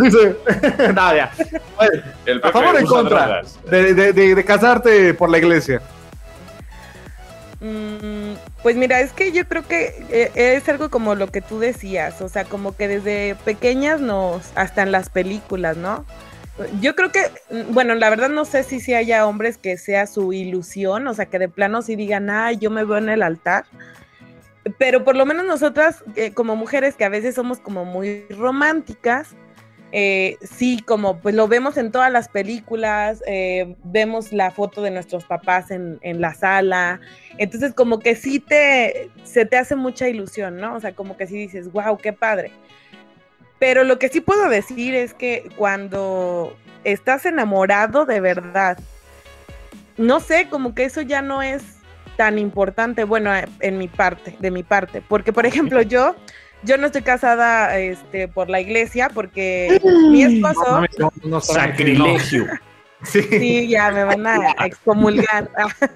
Dice. 0.01 0.37
Nada, 0.95 1.15
ya. 1.17 1.33
Bueno, 1.77 2.03
El 2.25 2.41
¿A 2.43 2.51
favor 2.51 2.75
o 2.75 2.79
en 2.79 2.87
contra? 2.87 3.43
de, 3.71 3.95
de- 3.95 4.13
de- 4.15 4.35
de 4.35 4.45
casarte 4.45 5.13
por 5.15 5.29
la 5.31 5.39
iglesia. 5.39 5.83
Mm, 7.61 8.35
Pues 8.63 8.77
mira, 8.77 9.01
es 9.01 9.13
que 9.13 9.33
yo 9.33 9.45
creo 9.47 9.67
que 9.67 10.03
eh, 10.11 10.31
es 10.35 10.67
algo 10.71 10.89
como 10.91 11.15
lo 11.15 11.27
que 11.29 11.43
tú 11.43 11.59
decías, 11.59 12.21
o 12.23 12.29
sea, 12.31 12.45
como 12.45 12.75
que 12.75 12.89
desde 12.89 13.35
pequeñas 13.45 14.01
nos, 14.01 14.51
hasta 14.55 14.83
en 14.83 14.93
las 14.93 15.11
películas, 15.11 15.77
¿no? 15.77 16.05
Yo 16.81 16.95
creo 16.95 17.11
que, 17.11 17.21
mm, 17.51 17.73
bueno, 17.73 17.95
la 17.95 18.11
verdad 18.11 18.29
no 18.29 18.45
sé 18.45 18.63
si 18.63 18.81
sí 18.81 18.95
haya 18.95 19.27
hombres 19.27 19.59
que 19.59 19.77
sea 19.77 20.07
su 20.07 20.33
ilusión, 20.33 21.07
o 21.07 21.15
sea, 21.15 21.27
que 21.27 21.39
de 21.39 21.49
plano 21.49 21.83
sí 21.83 21.97
digan, 21.97 22.31
ay, 22.31 22.59
yo 22.59 22.71
me 22.71 22.85
veo 22.85 22.99
en 22.99 23.09
el 23.09 23.23
altar, 23.23 23.65
pero 24.79 25.05
por 25.05 25.17
lo 25.17 25.27
menos 25.27 25.47
nosotras 25.47 26.05
eh, 26.17 26.33
como 26.33 26.57
mujeres 26.57 26.97
que 26.97 27.05
a 27.05 27.09
veces 27.09 27.35
somos 27.35 27.61
como 27.61 27.85
muy 27.85 28.27
románticas, 28.31 29.35
eh, 29.93 30.37
sí, 30.43 30.81
como 30.87 31.19
pues 31.19 31.35
lo 31.35 31.49
vemos 31.49 31.77
en 31.77 31.91
todas 31.91 32.13
las 32.13 32.29
películas, 32.29 33.23
eh, 33.27 33.75
vemos 33.83 34.33
la 34.33 34.53
foto 34.53 34.83
de 34.83 34.91
nuestros 34.91 35.25
papás 35.25 35.71
en, 35.73 35.99
en 36.03 36.21
la 36.21 36.35
sala, 36.35 37.01
entonces 37.39 37.75
como 37.75 37.99
que 37.99 38.15
sí 38.15 38.39
te, 38.39 39.11
se 39.25 39.47
te 39.47 39.57
hace 39.57 39.75
mucha 39.75 40.09
ilusión, 40.09 40.59
¿no? 40.59 40.77
O 40.77 40.81
sea, 40.81 40.93
como 40.93 41.17
que 41.17 41.27
sí 41.27 41.37
dices, 41.37 41.73
wow, 41.73 41.97
qué 41.97 42.13
padre. 42.13 42.53
Pero 43.61 43.85
lo 43.85 44.01
que 44.01 44.09
sí 44.09 44.21
puedo 44.21 44.49
decir 44.49 44.97
es 44.97 45.15
que 45.15 45.49
cuando 45.55 46.57
estás 46.83 47.27
enamorado 47.27 48.07
de 48.07 48.19
verdad, 48.19 48.79
no 49.99 50.19
sé, 50.19 50.49
como 50.49 50.75
que 50.75 50.85
eso 50.85 51.03
ya 51.03 51.23
no 51.23 51.43
es 51.43 51.63
tan 52.17 52.39
importante, 52.39 53.05
bueno, 53.05 53.35
eh, 53.35 53.47
en 53.61 53.79
mi 53.79 53.87
parte, 53.87 54.35
de 54.41 54.51
mi 54.51 54.63
parte, 54.63 55.03
porque 55.07 55.33
por 55.33 55.47
ejemplo 55.47 55.83
yo, 55.83 56.17
yo 56.63 56.79
no 56.79 56.87
estoy 56.87 57.03
casada 57.03 57.79
este, 57.79 58.29
por 58.29 58.49
la 58.49 58.61
iglesia 58.61 59.11
porque 59.13 59.79
mi 60.11 60.23
esposo, 60.23 60.83
No, 60.99 61.13
no, 61.23 61.41
Sacrilegio. 61.41 62.47
Sí. 63.03 63.23
sí, 63.23 63.69
ya 63.69 63.91
me 63.91 64.05
van 64.05 64.27
a 64.27 64.55
excomulgar. 64.67 65.49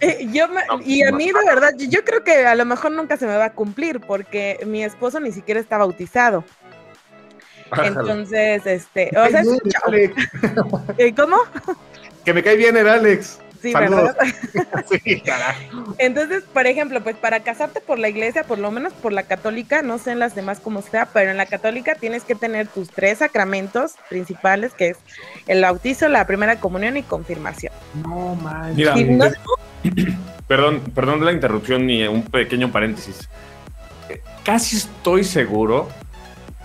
Eh, 0.00 0.26
yo 0.32 0.48
me- 0.48 0.62
y 0.84 1.02
a 1.02 1.12
mí 1.12 1.26
de 1.26 1.44
verdad, 1.46 1.72
yo- 1.78 2.04
creo 2.04 2.22
que 2.24 2.44
a 2.46 2.54
lo 2.54 2.64
mejor 2.64 2.90
nunca 2.92 3.16
se 3.16 3.26
me 3.26 3.36
va 3.36 3.46
a 3.46 3.52
cumplir 3.52 4.00
porque 4.00 4.58
mi 4.66 4.84
esposo 4.84 5.20
ni 5.20 5.32
siquiera 5.32 5.60
está 5.60 5.78
bautizado. 5.78 6.44
Entonces, 7.84 8.66
este, 8.66 9.10
o 9.16 9.28
sea, 9.30 9.40
es. 9.40 9.46
Eh, 10.98 11.14
¿Cómo? 11.14 11.38
Que 12.24 12.34
me 12.34 12.42
cae 12.42 12.56
bien 12.56 12.76
el 12.76 12.86
Alex. 12.88 13.38
Sí, 13.62 13.72
Saludos. 13.72 14.14
¿verdad? 14.18 14.84
Sí, 15.04 15.20
carajo. 15.20 15.94
Entonces, 15.98 16.42
por 16.52 16.66
ejemplo, 16.66 17.02
pues 17.02 17.16
para 17.16 17.40
casarte 17.40 17.80
por 17.80 17.98
la 17.98 18.08
iglesia, 18.08 18.42
por 18.44 18.58
lo 18.58 18.70
menos 18.70 18.92
por 18.92 19.12
la 19.12 19.22
católica, 19.22 19.82
no 19.82 19.98
sé 19.98 20.10
en 20.12 20.18
las 20.18 20.34
demás 20.34 20.58
cómo 20.60 20.82
sea, 20.82 21.06
pero 21.06 21.30
en 21.30 21.36
la 21.36 21.46
católica 21.46 21.94
tienes 21.94 22.24
que 22.24 22.34
tener 22.34 22.66
tus 22.66 22.90
tres 22.90 23.18
sacramentos 23.18 23.92
principales, 24.08 24.72
que 24.74 24.88
es 24.90 24.96
el 25.46 25.62
bautizo, 25.62 26.08
la 26.08 26.26
primera 26.26 26.56
comunión 26.60 26.96
y 26.96 27.02
confirmación. 27.02 27.72
No 27.94 28.34
manches. 28.34 28.76
Mira, 28.76 28.94
Sí, 28.94 29.04
no- 29.04 29.26
perdón, 30.48 30.80
perdón 30.94 31.24
la 31.24 31.32
interrupción 31.32 31.88
y 31.88 32.06
un 32.06 32.22
pequeño 32.24 32.70
paréntesis. 32.72 33.28
Eh, 34.08 34.20
Casi 34.44 34.76
estoy 34.76 35.24
seguro 35.24 35.88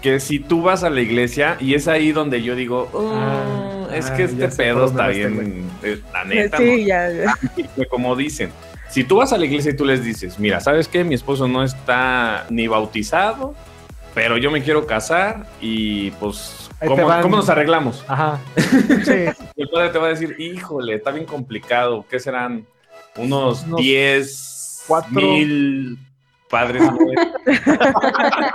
que 0.01 0.19
si 0.19 0.39
tú 0.39 0.61
vas 0.61 0.83
a 0.83 0.89
la 0.89 1.01
iglesia 1.01 1.57
y 1.59 1.73
es 1.75 1.87
ahí 1.87 2.11
donde 2.11 2.41
yo 2.43 2.55
digo, 2.55 2.89
"Oh, 2.93 3.11
Ah, 3.15 3.76
es 3.93 4.09
ah, 4.09 4.15
que 4.15 4.23
este 4.23 4.47
pedo 4.49 4.85
está 4.85 5.09
este 5.11 5.27
bien, 5.27 5.69
eh, 5.83 6.01
la 6.13 6.23
neta, 6.25 6.57
sí, 6.57 6.85
ya. 6.85 7.09
ya. 7.11 7.33
¿no? 7.75 7.83
como 7.89 8.15
dicen. 8.15 8.51
Si 8.89 9.03
tú 9.03 9.17
vas 9.17 9.33
a 9.33 9.37
la 9.37 9.45
iglesia 9.45 9.71
y 9.71 9.75
tú 9.75 9.83
les 9.85 10.03
dices, 10.03 10.39
mira, 10.39 10.61
¿sabes 10.61 10.87
qué? 10.87 11.03
Mi 11.03 11.15
esposo 11.15 11.47
no 11.47 11.63
está 11.63 12.45
ni 12.49 12.67
bautizado, 12.67 13.53
pero 14.13 14.37
yo 14.37 14.49
me 14.49 14.63
quiero 14.63 14.87
casar 14.87 15.45
y 15.59 16.11
pues, 16.11 16.69
¿cómo, 16.85 17.05
van. 17.05 17.21
cómo 17.21 17.35
nos 17.35 17.49
arreglamos? 17.49 18.05
Ajá. 18.07 18.39
Sí. 18.55 19.25
El 19.55 19.69
padre 19.69 19.89
te 19.89 19.99
va 19.99 20.07
a 20.07 20.09
decir, 20.09 20.35
híjole, 20.39 20.95
está 20.95 21.11
bien 21.11 21.25
complicado. 21.25 22.05
¿Qué 22.09 22.19
serán? 22.19 22.65
Unos 23.17 23.63
Unos 23.63 23.81
10 23.81 24.83
cuatro. 24.87 25.21
mil 25.21 25.97
padres. 26.49 26.81
nuevos. 26.81 27.13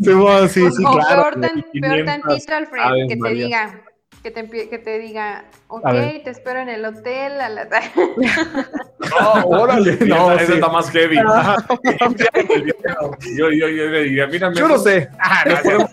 Sí, 0.00 0.12
bueno, 0.12 0.48
sí, 0.48 0.70
sí, 0.70 0.84
o 0.86 0.92
claro. 0.92 1.22
peor, 1.22 1.40
tan- 1.40 1.62
peor 1.62 1.72
500 1.72 2.06
tantito, 2.06 2.54
Alfred, 2.54 2.82
Aves 2.82 3.06
que 3.08 3.16
te 3.16 3.28
diga, 3.30 3.80
que 4.22 4.30
te, 4.30 4.48
empie- 4.48 4.68
que 4.70 4.78
te 4.78 4.98
diga, 4.98 5.44
ok, 5.68 5.82
te 6.24 6.30
espero 6.30 6.60
en 6.60 6.68
el 6.68 6.84
hotel 6.84 7.40
a 7.40 7.48
la 7.48 7.64
No, 9.10 9.32
órale. 9.46 9.96
No, 10.06 10.32
esa, 10.32 10.54
está 10.54 10.68
más 10.68 10.90
heavy. 10.90 11.16
yo, 11.16 13.50
yo, 13.50 13.50
yo 13.50 13.68
le 13.68 14.02
diría, 14.04 14.26
mira, 14.26 14.52
Yo 14.52 14.68
no 14.68 14.78
sé. 14.78 15.08
Ah, 15.18 15.44
no. 15.64 15.88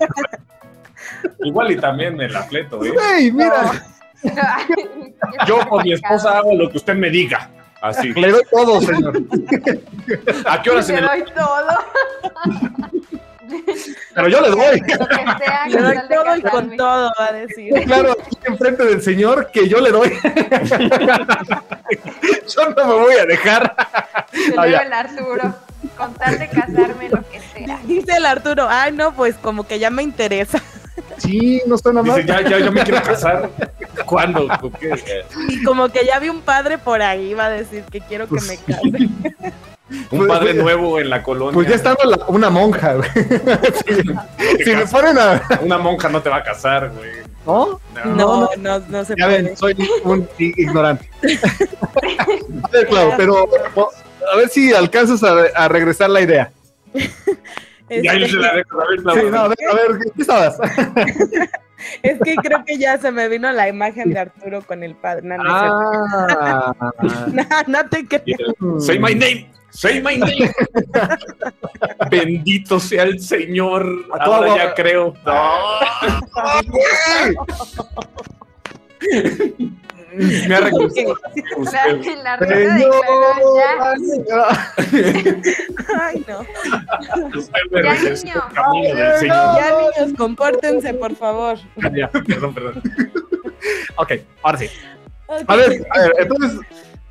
Igual 1.45 1.71
y 1.71 1.77
también 1.77 2.15
me 2.15 2.27
la 2.29 2.43
fleto, 2.43 2.83
¿eh? 2.83 2.93
Mira, 3.31 3.71
Yo 5.47 5.67
con 5.67 5.83
mi 5.83 5.93
esposa 5.93 6.37
hago 6.39 6.55
lo 6.55 6.69
que 6.69 6.77
usted 6.77 6.95
me 6.95 7.09
diga. 7.09 7.49
Así. 7.81 8.13
le 8.13 8.31
doy 8.31 8.43
todo, 8.51 8.79
señor. 8.81 9.21
¿A 10.45 10.61
qué 10.61 10.69
horas 10.69 10.89
en 10.89 10.95
Te 10.95 11.01
el 11.01 11.07
doy 11.07 11.23
todo. 11.33 11.67
Pero 14.13 14.27
yo 14.27 14.41
le 14.41 14.49
doy. 14.49 14.79
Lo 14.79 15.07
que 15.07 15.15
sea, 15.43 15.67
Le 15.67 15.77
con 15.77 15.83
doy 15.83 15.97
todo 16.09 16.35
y 16.37 16.41
con 16.41 16.77
todo, 16.77 17.11
va 17.19 17.25
a 17.27 17.33
decir. 17.33 17.73
Claro, 17.85 18.11
aquí 18.11 18.37
enfrente 18.45 18.85
del 18.85 19.01
señor 19.01 19.49
que 19.51 19.67
yo 19.67 19.81
le 19.81 19.91
doy. 19.91 20.09
Yo 22.47 22.69
no 22.69 22.75
me 22.75 22.93
voy 22.93 23.15
a 23.15 23.25
dejar. 23.25 23.75
Te 24.31 24.53
Ah, 24.57 24.65
el 24.67 24.93
Arturo. 24.93 25.55
Con 25.97 26.13
tal 26.13 26.39
de 26.39 26.47
casarme, 26.49 27.09
lo 27.09 27.21
que 27.29 27.39
sea. 27.53 27.79
Dice 27.85 28.15
el 28.15 28.25
Arturo, 28.25 28.67
ay 28.69 28.91
no, 28.91 29.13
pues 29.13 29.35
como 29.35 29.65
que 29.65 29.79
ya 29.79 29.89
me 29.89 30.03
interesa. 30.03 30.61
Sí, 31.17 31.61
no 31.65 31.75
estoy 31.75 31.93
nada 31.93 32.15
Dice, 32.15 32.27
ya, 32.27 32.41
ya, 32.41 32.59
yo 32.59 32.71
me 32.71 32.83
quiero 32.83 33.01
casar. 33.03 33.49
¿Cuándo? 34.05 34.47
¿Con 34.59 34.71
qué? 34.73 35.23
Y 35.49 35.63
como 35.63 35.89
que 35.89 36.05
ya 36.05 36.19
vi 36.19 36.29
un 36.29 36.41
padre 36.41 36.77
por 36.77 37.01
ahí, 37.01 37.33
va 37.33 37.45
a 37.45 37.49
decir 37.49 37.83
que 37.91 38.01
quiero 38.01 38.27
que 38.27 38.35
me 38.41 38.57
case. 38.57 39.09
Un 40.09 40.27
padre 40.27 40.53
nuevo 40.53 40.99
en 40.99 41.09
la 41.09 41.21
colonia. 41.21 41.53
Pues 41.53 41.67
ya 41.67 41.75
estando 41.75 42.03
la- 42.05 42.25
una 42.27 42.49
monja, 42.49 42.93
güey. 42.93 43.09
Si, 44.57 44.63
si 44.63 44.75
me 44.75 44.85
ponen 44.87 45.17
a. 45.17 45.41
Una 45.61 45.77
monja 45.77 46.07
no 46.09 46.21
te 46.21 46.29
va 46.29 46.37
a 46.37 46.43
casar, 46.43 46.91
güey. 46.95 47.11
¿No? 47.45 47.79
No, 48.05 48.49
no, 48.57 48.79
no, 48.87 49.03
se 49.05 49.15
Ya 49.17 49.25
puede. 49.25 49.41
ven, 49.41 49.57
soy 49.57 49.75
un 50.03 50.27
ignorante. 50.37 51.09
A 52.63 52.67
ver, 52.71 52.87
Clau, 52.87 53.13
pero 53.17 53.47
a 54.31 54.35
ver 54.37 54.47
si 54.49 54.71
alcanzas 54.73 55.23
a, 55.23 55.33
a 55.55 55.67
regresar 55.67 56.09
la 56.11 56.21
idea. 56.21 56.51
Ya 57.89 58.13
yo 58.15 58.25
Este, 58.25 58.29
se 58.29 58.37
la 58.37 58.53
dejo, 58.55 58.79
a 58.79 58.85
ver, 58.87 58.99
Sí, 58.99 59.29
no, 59.31 59.39
a 59.39 59.47
ver, 59.49 59.57
a 59.69 59.73
ver, 59.73 59.99
¿qué 60.15 60.21
estabas? 60.21 60.57
Es 62.03 62.19
que 62.23 62.35
creo 62.35 62.63
que 62.65 62.77
ya 62.77 62.97
se 62.97 63.11
me 63.11 63.27
vino 63.27 63.51
la 63.51 63.67
imagen 63.69 64.11
de 64.13 64.19
Arturo 64.19 64.61
con 64.61 64.83
el 64.83 64.95
padre. 64.95 65.27
No, 65.27 65.37
no, 65.37 65.43
Ah, 65.49 66.73
no, 67.31 67.43
no 67.67 67.89
te 67.89 68.05
creas. 68.07 68.39
Say 68.79 68.99
my 68.99 69.13
name. 69.13 69.49
Say 69.69 70.01
my 70.01 70.17
name. 70.17 70.51
Bendito 72.09 72.79
sea 72.79 73.03
el 73.03 73.21
Señor. 73.21 73.85
A 74.11 74.23
Ahora 74.23 74.47
guapa- 74.47 74.57
ya 74.57 74.73
creo. 74.73 75.13
Me 80.47 80.55
ha 80.55 80.59
regresado. 80.59 81.15
La, 81.71 82.23
la 82.23 82.37
Rita 82.37 82.75
declaró 82.75 83.55
ya. 83.55 83.95
Señor. 83.97 84.47
Ay, 85.99 86.25
no. 86.27 86.45
Ya, 87.71 87.93
regresó 87.93 88.25
niño. 88.25 88.43
al 88.43 88.53
camino 88.53 88.95
del 88.95 89.19
Señor. 89.19 89.35
Ya, 89.55 89.77
niños, 89.77 90.17
compórtense, 90.17 90.93
por 90.95 91.15
favor. 91.15 91.57
Ya, 91.93 92.09
perdón, 92.09 92.53
perdón. 92.53 92.83
Ok, 93.95 94.13
ahora 94.43 94.57
sí. 94.57 94.69
Ok. 95.27 95.43
A 95.47 95.55
ver, 95.55 95.87
a 95.91 95.99
ver, 95.99 96.13
entonces, 96.19 96.59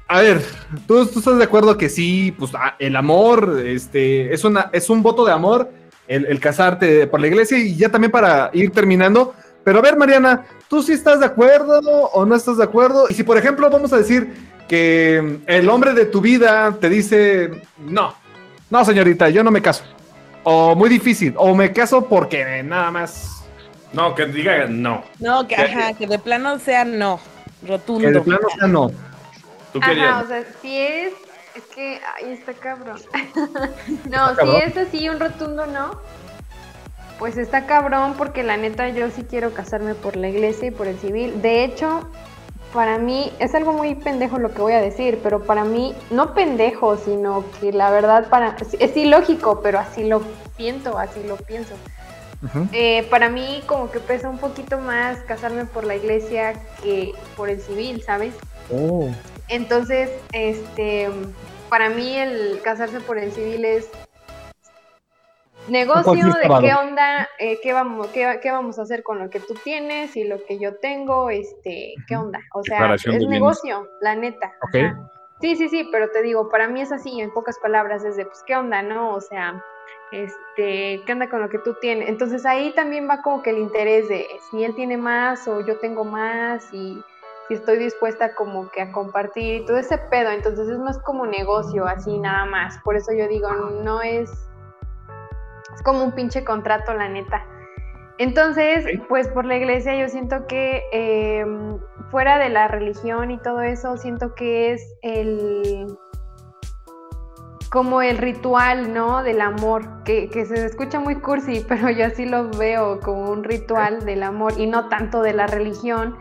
a 0.08 0.20
ver, 0.20 0.42
¿tú, 0.86 1.06
tú 1.06 1.20
estás 1.20 1.38
de 1.38 1.44
acuerdo 1.44 1.78
que 1.78 1.88
sí, 1.88 2.34
pues 2.38 2.50
ah, 2.54 2.76
el 2.78 2.96
amor, 2.96 3.62
este, 3.64 4.34
es 4.34 4.44
una, 4.44 4.68
es 4.72 4.90
un 4.90 5.02
voto 5.02 5.24
de 5.24 5.32
amor, 5.32 5.70
el, 6.06 6.26
el 6.26 6.40
casarte 6.40 7.06
por 7.06 7.20
la 7.20 7.28
iglesia, 7.28 7.56
y 7.58 7.76
ya 7.76 7.88
también 7.88 8.10
para 8.10 8.50
ir 8.52 8.72
terminando. 8.72 9.34
Pero 9.64 9.78
a 9.78 9.82
ver, 9.82 9.96
Mariana, 9.96 10.44
¿tú 10.68 10.82
sí 10.82 10.92
estás 10.92 11.20
de 11.20 11.26
acuerdo 11.26 11.80
o 11.80 12.24
no 12.24 12.34
estás 12.34 12.56
de 12.56 12.64
acuerdo? 12.64 13.06
Y 13.08 13.14
si, 13.14 13.22
por 13.22 13.36
ejemplo, 13.36 13.68
vamos 13.70 13.92
a 13.92 13.98
decir 13.98 14.32
que 14.68 15.40
el 15.46 15.68
hombre 15.68 15.92
de 15.92 16.06
tu 16.06 16.20
vida 16.20 16.76
te 16.80 16.88
dice, 16.88 17.62
no, 17.78 18.14
no, 18.70 18.84
señorita, 18.84 19.28
yo 19.28 19.42
no 19.42 19.50
me 19.50 19.60
caso. 19.60 19.82
O 20.44 20.74
muy 20.74 20.88
difícil, 20.88 21.34
o 21.36 21.54
me 21.54 21.72
caso 21.72 22.06
porque 22.06 22.62
nada 22.62 22.90
más. 22.90 23.44
No, 23.92 24.14
que 24.14 24.26
diga 24.26 24.66
no. 24.66 25.02
No, 25.18 25.46
que, 25.46 25.56
ajá, 25.56 25.92
que 25.94 26.06
de 26.06 26.18
plano 26.18 26.58
sea 26.60 26.84
no, 26.84 27.20
rotundo. 27.66 28.06
Que 28.06 28.14
de 28.14 28.20
plano 28.20 28.48
sea 28.56 28.68
no. 28.68 28.90
Tú 29.72 29.80
Ajá, 29.82 29.88
querías. 29.88 30.24
o 30.24 30.28
sea, 30.28 30.44
si 30.62 30.78
es, 30.78 31.12
es 31.56 31.64
que, 31.74 32.00
ay, 32.16 32.32
está 32.32 32.52
cabrón. 32.54 33.00
no, 34.08 34.30
Está 34.30 34.42
si 34.46 34.56
es 34.56 34.76
así 34.76 35.08
un 35.08 35.18
rotundo 35.20 35.66
no, 35.66 36.00
pues 37.20 37.36
está 37.36 37.66
cabrón 37.66 38.14
porque 38.16 38.42
la 38.42 38.56
neta 38.56 38.88
yo 38.88 39.10
sí 39.10 39.24
quiero 39.28 39.52
casarme 39.52 39.94
por 39.94 40.16
la 40.16 40.30
iglesia 40.30 40.68
y 40.68 40.70
por 40.70 40.88
el 40.88 40.98
civil. 40.98 41.42
De 41.42 41.64
hecho, 41.64 42.08
para 42.72 42.96
mí 42.96 43.30
es 43.38 43.54
algo 43.54 43.74
muy 43.74 43.94
pendejo 43.94 44.38
lo 44.38 44.54
que 44.54 44.62
voy 44.62 44.72
a 44.72 44.80
decir, 44.80 45.20
pero 45.22 45.44
para 45.44 45.64
mí, 45.64 45.94
no 46.10 46.32
pendejo, 46.32 46.96
sino 46.96 47.44
que 47.60 47.72
la 47.72 47.90
verdad 47.90 48.30
para, 48.30 48.56
es 48.78 48.96
ilógico, 48.96 49.60
pero 49.60 49.78
así 49.78 50.04
lo 50.04 50.22
siento, 50.56 50.96
así 50.96 51.22
lo 51.22 51.36
pienso. 51.36 51.74
Eh, 52.72 53.06
para 53.10 53.28
mí 53.28 53.62
como 53.66 53.90
que 53.90 54.00
pesa 54.00 54.30
un 54.30 54.38
poquito 54.38 54.78
más 54.78 55.18
casarme 55.24 55.66
por 55.66 55.84
la 55.84 55.96
iglesia 55.96 56.54
que 56.82 57.12
por 57.36 57.50
el 57.50 57.60
civil, 57.60 58.02
¿sabes? 58.02 58.32
Oh. 58.72 59.10
Entonces, 59.48 60.10
este, 60.32 61.10
para 61.68 61.90
mí 61.90 62.16
el 62.16 62.62
casarse 62.62 63.00
por 63.00 63.18
el 63.18 63.30
civil 63.30 63.66
es 63.66 63.90
negocio 65.68 66.26
de 66.26 66.48
qué 66.60 66.74
onda, 66.74 67.28
eh, 67.38 67.58
qué 67.62 67.72
vamos, 67.72 68.08
qué, 68.08 68.40
qué 68.42 68.50
vamos 68.50 68.78
a 68.78 68.82
hacer 68.82 69.02
con 69.02 69.18
lo 69.18 69.30
que 69.30 69.40
tú 69.40 69.54
tienes 69.62 70.16
y 70.16 70.24
lo 70.24 70.44
que 70.44 70.58
yo 70.58 70.76
tengo, 70.76 71.30
este, 71.30 71.94
qué 72.08 72.16
onda. 72.16 72.40
O 72.54 72.62
sea, 72.62 72.94
es 72.94 73.04
bienes. 73.04 73.28
negocio, 73.28 73.88
la 74.00 74.14
neta. 74.14 74.52
Ok. 74.62 74.76
ajá. 74.76 75.10
Sí, 75.40 75.56
sí, 75.56 75.70
sí, 75.70 75.88
pero 75.90 76.10
te 76.10 76.22
digo, 76.22 76.50
para 76.50 76.68
mí 76.68 76.82
es 76.82 76.92
así, 76.92 77.18
en 77.18 77.32
pocas 77.32 77.58
palabras, 77.58 78.04
es 78.04 78.16
de, 78.16 78.26
pues, 78.26 78.42
qué 78.46 78.56
onda, 78.56 78.82
¿no? 78.82 79.14
O 79.14 79.22
sea, 79.22 79.64
este, 80.12 81.02
¿qué 81.06 81.12
onda 81.12 81.30
con 81.30 81.40
lo 81.40 81.48
que 81.48 81.58
tú 81.58 81.74
tienes? 81.80 82.10
Entonces 82.10 82.44
ahí 82.44 82.74
también 82.74 83.08
va 83.08 83.22
como 83.22 83.42
que 83.42 83.50
el 83.50 83.58
interés 83.58 84.08
de 84.08 84.26
si 84.50 84.64
él 84.64 84.74
tiene 84.74 84.98
más 84.98 85.48
o 85.48 85.64
yo 85.64 85.78
tengo 85.78 86.04
más 86.04 86.70
y 86.74 87.02
si 87.48 87.54
estoy 87.54 87.78
dispuesta 87.78 88.34
como 88.34 88.70
que 88.70 88.82
a 88.82 88.92
compartir 88.92 89.62
y 89.62 89.64
todo 89.64 89.78
ese 89.78 89.96
pedo, 89.96 90.30
entonces 90.30 90.68
es 90.68 90.78
más 90.78 90.98
como 90.98 91.26
negocio, 91.26 91.86
así 91.86 92.18
nada 92.18 92.44
más. 92.44 92.78
Por 92.84 92.96
eso 92.96 93.12
yo 93.12 93.26
digo, 93.26 93.50
no 93.82 94.02
es, 94.02 94.30
es 95.74 95.82
como 95.82 96.04
un 96.04 96.12
pinche 96.12 96.44
contrato, 96.44 96.94
la 96.94 97.08
neta. 97.08 97.44
Entonces, 98.18 98.84
pues 99.08 99.28
por 99.28 99.46
la 99.46 99.56
iglesia 99.56 99.96
yo 99.96 100.08
siento 100.08 100.46
que 100.46 100.82
eh, 100.92 101.46
fuera 102.10 102.38
de 102.38 102.50
la 102.50 102.68
religión 102.68 103.30
y 103.30 103.38
todo 103.38 103.62
eso, 103.62 103.96
siento 103.96 104.34
que 104.34 104.72
es 104.72 104.94
el 105.00 105.86
como 107.70 108.02
el 108.02 108.18
ritual, 108.18 108.92
¿no? 108.92 109.22
Del 109.22 109.40
amor, 109.40 110.02
que, 110.02 110.28
que 110.28 110.44
se 110.44 110.66
escucha 110.66 110.98
muy 111.00 111.20
cursi, 111.20 111.64
pero 111.68 111.88
yo 111.88 112.06
así 112.06 112.26
lo 112.26 112.50
veo 112.50 113.00
como 113.00 113.30
un 113.30 113.44
ritual 113.44 114.04
del 114.04 114.22
amor 114.22 114.54
y 114.58 114.66
no 114.66 114.88
tanto 114.88 115.22
de 115.22 115.32
la 115.32 115.46
religión. 115.46 116.16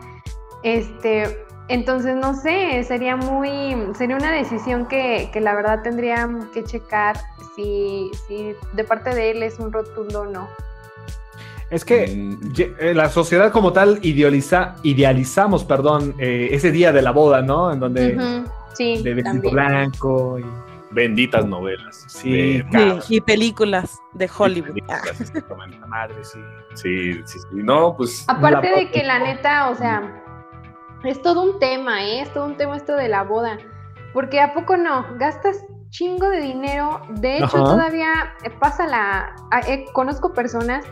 Este, 0.62 1.44
entonces 1.70 2.16
no 2.16 2.34
sé, 2.34 2.82
sería 2.84 3.16
muy, 3.16 3.74
sería 3.96 4.16
una 4.16 4.32
decisión 4.32 4.86
que, 4.86 5.30
que 5.32 5.40
la 5.40 5.54
verdad 5.54 5.82
tendría 5.82 6.28
que 6.52 6.64
checar 6.64 7.16
si, 7.56 8.10
si 8.28 8.54
de 8.74 8.84
parte 8.84 9.14
de 9.14 9.30
él 9.30 9.42
es 9.42 9.58
un 9.58 9.72
rotundo 9.72 10.22
o 10.22 10.26
no. 10.26 10.48
Es 11.70 11.84
que 11.84 12.08
Mm. 12.08 12.52
eh, 12.80 12.94
la 12.94 13.08
sociedad 13.08 13.52
como 13.52 13.72
tal 13.72 14.00
idealiza, 14.02 14.74
idealizamos, 14.82 15.64
perdón, 15.64 16.14
eh, 16.18 16.48
ese 16.52 16.72
día 16.72 16.90
de 16.92 17.00
la 17.02 17.12
boda, 17.12 17.42
¿no? 17.42 17.72
En 17.72 17.78
donde 17.78 18.16
Sí, 18.74 19.02
de 19.02 19.14
vestido 19.14 19.22
también. 19.34 19.54
blanco 19.54 20.38
y 20.38 20.44
Benditas 20.92 21.46
novelas. 21.46 22.04
Sí, 22.08 22.32
De- 22.58 22.66
claro. 22.68 23.00
Sí, 23.02 23.14
y 23.18 23.20
películas 23.20 24.00
de 24.12 24.28
Hollywood. 24.36 24.76
Ah, 24.88 25.00
películas. 25.06 25.32
La 25.80 25.86
madre, 25.86 26.16
sí. 26.24 26.40
Sí, 26.74 27.12
sí, 27.26 27.38
sí. 27.38 27.46
No, 27.52 27.94
pues. 27.96 28.24
Aparte 28.26 28.68
La- 28.72 28.76
de 28.76 28.90
que 28.90 29.04
la 29.04 29.20
neta, 29.20 29.70
o 29.70 29.76
sea, 29.76 30.20
es 31.04 31.20
todo 31.22 31.42
un 31.42 31.58
tema, 31.58 32.04
¿eh? 32.04 32.20
Es 32.22 32.32
todo 32.32 32.44
un 32.46 32.56
tema 32.56 32.76
esto 32.76 32.94
de 32.96 33.08
la 33.08 33.22
boda. 33.22 33.58
Porque 34.12 34.40
¿a 34.40 34.52
poco 34.54 34.76
no? 34.76 35.06
Gastas 35.18 35.64
chingo 35.90 36.28
de 36.28 36.40
dinero. 36.40 37.00
De 37.10 37.36
hecho, 37.38 37.46
Ajá. 37.56 37.64
todavía 37.64 38.08
pasa 38.60 38.86
la... 38.86 39.34
eh, 39.66 39.84
conozco 39.92 40.32
personas 40.32 40.84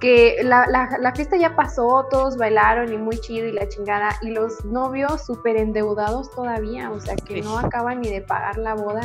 que 0.00 0.36
la, 0.42 0.64
la- 0.68 0.96
la 1.00 1.12
fiesta 1.12 1.36
ya 1.36 1.56
pasó, 1.56 2.06
todos 2.10 2.36
bailaron 2.36 2.92
y 2.92 2.98
muy 2.98 3.18
chido 3.20 3.46
y 3.48 3.52
la 3.52 3.68
chingada. 3.68 4.10
Y 4.22 4.30
los 4.30 4.64
novios 4.64 5.24
súper 5.26 5.56
endeudados 5.56 6.30
todavía, 6.30 6.90
o 6.90 7.00
sea, 7.00 7.16
que 7.16 7.42
no 7.42 7.58
acaban 7.58 8.00
ni 8.00 8.10
de 8.10 8.20
pagar 8.20 8.58
la 8.58 8.74
boda. 8.74 9.00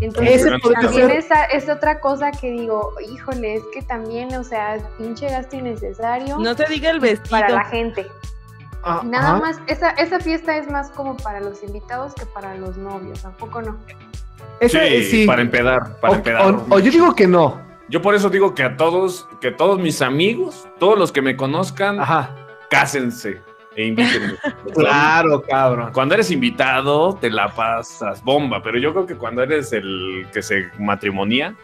Entonces, 0.00 0.44
también 0.80 1.10
esa 1.12 1.44
es 1.44 1.68
otra 1.68 2.00
cosa 2.00 2.32
que 2.32 2.50
digo, 2.50 2.90
híjole, 3.12 3.54
es 3.54 3.62
que 3.72 3.80
también, 3.82 4.34
o 4.34 4.42
sea, 4.42 4.76
pinche 4.98 5.28
gasto 5.28 5.54
innecesario 5.56 6.36
No 6.38 6.54
se 6.54 6.64
diga 6.66 6.90
el 6.90 6.98
vestido. 6.98 7.30
para 7.30 7.48
la 7.50 7.64
gente. 7.66 8.04
Ah, 8.84 9.00
Nada 9.04 9.38
más, 9.38 9.60
esa, 9.66 9.90
esa 9.90 10.20
fiesta 10.20 10.56
es 10.56 10.70
más 10.70 10.90
como 10.90 11.16
para 11.16 11.40
los 11.40 11.62
invitados 11.62 12.14
que 12.14 12.26
para 12.26 12.54
los 12.56 12.76
novios, 12.76 13.22
tampoco 13.22 13.62
no. 13.62 13.76
Sí, 14.60 15.04
sí. 15.04 15.26
para 15.26 15.42
empedar. 15.42 15.98
Para 16.00 16.12
O- 16.12 16.16
empedar. 16.16 16.46
o- 16.54 16.66
o 16.70 16.78
yo 16.78 16.90
digo 16.90 17.14
que 17.14 17.26
no. 17.26 17.60
Yo 17.88 18.00
por 18.00 18.14
eso 18.14 18.30
digo 18.30 18.54
que 18.54 18.62
a 18.62 18.76
todos, 18.76 19.28
que 19.40 19.50
todos 19.50 19.78
mis 19.78 20.00
amigos, 20.02 20.66
todos 20.78 20.98
los 20.98 21.12
que 21.12 21.20
me 21.22 21.36
conozcan, 21.36 22.00
Ajá. 22.00 22.30
cásense 22.70 23.40
e 23.76 23.86
invítenme. 23.86 24.34
Claro, 24.74 25.42
cabrón. 25.42 25.90
Cuando 25.92 26.14
eres 26.14 26.30
invitado, 26.30 27.14
te 27.16 27.30
la 27.30 27.48
pasas 27.54 28.22
bomba, 28.22 28.62
pero 28.62 28.78
yo 28.78 28.92
creo 28.92 29.06
que 29.06 29.16
cuando 29.16 29.42
eres 29.42 29.72
el 29.72 30.26
que 30.32 30.42
se 30.42 30.70
matrimonia, 30.78 31.56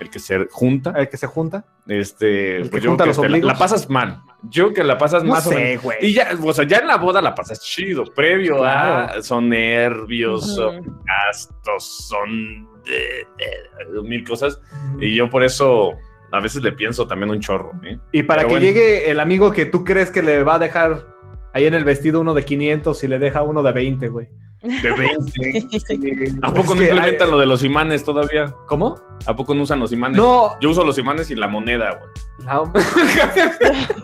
el 0.00 0.10
que 0.10 0.18
se 0.18 0.46
junta, 0.50 0.92
El 0.96 1.08
que 1.08 1.16
se 1.16 1.26
junta. 1.26 1.64
este, 1.86 2.56
El 2.58 2.62
que 2.64 2.68
pues 2.70 2.82
yo 2.82 2.90
junta 2.90 3.04
creo 3.04 3.14
los 3.14 3.22
que 3.26 3.32
te 3.32 3.40
la, 3.46 3.52
la 3.52 3.58
pasas 3.58 3.88
mal. 3.88 4.20
Yo 4.50 4.72
que 4.72 4.84
la 4.84 4.98
pasas 4.98 5.24
No 5.24 5.30
más 5.30 5.46
o 5.46 5.50
sé, 5.50 5.56
menos. 5.56 5.82
güey. 5.82 5.98
Y 6.02 6.12
ya, 6.14 6.28
o 6.42 6.52
sea, 6.52 6.66
ya 6.66 6.78
en 6.78 6.86
la 6.86 6.96
boda 6.96 7.20
la 7.22 7.34
pasas 7.34 7.60
chido. 7.60 8.04
Previo 8.04 8.64
a 8.64 9.22
son 9.22 9.48
nervios, 9.48 10.54
son 10.54 11.00
gastos, 11.04 12.06
son 12.08 12.68
eh, 12.86 13.24
eh, 13.38 14.00
mil 14.02 14.24
cosas. 14.26 14.60
Y 15.00 15.14
yo 15.14 15.30
por 15.30 15.42
eso 15.44 15.92
a 16.32 16.40
veces 16.40 16.62
le 16.62 16.72
pienso 16.72 17.06
también 17.06 17.30
un 17.30 17.40
chorro. 17.40 17.72
¿eh? 17.84 17.98
Y 18.12 18.22
para 18.24 18.42
Pero 18.42 18.48
que 18.48 18.54
bueno. 18.54 18.66
llegue 18.66 19.10
el 19.10 19.20
amigo 19.20 19.52
que 19.52 19.66
tú 19.66 19.84
crees 19.84 20.10
que 20.10 20.22
le 20.22 20.42
va 20.42 20.56
a 20.56 20.58
dejar 20.58 21.06
ahí 21.52 21.66
en 21.66 21.74
el 21.74 21.84
vestido 21.84 22.20
uno 22.20 22.34
de 22.34 22.44
500 22.44 23.04
y 23.04 23.08
le 23.08 23.18
deja 23.18 23.42
uno 23.42 23.62
de 23.62 23.72
20, 23.72 24.08
güey. 24.08 24.28
De 24.64 24.90
20. 25.42 26.38
¿A 26.42 26.48
Es 26.48 26.52
poco 26.54 26.74
no 26.74 26.82
implementan 26.82 27.28
hay- 27.28 27.30
lo 27.30 27.38
de 27.38 27.46
los 27.46 27.62
imanes 27.62 28.02
todavía? 28.02 28.54
¿Cómo? 28.66 28.98
¿A 29.26 29.36
poco 29.36 29.54
no 29.54 29.62
usan 29.62 29.78
los 29.78 29.92
imanes? 29.92 30.16
No. 30.16 30.58
Yo 30.60 30.70
uso 30.70 30.84
los 30.84 30.96
imanes 30.98 31.30
y 31.30 31.34
la 31.34 31.48
moneda, 31.48 31.98
güey. 31.98 32.10
No. 32.46 32.72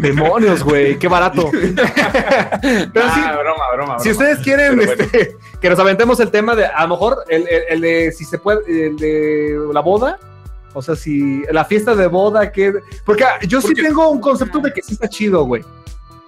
Demonios, 0.00 0.62
güey. 0.62 0.98
Qué 0.98 1.08
barato. 1.08 1.50
Pero 1.52 3.10
sí, 3.10 3.20
ah, 3.24 3.36
broma, 3.40 3.64
broma, 3.74 3.98
si 3.98 4.10
broma. 4.10 4.22
ustedes 4.24 4.38
quieren 4.44 4.76
bueno. 4.76 4.92
este, 4.92 5.36
que 5.60 5.70
nos 5.70 5.78
aventemos 5.78 6.20
el 6.20 6.30
tema 6.30 6.54
de, 6.54 6.66
a 6.66 6.82
lo 6.82 6.88
mejor, 6.90 7.24
el, 7.28 7.42
el- 7.48 7.62
el 7.68 7.80
de 7.80 8.12
si 8.12 8.24
se 8.24 8.38
puede, 8.38 8.86
el 8.86 8.96
de 8.96 9.58
la 9.72 9.80
boda, 9.80 10.18
o 10.74 10.82
sea, 10.82 10.94
si 10.96 11.42
la 11.50 11.64
fiesta 11.64 11.94
de 11.94 12.06
boda, 12.06 12.52
que. 12.52 12.74
Porque 13.04 13.24
yo 13.48 13.60
sí 13.60 13.74
tengo 13.74 14.08
un 14.10 14.20
concepto 14.20 14.58
de 14.60 14.72
que 14.72 14.82
sí 14.82 14.94
está 14.94 15.08
chido, 15.08 15.44
güey. 15.44 15.64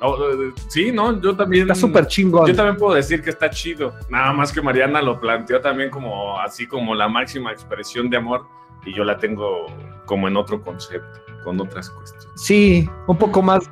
Oh, 0.01 0.17
eh, 0.31 0.53
sí, 0.69 0.93
no, 0.93 1.21
yo 1.21 1.35
también. 1.37 1.63
Está 1.63 1.75
súper 1.75 2.07
chingón. 2.07 2.47
Yo 2.47 2.55
también 2.55 2.77
puedo 2.77 2.95
decir 2.95 3.23
que 3.23 3.31
está 3.31 3.51
chido. 3.51 3.93
Nada 4.09 4.33
más 4.33 4.53
que 4.53 4.63
Mariana 4.63 5.03
lo 5.03 5.19
planteó 5.21 5.61
también 5.61 5.91
como 5.91 6.39
así 6.41 6.67
como 6.67 6.95
la 6.95 7.09
máxima 7.09 7.51
expresión 7.51 8.09
de 8.09 8.17
amor 8.19 8.47
y 8.85 8.95
yo 8.95 9.03
la 9.05 9.19
tengo 9.19 9.67
como 10.07 10.29
en 10.29 10.37
otro 10.37 10.63
concepto, 10.63 11.21
con 11.43 11.61
otras 11.61 11.91
cuestiones. 11.91 12.29
Sí, 12.41 12.89
un 13.07 13.19
poco 13.19 13.43
más 13.43 13.69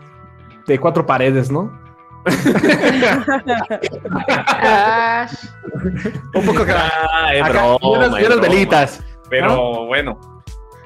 de 0.67 0.79
cuatro 0.79 1.07
paredes, 1.07 1.51
¿no? 1.51 1.85
Un 6.35 6.45
poco 6.45 6.65
que. 6.65 6.73
Ah, 6.73 7.31
velitas. 8.41 9.01
Pero 9.31 9.87
bueno, 9.87 10.19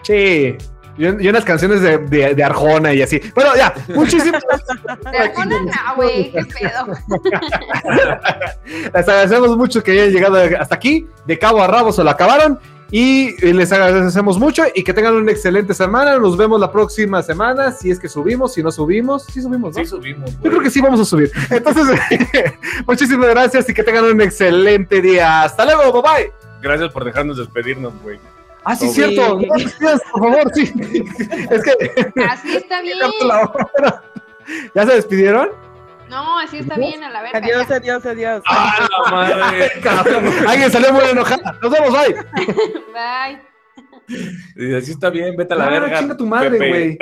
Sí. 0.03 0.57
Y, 1.01 1.07
un- 1.07 1.23
y 1.23 1.29
unas 1.29 1.45
canciones 1.47 1.81
de, 1.81 1.97
de- 1.99 2.35
de 2.35 2.45
Arjona 2.45 2.93
y 2.93 3.01
así. 3.01 3.21
Bueno, 3.35 3.57
ya, 3.57 3.73
muchísimas 3.95 4.43
de 5.13 5.19
Arjona 5.19 5.61
no, 5.63 5.97
güey, 5.97 6.31
qué 6.31 6.45
pedo. 6.45 6.87
Les 8.95 9.09
agradecemos 9.09 9.57
mucho 9.57 9.83
que 9.83 9.93
hayan 9.93 10.11
llegado 10.11 10.37
hasta 10.61 10.75
aquí. 10.75 11.07
De 11.27 11.39
cabo 11.39 11.63
a 11.63 11.67
rabo 11.67 11.93
se 11.93 12.05
lo 12.05 12.11
acabaron. 12.11 12.59
Y 12.93 13.37
les 13.53 13.71
agradecemos 13.71 14.37
mucho 14.39 14.65
y 14.75 14.83
que 14.83 14.93
tengan 14.93 15.15
una 15.15 15.31
excelente 15.31 15.75
semana. 15.75 16.19
Nos 16.19 16.37
vemos 16.37 16.61
la 16.61 16.73
próxima 16.73 17.23
semana. 17.23 17.71
Si 17.71 17.89
es 17.91 18.01
que 18.01 18.09
subimos, 18.09 18.53
si 18.55 18.63
no 18.65 18.73
subimos, 18.73 19.25
sí 19.27 19.41
subimos, 19.41 19.77
¿no? 19.77 19.83
Sí 19.83 19.89
subimos. 19.89 20.33
Yo 20.43 20.51
creo 20.51 20.61
que 20.61 20.71
sí 20.71 20.81
vamos 20.81 20.99
a 21.01 21.05
subir. 21.05 21.31
Entonces, 21.51 21.99
muchísimas 22.87 23.29
gracias 23.31 23.69
y 23.71 23.75
que 23.75 23.85
tengan 23.85 24.05
un 24.05 24.21
excelente 24.21 25.01
día. 25.01 25.45
Hasta 25.45 25.65
luego, 25.67 26.03
bye 26.03 26.13
bye. 26.25 26.33
Gracias 26.61 26.91
por 26.93 27.05
dejarnos 27.05 27.39
despedirnos, 27.39 27.93
güey. 28.03 28.19
Ah, 28.65 28.77
sí, 28.77 28.89
Sí. 28.89 28.95
cierto. 28.95 29.37
No, 29.37 29.39
gracias, 29.39 30.01
por 30.13 30.21
favor, 30.23 30.53
sí. 30.55 30.73
Es 31.51 31.63
que 31.63 32.23
Así 32.29 32.57
está 32.57 32.81
bien. 32.83 32.99
¿Ya 34.75 34.87
se 34.87 34.95
despidieron? 34.97 35.49
No, 36.09 36.39
así 36.41 36.59
está 36.59 36.75
bien, 36.77 37.05
a 37.05 37.11
la 37.11 37.23
verga. 37.23 37.39
Adiós, 37.39 37.69
ya. 37.69 37.77
adiós, 37.77 38.05
adiós. 38.07 38.43
¡Ah, 38.47 38.89
la 39.07 39.11
madre! 39.13 39.71
Alguien 40.49 40.71
salió 40.73 40.93
muy 40.93 41.05
enojado. 41.05 41.41
Nos 41.63 41.71
vemos, 41.71 41.91
bye. 41.93 42.15
Bye. 42.93 43.51
Y 44.57 44.75
así 44.75 44.91
está 44.91 45.09
bien, 45.09 45.37
vete 45.37 45.55
a 45.55 45.57
la 45.57 45.67
Ah, 45.67 45.71
verga. 45.71 45.99
chinga 46.01 46.17
tu 46.17 46.27
madre, 46.27 46.59
güey. 46.59 46.99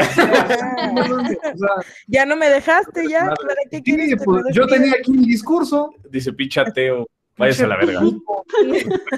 Ya 2.06 2.26
no 2.26 2.36
me 2.36 2.50
dejaste, 2.50 3.08
ya. 3.08 3.20
¿Para 3.26 3.54
qué 3.70 3.82
quieres 3.82 4.10
sí, 4.10 4.16
pues, 4.24 4.44
yo 4.52 4.66
tenía 4.66 4.92
aquí 4.98 5.12
mi 5.12 5.24
discurso. 5.26 5.94
Dice 6.10 6.32
pichateo. 6.34 7.06
Váyase 7.38 7.64
a 7.64 7.68
la 7.68 7.76
verga. 7.76 8.00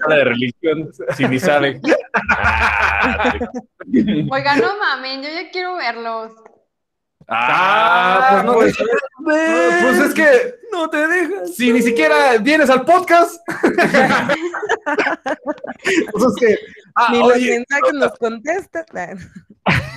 Habla 0.02 0.16
de 0.16 0.24
religión, 0.24 0.90
si 1.16 1.26
ni 1.26 1.38
sabe. 1.40 1.80
Ah, 2.28 3.34
Oiga, 4.30 4.56
no 4.56 4.78
mamen, 4.78 5.22
yo 5.22 5.28
ya 5.28 5.50
quiero 5.50 5.76
verlos. 5.76 6.32
Ah, 7.32 8.42
pues 8.42 8.44
no 8.44 8.52
pues, 8.54 8.76
te- 8.76 8.84
no, 9.20 9.82
pues 9.82 9.98
es 10.00 10.14
que 10.14 10.54
no 10.72 10.90
te 10.90 11.06
dejas. 11.06 11.54
si 11.54 11.72
ni 11.72 11.80
siquiera 11.80 12.36
vienes 12.38 12.68
al 12.70 12.84
podcast. 12.84 13.40
pues 16.12 16.24
es 16.24 16.34
que. 16.40 16.58
Ah, 16.96 17.08
Ni 17.12 17.18
los 17.20 17.32
oye, 17.34 17.50
mensajes 17.58 17.94
nos 17.94 18.12
contestan. 18.18 19.18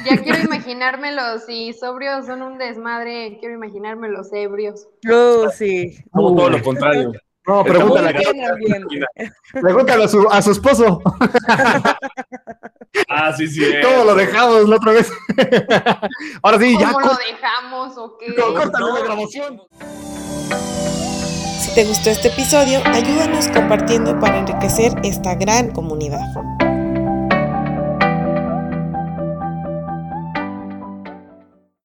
Ya 0.05 0.17
quiero 0.21 0.39
imaginármelos. 0.43 1.45
Si 1.45 1.73
sobrios 1.73 2.27
son 2.27 2.43
un 2.43 2.57
desmadre, 2.59 3.37
quiero 3.39 3.55
imaginármelos 3.55 4.31
ebrios. 4.31 4.87
Oh, 5.11 5.49
sí. 5.49 5.97
Como 6.11 6.35
todo 6.35 6.49
lo 6.51 6.61
contrario. 6.61 7.13
No, 7.47 7.63
pregúntale, 7.63 8.09
a- 8.09 8.21
pregúntale 9.61 10.03
a, 10.05 10.07
su, 10.07 10.27
a 10.29 10.41
su 10.41 10.51
esposo. 10.51 11.01
Ah, 13.09 13.33
sí, 13.35 13.47
sí. 13.47 13.63
¿Cómo 13.83 14.03
lo 14.05 14.15
dejamos 14.15 14.69
la 14.69 14.75
otra 14.75 14.91
vez? 14.91 15.11
Ahora 16.43 16.59
sí, 16.59 16.77
ya. 16.79 16.91
¿Cómo 16.93 17.07
lo 17.07 17.15
dejamos 17.15 17.97
o 17.97 18.17
qué? 18.19 18.35
Córtale 18.35 18.93
la 18.93 18.99
grabación. 19.03 19.61
Si 21.59 21.73
te 21.73 21.85
gustó 21.85 22.11
este 22.11 22.27
episodio, 22.27 22.81
ayúdanos 22.85 23.47
compartiendo 23.47 24.19
para 24.19 24.37
enriquecer 24.37 24.93
esta 25.03 25.33
gran 25.35 25.71
comunidad. 25.71 26.21